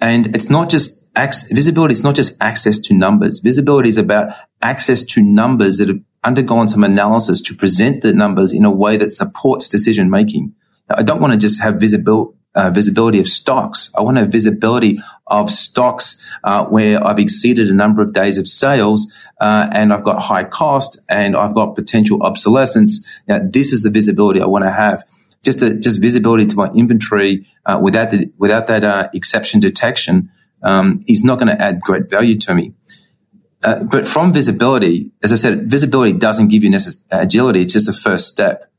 And 0.00 0.34
it's 0.34 0.50
not 0.50 0.68
just 0.68 1.06
ac- 1.16 1.54
visibility. 1.54 1.92
It's 1.92 2.02
not 2.02 2.14
just 2.14 2.36
access 2.40 2.78
to 2.80 2.94
numbers. 2.94 3.38
Visibility 3.38 3.88
is 3.88 3.98
about 3.98 4.34
access 4.62 5.02
to 5.02 5.22
numbers 5.22 5.78
that 5.78 5.88
have 5.88 6.00
undergone 6.22 6.68
some 6.68 6.84
analysis 6.84 7.40
to 7.42 7.54
present 7.54 8.02
the 8.02 8.12
numbers 8.12 8.52
in 8.52 8.64
a 8.64 8.70
way 8.70 8.96
that 8.96 9.12
supports 9.12 9.68
decision 9.68 10.10
making. 10.10 10.54
I 10.90 11.02
don't 11.02 11.20
want 11.20 11.32
to 11.32 11.38
just 11.38 11.62
have 11.62 11.80
visibility 11.80 12.36
uh, 12.54 12.70
visibility 12.70 13.18
of 13.18 13.28
stocks. 13.28 13.90
I 13.96 14.02
want 14.02 14.16
to 14.16 14.22
have 14.22 14.32
visibility 14.32 15.00
of 15.26 15.50
stocks 15.50 16.22
uh, 16.44 16.64
where 16.66 17.04
I've 17.04 17.18
exceeded 17.18 17.68
a 17.68 17.74
number 17.74 18.02
of 18.02 18.12
days 18.12 18.38
of 18.38 18.46
sales 18.46 19.12
uh, 19.40 19.68
and 19.72 19.92
I've 19.92 20.04
got 20.04 20.22
high 20.22 20.44
cost 20.44 21.00
and 21.08 21.36
I've 21.36 21.54
got 21.54 21.74
potential 21.74 22.22
obsolescence. 22.22 23.20
Now, 23.26 23.40
this 23.42 23.72
is 23.72 23.82
the 23.82 23.90
visibility 23.90 24.40
I 24.40 24.46
want 24.46 24.64
to 24.64 24.70
have. 24.70 25.04
just 25.44 25.62
a, 25.62 25.74
just 25.74 26.00
visibility 26.00 26.46
to 26.46 26.56
my 26.56 26.68
inventory 26.68 27.46
uh, 27.66 27.78
without 27.80 28.10
the, 28.10 28.32
without 28.38 28.66
that 28.66 28.82
uh, 28.82 29.08
exception 29.12 29.60
detection 29.60 30.30
um, 30.62 31.04
is 31.06 31.22
not 31.22 31.38
going 31.38 31.48
to 31.54 31.62
add 31.62 31.80
great 31.80 32.08
value 32.10 32.38
to 32.40 32.54
me. 32.54 32.72
Uh, 33.62 33.82
but 33.84 34.06
from 34.06 34.32
visibility, 34.32 35.10
as 35.22 35.32
I 35.32 35.36
said, 35.36 35.70
visibility 35.70 36.12
doesn't 36.12 36.48
give 36.48 36.64
you 36.64 36.70
necess- 36.70 37.02
agility. 37.10 37.62
It's 37.62 37.72
just 37.72 37.86
the 37.86 37.92
first 37.92 38.26
step. 38.26 38.70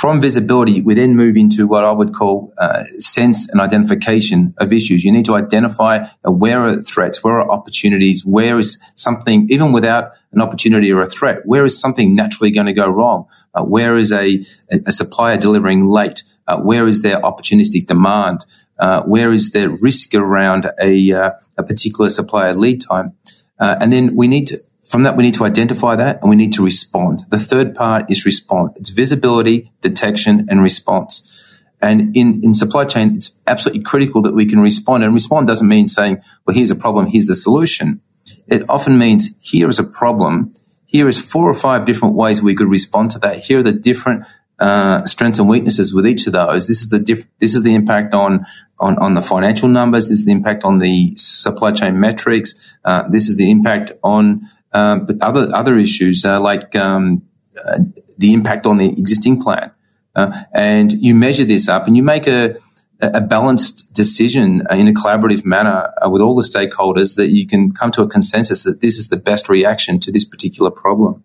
From 0.00 0.18
visibility, 0.18 0.80
we 0.80 0.94
then 0.94 1.14
move 1.14 1.36
into 1.36 1.66
what 1.66 1.84
I 1.84 1.92
would 1.92 2.14
call 2.14 2.54
uh, 2.56 2.84
sense 2.98 3.50
and 3.50 3.60
identification 3.60 4.54
of 4.56 4.72
issues. 4.72 5.04
You 5.04 5.12
need 5.12 5.26
to 5.26 5.34
identify 5.34 6.06
uh, 6.26 6.32
where 6.32 6.64
are 6.64 6.76
threats, 6.76 7.22
where 7.22 7.34
are 7.34 7.50
opportunities, 7.50 8.24
where 8.24 8.58
is 8.58 8.78
something, 8.94 9.46
even 9.50 9.72
without 9.72 10.12
an 10.32 10.40
opportunity 10.40 10.90
or 10.90 11.02
a 11.02 11.06
threat, 11.06 11.44
where 11.44 11.66
is 11.66 11.78
something 11.78 12.14
naturally 12.14 12.50
going 12.50 12.66
to 12.66 12.72
go 12.72 12.88
wrong? 12.88 13.26
Uh, 13.52 13.62
where 13.62 13.98
is 13.98 14.10
a, 14.10 14.42
a 14.70 14.90
supplier 14.90 15.36
delivering 15.36 15.86
late? 15.86 16.22
Uh, 16.46 16.58
where 16.60 16.86
is 16.86 17.02
their 17.02 17.20
opportunistic 17.20 17.86
demand? 17.86 18.46
Uh, 18.78 19.02
where 19.02 19.34
is 19.34 19.50
there 19.50 19.68
risk 19.68 20.14
around 20.14 20.70
a, 20.80 21.12
uh, 21.12 21.32
a 21.58 21.62
particular 21.62 22.08
supplier 22.08 22.54
lead 22.54 22.80
time? 22.80 23.12
and 23.58 23.92
then 23.92 24.16
we 24.16 24.26
need 24.26 24.46
to 24.46 24.58
from 24.90 25.04
that, 25.04 25.16
we 25.16 25.22
need 25.22 25.34
to 25.34 25.44
identify 25.44 25.94
that 25.94 26.20
and 26.20 26.28
we 26.28 26.34
need 26.34 26.52
to 26.54 26.64
respond. 26.64 27.22
The 27.30 27.38
third 27.38 27.76
part 27.76 28.10
is 28.10 28.26
respond. 28.26 28.72
It's 28.74 28.90
visibility, 28.90 29.70
detection, 29.80 30.48
and 30.50 30.64
response. 30.64 31.60
And 31.80 32.14
in, 32.16 32.42
in 32.42 32.54
supply 32.54 32.86
chain, 32.86 33.14
it's 33.14 33.40
absolutely 33.46 33.84
critical 33.84 34.20
that 34.22 34.34
we 34.34 34.46
can 34.46 34.58
respond. 34.58 35.04
And 35.04 35.14
respond 35.14 35.46
doesn't 35.46 35.68
mean 35.68 35.86
saying, 35.86 36.20
well, 36.44 36.56
here's 36.56 36.72
a 36.72 36.74
problem, 36.74 37.06
here's 37.06 37.28
the 37.28 37.36
solution. 37.36 38.00
It 38.48 38.68
often 38.68 38.98
means 38.98 39.30
here 39.40 39.68
is 39.68 39.78
a 39.78 39.84
problem. 39.84 40.52
Here 40.86 41.06
is 41.06 41.20
four 41.20 41.48
or 41.48 41.54
five 41.54 41.86
different 41.86 42.16
ways 42.16 42.42
we 42.42 42.56
could 42.56 42.68
respond 42.68 43.12
to 43.12 43.20
that. 43.20 43.44
Here 43.44 43.60
are 43.60 43.62
the 43.62 43.70
different 43.70 44.24
uh, 44.58 45.04
strengths 45.04 45.38
and 45.38 45.48
weaknesses 45.48 45.94
with 45.94 46.04
each 46.04 46.26
of 46.26 46.32
those. 46.32 46.66
This 46.66 46.82
is 46.82 46.88
the 46.88 46.98
diff- 46.98 47.28
this 47.38 47.54
is 47.54 47.62
the 47.62 47.74
impact 47.74 48.12
on 48.12 48.44
on, 48.80 48.98
on 48.98 49.14
the 49.14 49.22
financial 49.22 49.68
numbers. 49.68 50.08
This 50.08 50.18
is 50.18 50.26
the 50.26 50.32
impact 50.32 50.64
on 50.64 50.78
the 50.78 51.14
supply 51.16 51.70
chain 51.70 52.00
metrics. 52.00 52.54
Uh, 52.84 53.08
this 53.08 53.28
is 53.28 53.36
the 53.36 53.50
impact 53.50 53.92
on 54.02 54.48
um, 54.72 55.06
but 55.06 55.20
other 55.20 55.48
other 55.54 55.76
issues 55.76 56.24
uh, 56.24 56.40
like 56.40 56.74
um, 56.76 57.22
uh, 57.64 57.78
the 58.18 58.32
impact 58.32 58.66
on 58.66 58.78
the 58.78 58.88
existing 58.88 59.42
plan, 59.42 59.70
uh, 60.14 60.44
and 60.52 60.92
you 60.92 61.14
measure 61.14 61.44
this 61.44 61.68
up, 61.68 61.86
and 61.86 61.96
you 61.96 62.02
make 62.02 62.26
a 62.26 62.56
a 63.00 63.20
balanced 63.20 63.92
decision 63.94 64.62
in 64.70 64.86
a 64.86 64.92
collaborative 64.92 65.44
manner 65.44 65.92
uh, 66.04 66.10
with 66.10 66.20
all 66.20 66.34
the 66.34 66.42
stakeholders 66.42 67.16
that 67.16 67.28
you 67.28 67.46
can 67.46 67.72
come 67.72 67.90
to 67.92 68.02
a 68.02 68.08
consensus 68.08 68.64
that 68.64 68.80
this 68.80 68.98
is 68.98 69.08
the 69.08 69.16
best 69.16 69.48
reaction 69.48 69.98
to 70.00 70.12
this 70.12 70.24
particular 70.24 70.70
problem. 70.70 71.24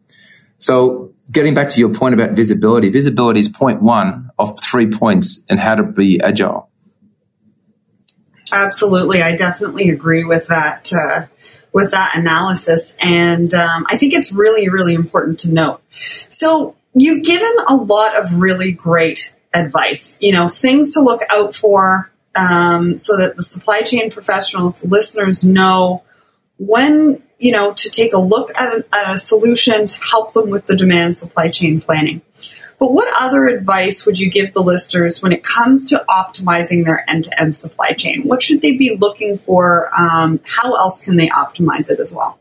So, 0.57 1.13
getting 1.31 1.53
back 1.53 1.69
to 1.69 1.79
your 1.79 1.93
point 1.93 2.13
about 2.13 2.31
visibility, 2.31 2.89
visibility 2.89 3.41
is 3.41 3.49
point 3.49 3.81
one 3.81 4.29
of 4.39 4.57
three 4.61 4.89
points 4.89 5.43
in 5.49 5.57
how 5.57 5.75
to 5.75 5.83
be 5.83 6.21
agile. 6.21 6.69
Absolutely, 8.51 9.21
I 9.21 9.35
definitely 9.35 9.89
agree 9.89 10.23
with 10.23 10.47
that. 10.47 10.91
Uh, 10.93 11.25
with 11.75 11.91
that 11.91 12.15
analysis. 12.15 12.95
And 13.01 13.53
um, 13.53 13.85
I 13.89 13.97
think 13.97 14.13
it's 14.13 14.31
really, 14.31 14.69
really 14.69 14.93
important 14.93 15.39
to 15.39 15.51
note. 15.51 15.81
So 15.89 16.73
you've 16.93 17.25
given 17.25 17.51
a 17.67 17.75
lot 17.75 18.15
of 18.15 18.39
really 18.39 18.71
great 18.71 19.35
advice, 19.53 20.17
you 20.21 20.31
know, 20.31 20.47
things 20.47 20.91
to 20.91 21.01
look 21.01 21.21
out 21.29 21.53
for 21.53 22.09
um, 22.33 22.97
so 22.97 23.17
that 23.17 23.35
the 23.35 23.43
supply 23.43 23.81
chain 23.81 24.09
professionals, 24.09 24.75
listeners 24.85 25.43
know 25.43 26.03
when, 26.57 27.21
you 27.39 27.51
know, 27.51 27.73
to 27.73 27.89
take 27.89 28.13
a 28.13 28.19
look 28.19 28.51
at 28.55 28.73
a, 28.73 28.85
at 28.93 29.15
a 29.15 29.17
solution 29.17 29.85
to 29.85 29.99
help 30.01 30.31
them 30.31 30.49
with 30.49 30.67
the 30.67 30.77
demand 30.77 31.17
supply 31.17 31.49
chain 31.49 31.77
planning. 31.79 32.21
But 32.79 32.91
what 32.91 33.07
other 33.17 33.47
advice 33.47 34.05
would 34.05 34.19
you 34.19 34.29
give 34.29 34.53
the 34.53 34.61
listeners 34.61 35.21
when 35.21 35.31
it 35.31 35.43
comes 35.43 35.85
to 35.85 36.03
optimizing 36.09 36.85
their 36.85 37.09
end 37.09 37.25
to 37.25 37.41
end 37.41 37.55
supply 37.55 37.91
chain? 37.91 38.23
What 38.23 38.43
should 38.43 38.61
they 38.61 38.73
be 38.73 38.97
looking 38.97 39.37
for? 39.37 39.89
Um, 39.97 40.39
how 40.43 40.73
else 40.73 41.01
can 41.01 41.15
they 41.15 41.29
optimize 41.29 41.89
it 41.89 41.99
as 41.99 42.11
well? 42.11 42.39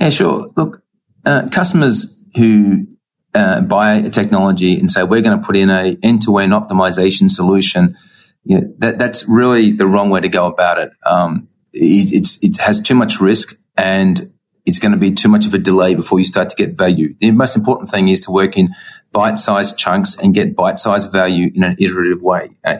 Yeah, 0.00 0.10
sure. 0.10 0.50
Look, 0.56 0.82
uh, 1.24 1.48
customers 1.50 2.16
who 2.34 2.86
uh, 3.34 3.60
buy 3.60 3.94
a 3.94 4.10
technology 4.10 4.78
and 4.78 4.90
say 4.90 5.02
we're 5.02 5.22
going 5.22 5.38
to 5.38 5.46
put 5.46 5.56
in 5.56 5.70
a 5.70 5.96
end 6.02 6.22
to 6.22 6.38
end 6.38 6.52
optimization 6.52 7.30
solution, 7.30 7.96
you 8.44 8.60
know, 8.60 8.74
that 8.78 8.98
that's 8.98 9.28
really 9.28 9.72
the 9.72 9.86
wrong 9.86 10.10
way 10.10 10.20
to 10.20 10.28
go 10.28 10.46
about 10.46 10.78
it. 10.78 10.90
Um, 11.04 11.48
it, 11.72 12.38
it 12.42 12.56
has 12.58 12.80
too 12.80 12.94
much 12.94 13.20
risk 13.20 13.54
and 13.76 14.20
it's 14.66 14.80
going 14.80 14.92
to 14.92 14.98
be 14.98 15.12
too 15.12 15.28
much 15.28 15.46
of 15.46 15.54
a 15.54 15.58
delay 15.58 15.94
before 15.94 16.18
you 16.18 16.24
start 16.24 16.50
to 16.50 16.56
get 16.56 16.76
value. 16.76 17.14
The 17.20 17.30
most 17.30 17.56
important 17.56 17.88
thing 17.88 18.08
is 18.08 18.20
to 18.22 18.32
work 18.32 18.58
in 18.58 18.74
bite-sized 19.12 19.78
chunks 19.78 20.16
and 20.16 20.34
get 20.34 20.56
bite-sized 20.56 21.12
value 21.12 21.50
in 21.54 21.62
an 21.62 21.76
iterative 21.78 22.20
way. 22.20 22.50
Uh, 22.64 22.78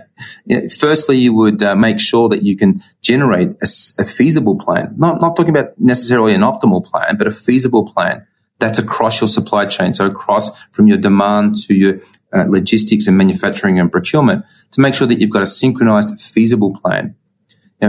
firstly, 0.79 1.17
you 1.17 1.33
would 1.33 1.63
uh, 1.63 1.77
make 1.77 2.01
sure 2.01 2.29
that 2.29 2.43
you 2.43 2.57
can 2.57 2.83
generate 3.01 3.51
a, 3.63 3.69
a, 4.01 4.05
feasible 4.05 4.59
plan. 4.59 4.95
Not, 4.99 5.21
not 5.21 5.37
talking 5.37 5.57
about 5.57 5.79
necessarily 5.81 6.35
an 6.35 6.41
optimal 6.41 6.85
plan, 6.85 7.17
but 7.17 7.29
a 7.29 7.31
feasible 7.31 7.91
plan 7.91 8.27
that's 8.59 8.79
across 8.79 9.21
your 9.21 9.29
supply 9.29 9.67
chain. 9.67 9.95
So 9.95 10.07
across 10.07 10.51
from 10.73 10.89
your 10.89 10.99
demand 10.99 11.57
to 11.67 11.75
your 11.75 12.01
uh, 12.33 12.45
logistics 12.49 13.07
and 13.07 13.17
manufacturing 13.17 13.79
and 13.79 13.93
procurement 13.93 14.45
to 14.73 14.81
make 14.81 14.95
sure 14.95 15.07
that 15.07 15.21
you've 15.21 15.31
got 15.31 15.43
a 15.43 15.47
synchronized 15.47 16.21
feasible 16.21 16.77
plan. 16.77 17.15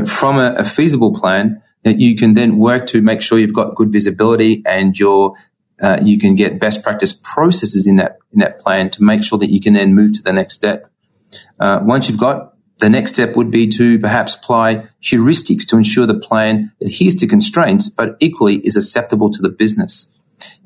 from 0.05 0.37
a, 0.37 0.53
a 0.57 0.63
feasible 0.63 1.13
plan, 1.13 1.63
you 1.83 2.15
can 2.15 2.33
then 2.33 2.57
work 2.57 2.85
to 2.87 3.01
make 3.01 3.21
sure 3.21 3.39
you've 3.39 3.53
got 3.53 3.75
good 3.75 3.91
visibility 3.91 4.61
and 4.65 4.97
your 4.97 5.35
uh, 5.81 5.99
you 6.01 6.17
can 6.17 6.35
get 6.35 6.59
best 6.59 6.81
practice 6.81 7.13
processes 7.13 7.85
in 7.85 7.97
that 7.97 8.17
in 8.33 8.39
that 8.39 8.59
plan 8.59 8.89
to 8.89 9.03
make 9.03 9.23
sure 9.23 9.37
that 9.37 9.51
you 9.51 9.61
can 9.61 9.73
then 9.73 9.93
move 9.93 10.13
to 10.13 10.23
the 10.23 10.33
next 10.33 10.55
step. 10.55 10.91
Uh, 11.59 11.79
once 11.83 12.09
you've 12.09 12.19
got 12.19 12.53
the 12.79 12.89
next 12.89 13.13
step 13.13 13.35
would 13.35 13.49
be 13.49 13.67
to 13.67 13.99
perhaps 13.99 14.35
apply 14.35 14.87
heuristics 15.01 15.65
to 15.67 15.77
ensure 15.77 16.05
the 16.05 16.19
plan 16.19 16.71
adheres 16.81 17.15
to 17.15 17.27
constraints, 17.27 17.89
but 17.89 18.15
equally 18.19 18.57
is 18.57 18.75
acceptable 18.75 19.31
to 19.31 19.41
the 19.41 19.49
business. 19.49 20.09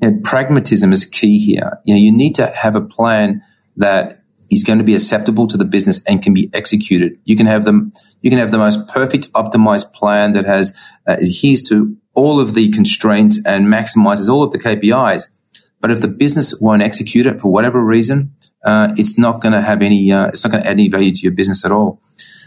You 0.00 0.10
know, 0.10 0.20
pragmatism 0.22 0.92
is 0.92 1.06
key 1.06 1.38
here. 1.38 1.78
You 1.84 1.94
know, 1.94 2.00
you 2.00 2.12
need 2.12 2.34
to 2.34 2.46
have 2.48 2.76
a 2.76 2.82
plan 2.82 3.42
that 3.76 4.21
is 4.52 4.64
going 4.64 4.78
to 4.78 4.84
be 4.84 4.94
acceptable 4.94 5.46
to 5.48 5.56
the 5.56 5.64
business 5.64 6.02
and 6.06 6.22
can 6.22 6.34
be 6.34 6.50
executed. 6.52 7.18
You 7.24 7.36
can 7.36 7.46
have 7.46 7.64
them, 7.64 7.92
you 8.20 8.30
can 8.30 8.38
have 8.38 8.50
the 8.50 8.58
most 8.58 8.86
perfect 8.88 9.32
optimized 9.32 9.92
plan 9.92 10.34
that 10.34 10.44
has 10.44 10.76
uh, 11.06 11.16
adheres 11.20 11.62
to 11.62 11.96
all 12.14 12.38
of 12.38 12.54
the 12.54 12.70
constraints 12.70 13.40
and 13.46 13.66
maximizes 13.66 14.28
all 14.28 14.42
of 14.42 14.52
the 14.52 14.58
KPIs. 14.58 15.28
But 15.80 15.90
if 15.90 16.00
the 16.00 16.08
business 16.08 16.54
won't 16.60 16.82
execute 16.82 17.26
it 17.26 17.40
for 17.40 17.50
whatever 17.50 17.82
reason, 17.82 18.34
uh, 18.64 18.94
it's 18.96 19.18
not 19.18 19.40
going 19.40 19.52
to 19.52 19.62
have 19.62 19.82
any, 19.82 20.12
uh, 20.12 20.28
it's 20.28 20.44
not 20.44 20.50
going 20.50 20.62
to 20.62 20.68
add 20.68 20.74
any 20.74 20.88
value 20.88 21.12
to 21.12 21.20
your 21.20 21.32
business 21.32 21.64
at 21.64 21.72
all. 21.72 22.00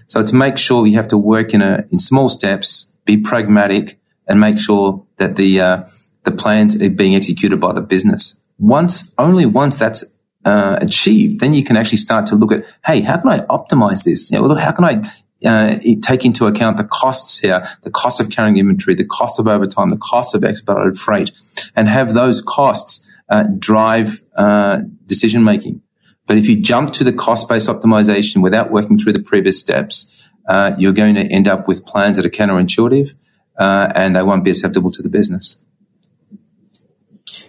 So 0.07 0.23
to 0.23 0.35
make 0.35 0.57
sure 0.57 0.85
you 0.85 0.95
have 0.95 1.07
to 1.09 1.17
work 1.17 1.53
in 1.53 1.61
a, 1.61 1.85
in 1.91 1.97
small 1.97 2.29
steps, 2.29 2.93
be 3.05 3.17
pragmatic 3.17 3.99
and 4.27 4.39
make 4.39 4.57
sure 4.59 5.05
that 5.17 5.35
the, 5.35 5.59
uh, 5.59 5.83
the 6.23 6.31
plans 6.31 6.79
are 6.81 6.89
being 6.89 7.15
executed 7.15 7.59
by 7.59 7.73
the 7.73 7.81
business. 7.81 8.41
Once, 8.57 9.13
only 9.17 9.45
once 9.45 9.77
that's 9.77 10.03
uh, 10.45 10.77
achieved, 10.79 11.39
then 11.39 11.53
you 11.53 11.63
can 11.63 11.75
actually 11.75 11.97
start 11.97 12.27
to 12.27 12.35
look 12.35 12.51
at, 12.51 12.63
hey, 12.85 13.01
how 13.01 13.17
can 13.17 13.31
I 13.31 13.39
optimize 13.47 14.03
this? 14.03 14.31
You 14.31 14.39
know, 14.39 14.55
how 14.55 14.71
can 14.71 14.85
I 14.85 15.01
uh, 15.45 15.79
take 16.01 16.23
into 16.23 16.45
account 16.45 16.77
the 16.77 16.83
costs 16.83 17.39
here, 17.39 17.67
the 17.83 17.91
cost 17.91 18.19
of 18.19 18.29
carrying 18.29 18.57
inventory, 18.57 18.95
the 18.95 19.05
cost 19.05 19.39
of 19.39 19.47
overtime, 19.47 19.89
the 19.89 19.97
cost 19.97 20.35
of 20.35 20.43
expedited 20.43 20.97
freight, 20.97 21.31
and 21.75 21.89
have 21.89 22.13
those 22.13 22.41
costs 22.41 23.11
uh, 23.29 23.43
drive 23.57 24.23
uh, 24.35 24.81
decision 25.07 25.43
making. 25.43 25.81
But 26.27 26.37
if 26.37 26.47
you 26.47 26.61
jump 26.61 26.93
to 26.93 27.03
the 27.03 27.13
cost 27.13 27.49
based 27.49 27.67
optimization 27.67 28.41
without 28.41 28.71
working 28.71 28.97
through 28.97 29.13
the 29.13 29.21
previous 29.21 29.59
steps, 29.59 30.21
uh, 30.47 30.75
you're 30.77 30.93
going 30.93 31.15
to 31.15 31.21
end 31.21 31.47
up 31.47 31.67
with 31.67 31.85
plans 31.85 32.17
that 32.17 32.25
are 32.25 32.29
counterintuitive 32.29 33.15
uh, 33.57 33.91
and 33.95 34.15
they 34.15 34.23
won't 34.23 34.43
be 34.43 34.51
acceptable 34.51 34.91
to 34.91 35.01
the 35.01 35.09
business. 35.09 35.63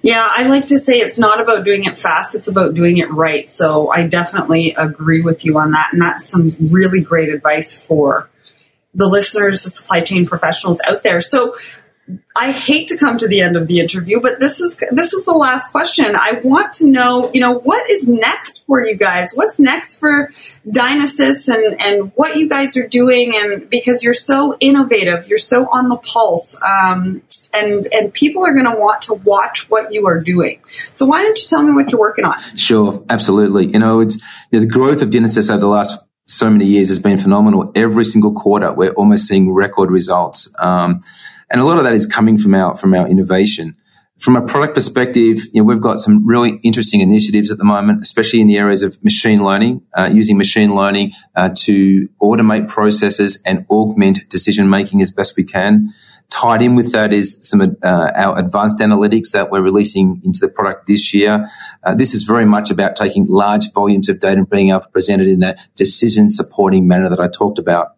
Yeah, 0.06 0.24
I 0.30 0.46
like 0.46 0.66
to 0.68 0.78
say 0.78 1.00
it's 1.00 1.18
not 1.18 1.40
about 1.40 1.64
doing 1.64 1.82
it 1.82 1.98
fast, 1.98 2.36
it's 2.36 2.46
about 2.46 2.74
doing 2.74 2.98
it 2.98 3.10
right. 3.10 3.50
So 3.50 3.90
I 3.90 4.06
definitely 4.06 4.72
agree 4.78 5.20
with 5.20 5.44
you 5.44 5.58
on 5.58 5.72
that. 5.72 5.92
And 5.92 6.00
that's 6.00 6.28
some 6.28 6.46
really 6.70 7.02
great 7.02 7.28
advice 7.28 7.80
for 7.80 8.30
the 8.94 9.08
listeners, 9.08 9.64
the 9.64 9.70
supply 9.70 10.02
chain 10.02 10.24
professionals 10.24 10.80
out 10.86 11.02
there. 11.02 11.20
So 11.20 11.56
I 12.36 12.52
hate 12.52 12.86
to 12.88 12.96
come 12.96 13.18
to 13.18 13.26
the 13.26 13.40
end 13.40 13.56
of 13.56 13.66
the 13.66 13.80
interview, 13.80 14.20
but 14.20 14.38
this 14.38 14.60
is 14.60 14.76
this 14.92 15.12
is 15.12 15.24
the 15.24 15.32
last 15.32 15.72
question. 15.72 16.14
I 16.14 16.40
want 16.44 16.74
to 16.74 16.86
know, 16.86 17.32
you 17.34 17.40
know, 17.40 17.58
what 17.58 17.90
is 17.90 18.08
next 18.08 18.62
for 18.64 18.86
you 18.86 18.94
guys? 18.94 19.32
What's 19.34 19.58
next 19.58 19.98
for 19.98 20.30
Dynasys 20.68 21.48
and 21.48 21.80
and 21.80 22.12
what 22.14 22.36
you 22.36 22.48
guys 22.48 22.76
are 22.76 22.86
doing? 22.86 23.32
And 23.34 23.68
because 23.68 24.04
you're 24.04 24.14
so 24.14 24.56
innovative, 24.60 25.26
you're 25.26 25.38
so 25.38 25.66
on 25.66 25.88
the 25.88 25.96
pulse. 25.96 26.62
Um, 26.62 27.22
and 27.52 27.86
and 27.92 28.12
people 28.12 28.44
are 28.44 28.52
going 28.52 28.66
to 28.66 28.76
want 28.78 29.02
to 29.02 29.14
watch 29.14 29.68
what 29.70 29.92
you 29.92 30.06
are 30.06 30.20
doing. 30.20 30.60
So 30.94 31.06
why 31.06 31.22
don't 31.22 31.38
you 31.38 31.46
tell 31.46 31.62
me 31.62 31.72
what 31.72 31.92
you're 31.92 32.00
working 32.00 32.24
on? 32.24 32.40
Sure, 32.56 33.04
absolutely. 33.08 33.66
You 33.66 33.78
know, 33.78 34.00
it's 34.00 34.16
you 34.50 34.58
know, 34.58 34.60
the 34.60 34.70
growth 34.70 35.02
of 35.02 35.10
Dynasys 35.10 35.50
over 35.50 35.60
the 35.60 35.66
last 35.66 35.98
so 36.26 36.50
many 36.50 36.64
years 36.64 36.88
has 36.88 36.98
been 36.98 37.18
phenomenal. 37.18 37.70
Every 37.74 38.04
single 38.04 38.32
quarter, 38.32 38.72
we're 38.72 38.92
almost 38.92 39.26
seeing 39.26 39.52
record 39.52 39.90
results, 39.90 40.52
um, 40.58 41.00
and 41.50 41.60
a 41.60 41.64
lot 41.64 41.78
of 41.78 41.84
that 41.84 41.92
is 41.92 42.06
coming 42.06 42.38
from 42.38 42.54
our 42.54 42.76
from 42.76 42.94
our 42.94 43.06
innovation. 43.08 43.76
From 44.18 44.34
a 44.34 44.40
product 44.40 44.74
perspective, 44.74 45.40
you 45.52 45.60
know, 45.60 45.64
we've 45.64 45.80
got 45.80 45.98
some 45.98 46.26
really 46.26 46.58
interesting 46.62 47.02
initiatives 47.02 47.52
at 47.52 47.58
the 47.58 47.64
moment, 47.64 48.00
especially 48.00 48.40
in 48.40 48.46
the 48.46 48.56
areas 48.56 48.82
of 48.82 49.02
machine 49.04 49.44
learning, 49.44 49.82
uh, 49.94 50.08
using 50.10 50.38
machine 50.38 50.74
learning 50.74 51.12
uh, 51.34 51.50
to 51.64 52.08
automate 52.20 52.66
processes 52.66 53.42
and 53.44 53.66
augment 53.70 54.20
decision 54.30 54.70
making 54.70 55.02
as 55.02 55.10
best 55.10 55.36
we 55.36 55.44
can. 55.44 55.92
Tied 56.28 56.60
in 56.60 56.74
with 56.74 56.92
that 56.92 57.12
is 57.12 57.38
some 57.42 57.60
uh, 57.60 58.10
our 58.14 58.38
advanced 58.38 58.78
analytics 58.80 59.32
that 59.32 59.50
we're 59.50 59.62
releasing 59.62 60.20
into 60.24 60.38
the 60.40 60.48
product 60.48 60.86
this 60.86 61.14
year. 61.14 61.48
Uh, 61.82 61.94
this 61.94 62.14
is 62.14 62.24
very 62.24 62.44
much 62.44 62.70
about 62.70 62.96
taking 62.96 63.26
large 63.26 63.72
volumes 63.72 64.08
of 64.08 64.20
data 64.20 64.38
and 64.38 64.50
being 64.50 64.70
able 64.70 64.80
to 64.80 64.88
present 64.88 65.22
it 65.22 65.28
in 65.28 65.40
that 65.40 65.58
decision 65.76 66.28
supporting 66.28 66.86
manner 66.86 67.08
that 67.08 67.20
I 67.20 67.28
talked 67.28 67.58
about 67.58 67.96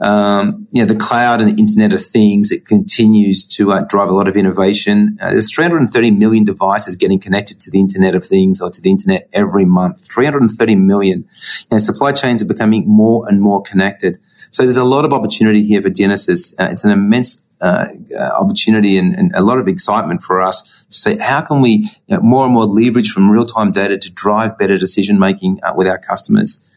um, 0.00 0.66
you 0.72 0.84
know, 0.84 0.92
the 0.92 0.98
cloud 0.98 1.40
and 1.40 1.56
the 1.56 1.60
Internet 1.60 1.92
of 1.92 2.04
Things, 2.04 2.50
it 2.50 2.66
continues 2.66 3.46
to 3.46 3.72
uh, 3.72 3.84
drive 3.88 4.08
a 4.08 4.12
lot 4.12 4.26
of 4.26 4.36
innovation. 4.36 5.16
Uh, 5.20 5.30
there's 5.30 5.52
330 5.54 6.10
million 6.10 6.44
devices 6.44 6.96
getting 6.96 7.20
connected 7.20 7.60
to 7.60 7.70
the 7.70 7.78
Internet 7.78 8.14
of 8.14 8.24
Things 8.24 8.60
or 8.60 8.70
to 8.70 8.80
the 8.80 8.90
Internet 8.90 9.28
every 9.32 9.64
month. 9.64 10.06
330 10.12 10.74
million. 10.76 11.20
You 11.20 11.66
know, 11.72 11.78
supply 11.78 12.12
chains 12.12 12.42
are 12.42 12.46
becoming 12.46 12.88
more 12.88 13.28
and 13.28 13.40
more 13.40 13.62
connected. 13.62 14.18
So 14.50 14.64
there's 14.64 14.76
a 14.76 14.84
lot 14.84 15.04
of 15.04 15.12
opportunity 15.12 15.64
here 15.64 15.80
for 15.80 15.90
Dynasys. 15.90 16.54
Uh, 16.58 16.70
it's 16.70 16.84
an 16.84 16.90
immense 16.90 17.36
uh, 17.60 17.86
uh, 18.18 18.22
opportunity 18.22 18.98
and, 18.98 19.14
and, 19.14 19.34
a 19.34 19.40
lot 19.40 19.58
of 19.58 19.68
excitement 19.68 20.22
for 20.22 20.42
us 20.42 20.86
to 20.90 20.96
say 20.96 21.16
how 21.18 21.40
can 21.40 21.60
we 21.60 21.90
you 22.06 22.16
know, 22.16 22.20
more 22.20 22.44
and 22.44 22.52
more 22.54 22.66
leverage 22.66 23.10
from 23.10 23.30
real 23.30 23.46
time 23.46 23.72
data 23.72 23.96
to 23.96 24.12
drive 24.12 24.58
better 24.58 24.76
decision 24.76 25.18
making 25.18 25.60
uh, 25.62 25.72
with 25.76 25.86
our 25.86 25.98
customers. 25.98 26.68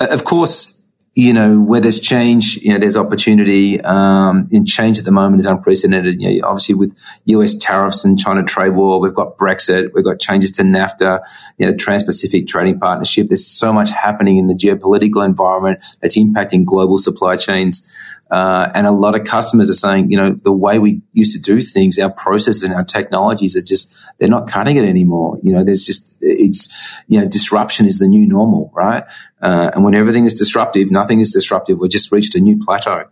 of 0.00 0.24
course, 0.24 0.76
you 1.16 1.32
know, 1.32 1.58
where 1.58 1.80
there's 1.80 1.98
change, 1.98 2.58
you 2.58 2.70
know, 2.70 2.78
there's 2.78 2.96
opportunity. 2.96 3.80
Um, 3.80 4.48
in 4.52 4.66
change 4.66 4.98
at 4.98 5.06
the 5.06 5.10
moment 5.10 5.38
is 5.40 5.46
unprecedented. 5.46 6.20
You 6.20 6.42
know, 6.42 6.48
obviously 6.48 6.74
with 6.74 6.94
US 7.24 7.56
tariffs 7.56 8.04
and 8.04 8.18
China 8.18 8.44
trade 8.44 8.74
war, 8.74 9.00
we've 9.00 9.14
got 9.14 9.38
Brexit, 9.38 9.92
we've 9.94 10.04
got 10.04 10.20
changes 10.20 10.52
to 10.52 10.62
NAFTA, 10.62 11.20
you 11.56 11.64
know, 11.64 11.72
the 11.72 11.78
Trans-Pacific 11.78 12.46
Trading 12.46 12.78
Partnership. 12.78 13.28
There's 13.28 13.46
so 13.46 13.72
much 13.72 13.90
happening 13.90 14.36
in 14.36 14.46
the 14.46 14.54
geopolitical 14.54 15.24
environment 15.24 15.80
that's 16.02 16.18
impacting 16.18 16.66
global 16.66 16.98
supply 16.98 17.36
chains. 17.36 17.90
Uh, 18.30 18.70
and 18.74 18.86
a 18.86 18.90
lot 18.90 19.14
of 19.14 19.24
customers 19.24 19.70
are 19.70 19.74
saying, 19.74 20.10
you 20.10 20.16
know, 20.16 20.32
the 20.32 20.52
way 20.52 20.78
we 20.80 21.00
used 21.12 21.32
to 21.32 21.40
do 21.40 21.60
things, 21.60 21.96
our 21.98 22.10
processes 22.10 22.64
and 22.64 22.74
our 22.74 22.82
technologies 22.82 23.56
are 23.56 23.62
just, 23.62 23.96
they're 24.18 24.28
not 24.28 24.48
cutting 24.48 24.76
it 24.76 24.84
anymore. 24.84 25.38
You 25.42 25.52
know, 25.52 25.62
there's 25.62 25.84
just, 25.84 26.16
it's, 26.20 26.68
you 27.06 27.20
know, 27.20 27.28
disruption 27.28 27.86
is 27.86 27.98
the 27.98 28.08
new 28.08 28.26
normal, 28.26 28.72
right? 28.74 29.04
Uh, 29.40 29.70
and 29.74 29.84
when 29.84 29.94
everything 29.94 30.24
is 30.24 30.34
disruptive, 30.34 30.90
nothing 30.90 31.20
is 31.20 31.32
disruptive. 31.32 31.78
We've 31.78 31.90
just 31.90 32.10
reached 32.10 32.34
a 32.34 32.40
new 32.40 32.58
plateau. 32.58 33.04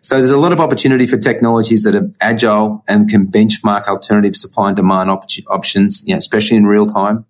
So 0.00 0.16
there's 0.16 0.30
a 0.30 0.38
lot 0.38 0.52
of 0.52 0.60
opportunity 0.60 1.06
for 1.06 1.18
technologies 1.18 1.82
that 1.82 1.94
are 1.94 2.10
agile 2.22 2.84
and 2.88 3.06
can 3.08 3.26
benchmark 3.26 3.86
alternative 3.86 4.34
supply 4.34 4.68
and 4.68 4.76
demand 4.76 5.10
op- 5.10 5.24
options, 5.48 6.04
you 6.06 6.14
know, 6.14 6.18
especially 6.18 6.56
in 6.56 6.64
real 6.64 6.86
time. 6.86 7.26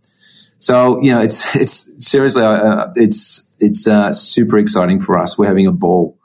So, 0.60 1.02
you 1.02 1.10
know, 1.10 1.20
it's, 1.20 1.56
it's 1.56 2.06
seriously, 2.06 2.44
uh, 2.44 2.92
it's, 2.94 3.50
it's, 3.58 3.88
uh, 3.88 4.12
super 4.12 4.58
exciting 4.58 5.00
for 5.00 5.18
us. 5.18 5.36
We're 5.36 5.48
having 5.48 5.66
a 5.66 5.72
ball. 5.72 6.16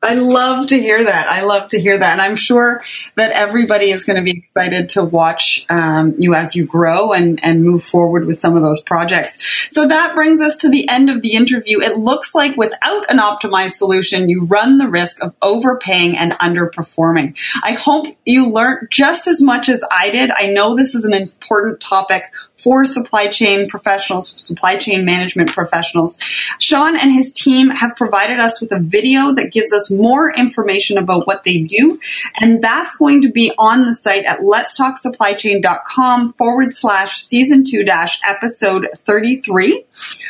I 0.00 0.14
love 0.14 0.68
to 0.68 0.80
hear 0.80 1.02
that. 1.02 1.28
I 1.28 1.42
love 1.42 1.70
to 1.70 1.80
hear 1.80 1.98
that. 1.98 2.12
And 2.12 2.22
I'm 2.22 2.36
sure 2.36 2.84
that 3.16 3.32
everybody 3.32 3.90
is 3.90 4.04
going 4.04 4.16
to 4.16 4.22
be 4.22 4.38
excited 4.38 4.90
to 4.90 5.02
watch 5.02 5.66
um, 5.68 6.14
you 6.18 6.34
as 6.34 6.54
you 6.54 6.66
grow 6.66 7.12
and, 7.12 7.42
and 7.42 7.64
move 7.64 7.82
forward 7.82 8.24
with 8.24 8.38
some 8.38 8.56
of 8.56 8.62
those 8.62 8.80
projects. 8.80 9.68
So 9.74 9.88
that 9.88 10.14
brings 10.14 10.40
us 10.40 10.58
to 10.58 10.68
the 10.68 10.88
end 10.88 11.10
of 11.10 11.22
the 11.22 11.34
interview. 11.34 11.80
It 11.80 11.98
looks 11.98 12.32
like 12.32 12.56
without 12.56 13.10
an 13.10 13.18
optimized 13.18 13.72
solution, 13.72 14.28
you 14.28 14.46
run 14.48 14.78
the 14.78 14.88
risk 14.88 15.20
of 15.22 15.34
overpaying 15.42 16.16
and 16.16 16.32
underperforming. 16.32 17.36
I 17.64 17.72
hope 17.72 18.06
you 18.24 18.48
learned 18.48 18.88
just 18.92 19.26
as 19.26 19.42
much 19.42 19.68
as 19.68 19.84
I 19.90 20.10
did. 20.10 20.30
I 20.30 20.46
know 20.46 20.76
this 20.76 20.94
is 20.94 21.06
an 21.06 21.12
important 21.12 21.80
topic 21.80 22.22
for 22.58 22.84
supply 22.84 23.28
chain 23.28 23.64
professionals, 23.68 24.34
supply 24.44 24.76
chain 24.76 25.04
management 25.04 25.52
professionals. 25.52 26.18
Sean 26.58 26.96
and 26.96 27.12
his 27.14 27.32
team 27.32 27.70
have 27.70 27.96
provided 27.96 28.40
us 28.40 28.60
with 28.60 28.72
a 28.72 28.80
video 28.80 29.32
that 29.34 29.52
gives 29.52 29.72
us 29.72 29.90
more 29.90 30.34
information 30.34 30.98
about 30.98 31.26
what 31.26 31.44
they 31.44 31.58
do. 31.58 32.00
And 32.40 32.62
that's 32.62 32.96
going 32.96 33.22
to 33.22 33.30
be 33.30 33.52
on 33.58 33.86
the 33.86 33.94
site 33.94 34.24
at 34.24 34.40
letstalksupplychain.com 34.40 36.32
forward 36.34 36.74
slash 36.74 37.18
season 37.18 37.64
two 37.64 37.84
dash 37.84 38.20
episode 38.24 38.88
33. 39.04 39.84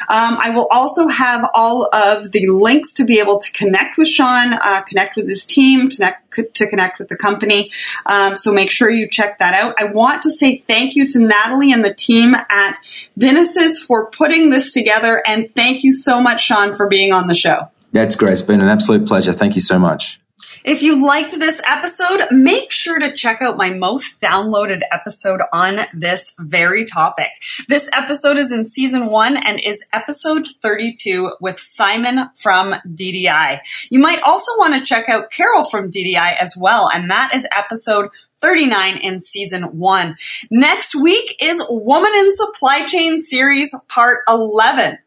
Um, 0.09 0.39
I 0.41 0.51
will 0.51 0.69
also 0.71 1.09
have 1.09 1.49
all 1.55 1.89
of 1.93 2.31
the 2.33 2.47
links 2.49 2.95
to 2.95 3.05
be 3.05 3.21
able 3.21 3.39
to 3.41 3.53
connect 3.53 3.97
with 3.97 4.09
Sean, 4.09 4.53
uh, 4.53 4.83
connect 4.83 5.17
with 5.17 5.29
his 5.29 5.47
team, 5.47 5.89
connect 5.89 6.28
to 6.45 6.67
connect 6.67 6.99
with 6.99 7.09
the 7.09 7.17
company. 7.17 7.71
Um, 8.07 8.37
so 8.37 8.53
make 8.53 8.71
sure 8.71 8.91
you 8.91 9.09
check 9.09 9.39
that 9.39 9.55
out. 9.55 9.75
I 9.79 9.85
want 9.85 10.23
to 10.23 10.31
say 10.31 10.65
thank 10.67 10.97
you 10.97 11.07
to 11.09 11.19
Natalie 11.21 11.73
and 11.73 11.85
the 11.85 11.95
team 11.95 12.35
at 12.35 12.79
Dynasys 13.19 13.85
for 13.85 14.07
putting 14.11 14.51
this 14.51 14.73
together. 14.73 15.23
And 15.27 15.55
thank 15.55 15.85
you 15.85 15.93
so 15.93 16.21
much, 16.21 16.45
Sean, 16.45 16.75
for 16.75 16.87
being 16.87 17.13
on 17.13 17.29
the 17.29 17.35
show. 17.35 17.69
That's 17.93 18.17
great. 18.17 18.33
It's 18.33 18.43
been 18.43 18.61
an 18.61 18.69
absolute 18.69 19.07
pleasure. 19.07 19.33
Thank 19.33 19.55
you 19.55 19.63
so 19.63 19.79
much. 19.79 20.21
If 20.65 20.83
you 20.83 21.07
liked 21.07 21.39
this 21.39 21.61
episode, 21.67 22.27
make 22.31 22.73
sure 22.73 22.99
to 22.99 23.15
check 23.15 23.43
out 23.43 23.57
my 23.57 23.71
most 23.71 24.21
downloaded 24.21 24.83
episode 24.91 25.41
on 25.53 25.81
this 25.95 26.35
very 26.39 26.87
topic. 26.87 27.29
This 27.69 27.89
episode 27.93 28.37
is 28.37 28.51
in 28.51 28.67
season 28.67 29.07
one 29.07 29.37
and 29.37 29.61
is 29.61 29.85
episode 29.93 30.49
32 30.63 31.33
with 31.41 31.61
Simon 31.61 32.31
from 32.35 32.75
DDI. 32.87 33.61
You 33.91 34.01
might 34.01 34.23
also 34.23 34.53
want 34.59 34.75
to 34.75 34.85
check 34.85 35.09
out 35.09 35.31
Carol 35.31 35.65
from 35.65 35.91
DDI 35.91 36.37
as 36.39 36.57
well, 36.57 36.91
and 36.93 37.11
that 37.11 37.35
is 37.35 37.47
episode 37.55 38.11
39 38.41 38.97
in 38.99 39.23
season 39.23 39.79
one. 39.79 40.17
Next 40.51 40.95
week 40.95 41.37
is 41.41 41.63
Woman 41.69 42.13
in 42.15 42.37
Supply 42.37 42.87
Chain 42.87 43.23
series 43.23 43.75
part 43.89 44.21
11. 44.29 44.99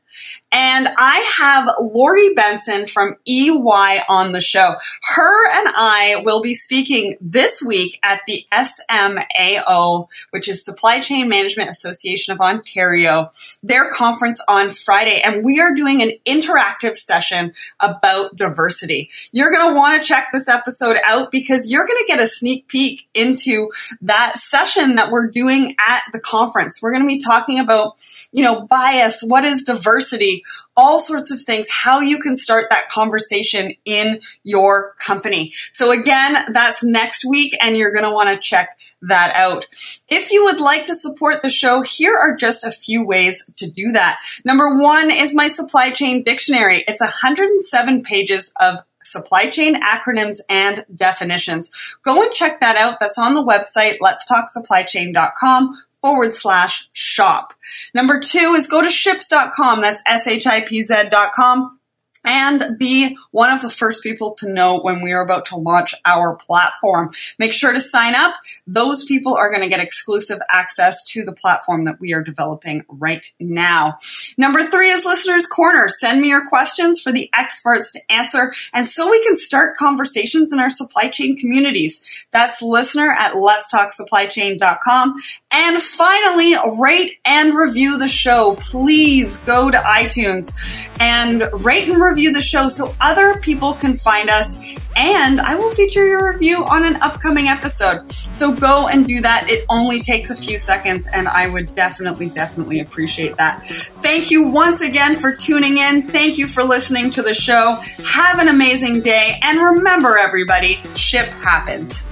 And 0.52 0.88
I 0.98 1.20
have 1.38 1.70
Lori 1.80 2.34
Benson 2.34 2.86
from 2.86 3.16
EY 3.26 4.04
on 4.10 4.34
the 4.34 4.42
show. 4.42 4.76
Her 5.02 5.50
and 5.50 5.68
I 5.76 6.22
will 6.26 6.42
be 6.42 6.54
speaking 6.54 7.16
this 7.22 7.62
week 7.62 7.98
at 8.04 8.22
the 8.28 8.46
SMAO, 8.52 10.08
which 10.32 10.50
is 10.50 10.66
Supply 10.66 11.00
Chain 11.00 11.30
Management 11.30 11.70
Association 11.70 12.34
of 12.34 12.42
Ontario, 12.42 13.32
their 13.64 13.92
conference 13.92 14.44
on 14.48 14.72
Friday. 14.72 15.22
And 15.22 15.46
we 15.46 15.62
are 15.62 15.74
doing 15.74 16.02
an 16.02 16.12
interactive 16.28 16.98
session 16.98 17.54
about 17.80 18.36
diversity. 18.36 19.10
You're 19.32 19.52
going 19.52 19.70
to 19.70 19.76
want 19.76 20.02
to 20.02 20.08
check 20.08 20.30
this 20.34 20.50
episode 20.50 20.98
out 21.06 21.32
because 21.32 21.72
you're 21.72 21.88
going 21.88 22.00
to 22.00 22.08
get 22.08 22.22
a 22.22 22.28
sneak 22.28 22.68
peek 22.68 23.08
into 23.14 23.72
that 24.02 24.40
session 24.40 24.96
that 24.96 25.12
we're 25.12 25.28
doing 25.28 25.76
at 25.88 26.04
the 26.12 26.20
conference. 26.20 26.82
We're 26.82 26.92
going 26.92 27.04
to 27.04 27.08
be 27.08 27.22
talking 27.22 27.60
about, 27.60 27.96
you 28.34 28.44
know, 28.44 28.66
bias. 28.68 29.24
What 29.26 29.46
is 29.46 29.64
diversity? 29.64 30.41
All 30.76 31.00
sorts 31.00 31.32
of 31.32 31.40
things, 31.42 31.68
how 31.70 32.00
you 32.00 32.20
can 32.20 32.38
start 32.38 32.68
that 32.70 32.90
conversation 32.90 33.74
in 33.86 34.22
your 34.44 34.96
company. 35.00 35.54
So 35.74 35.92
again, 35.92 36.52
that's 36.54 36.84
next 36.84 37.26
week 37.26 37.56
and 37.62 37.78
you're 37.78 37.92
going 37.92 38.06
to 38.06 38.14
want 38.14 38.30
to 38.30 38.40
check 38.40 38.78
that 39.04 39.34
out. 39.36 39.66
If 40.08 40.32
you 40.32 40.46
would 40.46 40.60
like 40.60 40.88
to 40.88 40.96
support 40.96 41.42
the 41.42 41.50
show, 41.50 41.82
here 41.82 42.16
are 42.16 42.36
just 42.36 42.64
a 42.64 42.72
few 42.72 43.06
ways 43.06 43.46
to 43.58 43.70
do 43.70 43.92
that. 43.92 44.20
Number 44.46 44.76
one 44.76 45.12
is 45.12 45.34
my 45.34 45.48
supply 45.48 45.92
chain 45.92 46.24
dictionary. 46.24 46.84
It's 46.88 47.02
107 47.02 48.04
pages 48.04 48.54
of 48.60 48.80
supply 49.04 49.50
chain 49.50 49.82
acronyms 49.82 50.38
and 50.50 50.86
definitions. 50.96 51.98
Go 52.04 52.22
and 52.24 52.34
check 52.34 52.60
that 52.62 52.78
out. 52.78 53.00
That's 53.00 53.18
on 53.18 53.34
the 53.34 53.44
website, 53.44 53.98
letstalksupplychain.com 54.00 55.76
forward 56.02 56.36
slash 56.36 56.90
shop. 56.94 57.54
Number 57.94 58.20
two 58.20 58.54
is 58.56 58.68
go 58.68 58.82
to 58.82 58.90
shipz.com. 58.90 59.82
That's 59.82 60.04
S-H-I-P-Z.com 60.08 61.80
and 62.24 62.78
be 62.78 63.18
one 63.32 63.52
of 63.52 63.62
the 63.62 63.70
first 63.70 64.04
people 64.04 64.36
to 64.36 64.50
know 64.52 64.80
when 64.80 65.02
we 65.02 65.12
are 65.12 65.24
about 65.24 65.48
to 65.48 65.56
launch 65.56 65.96
our 66.06 66.36
platform. 66.36 67.12
Make 67.40 67.54
sure 67.54 67.74
to 67.74 67.80
sign 67.80 68.16
up. 68.16 68.36
Those 68.68 69.06
people 69.06 69.36
are 69.36 69.50
going 69.50 69.64
to 69.64 69.70
get 69.70 69.80
exclusive 69.80 70.40
access 70.50 71.04
to 71.12 71.24
the 71.24 71.34
platform 71.34 71.86
that 71.86 72.00
we 72.00 72.14
are 72.14 72.24
developing 72.24 72.86
right 72.88 73.26
now. 73.40 73.98
Number 74.38 74.68
three 74.68 74.90
is 74.90 75.06
Listener's 75.06 75.48
Corner. 75.48 75.90
Send 75.90 76.22
me 76.22 76.30
your 76.30 76.48
questions 76.48 77.02
for 77.02 77.12
the 77.12 77.30
experts 77.34 77.92
to 77.92 78.12
answer 78.12 78.54
and 78.74 78.88
so 78.88 79.10
we 79.10 79.24
can 79.26 79.38
start 79.38 79.78
conversations 79.78 80.54
in 80.54 80.60
our 80.60 80.70
supply 80.70 81.10
chain 81.10 81.38
communities. 81.38 82.28
That's 82.32 82.62
listener 82.62 83.12
at 83.12 83.34
letstalksupplychain.com. 83.34 85.16
And 85.52 85.82
finally, 85.82 86.56
rate 86.78 87.18
and 87.26 87.54
review 87.56 87.98
the 87.98 88.08
show. 88.08 88.56
Please 88.60 89.38
go 89.40 89.70
to 89.70 89.78
iTunes 89.78 90.90
and 91.00 91.44
rate 91.66 91.90
and 91.90 92.02
review 92.02 92.11
review 92.12 92.34
the 92.34 92.42
show 92.42 92.68
so 92.68 92.94
other 93.00 93.40
people 93.40 93.74
can 93.74 93.98
find 93.98 94.30
us, 94.30 94.58
and 94.98 95.40
I 95.40 95.56
will 95.56 95.72
feature 95.72 96.06
your 96.06 96.34
review 96.34 96.58
on 96.58 96.86
an 96.86 96.98
upcoming 96.98 97.48
episode. 97.48 98.12
So 98.34 98.52
go 98.52 98.88
and 98.88 99.08
do 99.08 99.22
that. 99.22 99.50
It 99.50 99.66
only 99.70 100.02
takes 100.02 100.30
a 100.30 100.36
few 100.36 100.60
seconds, 100.60 101.08
and 101.08 101.30
I 101.30 101.48
would 101.48 101.74
definitely, 101.74 102.30
definitely 102.30 102.82
appreciate 102.82 103.38
that. 103.38 103.66
Thank 104.02 104.30
you 104.30 104.48
once 104.48 104.82
again 104.82 105.18
for 105.18 105.34
tuning 105.34 105.78
in. 105.78 106.04
Thank 106.04 106.38
you 106.38 106.48
for 106.48 106.64
listening 106.64 107.12
to 107.12 107.22
the 107.22 107.34
show. 107.34 107.80
Have 108.06 108.40
an 108.40 108.50
amazing 108.50 109.02
day, 109.02 109.40
and 109.42 109.60
remember, 109.60 110.18
everybody, 110.18 110.80
ship 110.96 111.28
happens. 111.28 112.04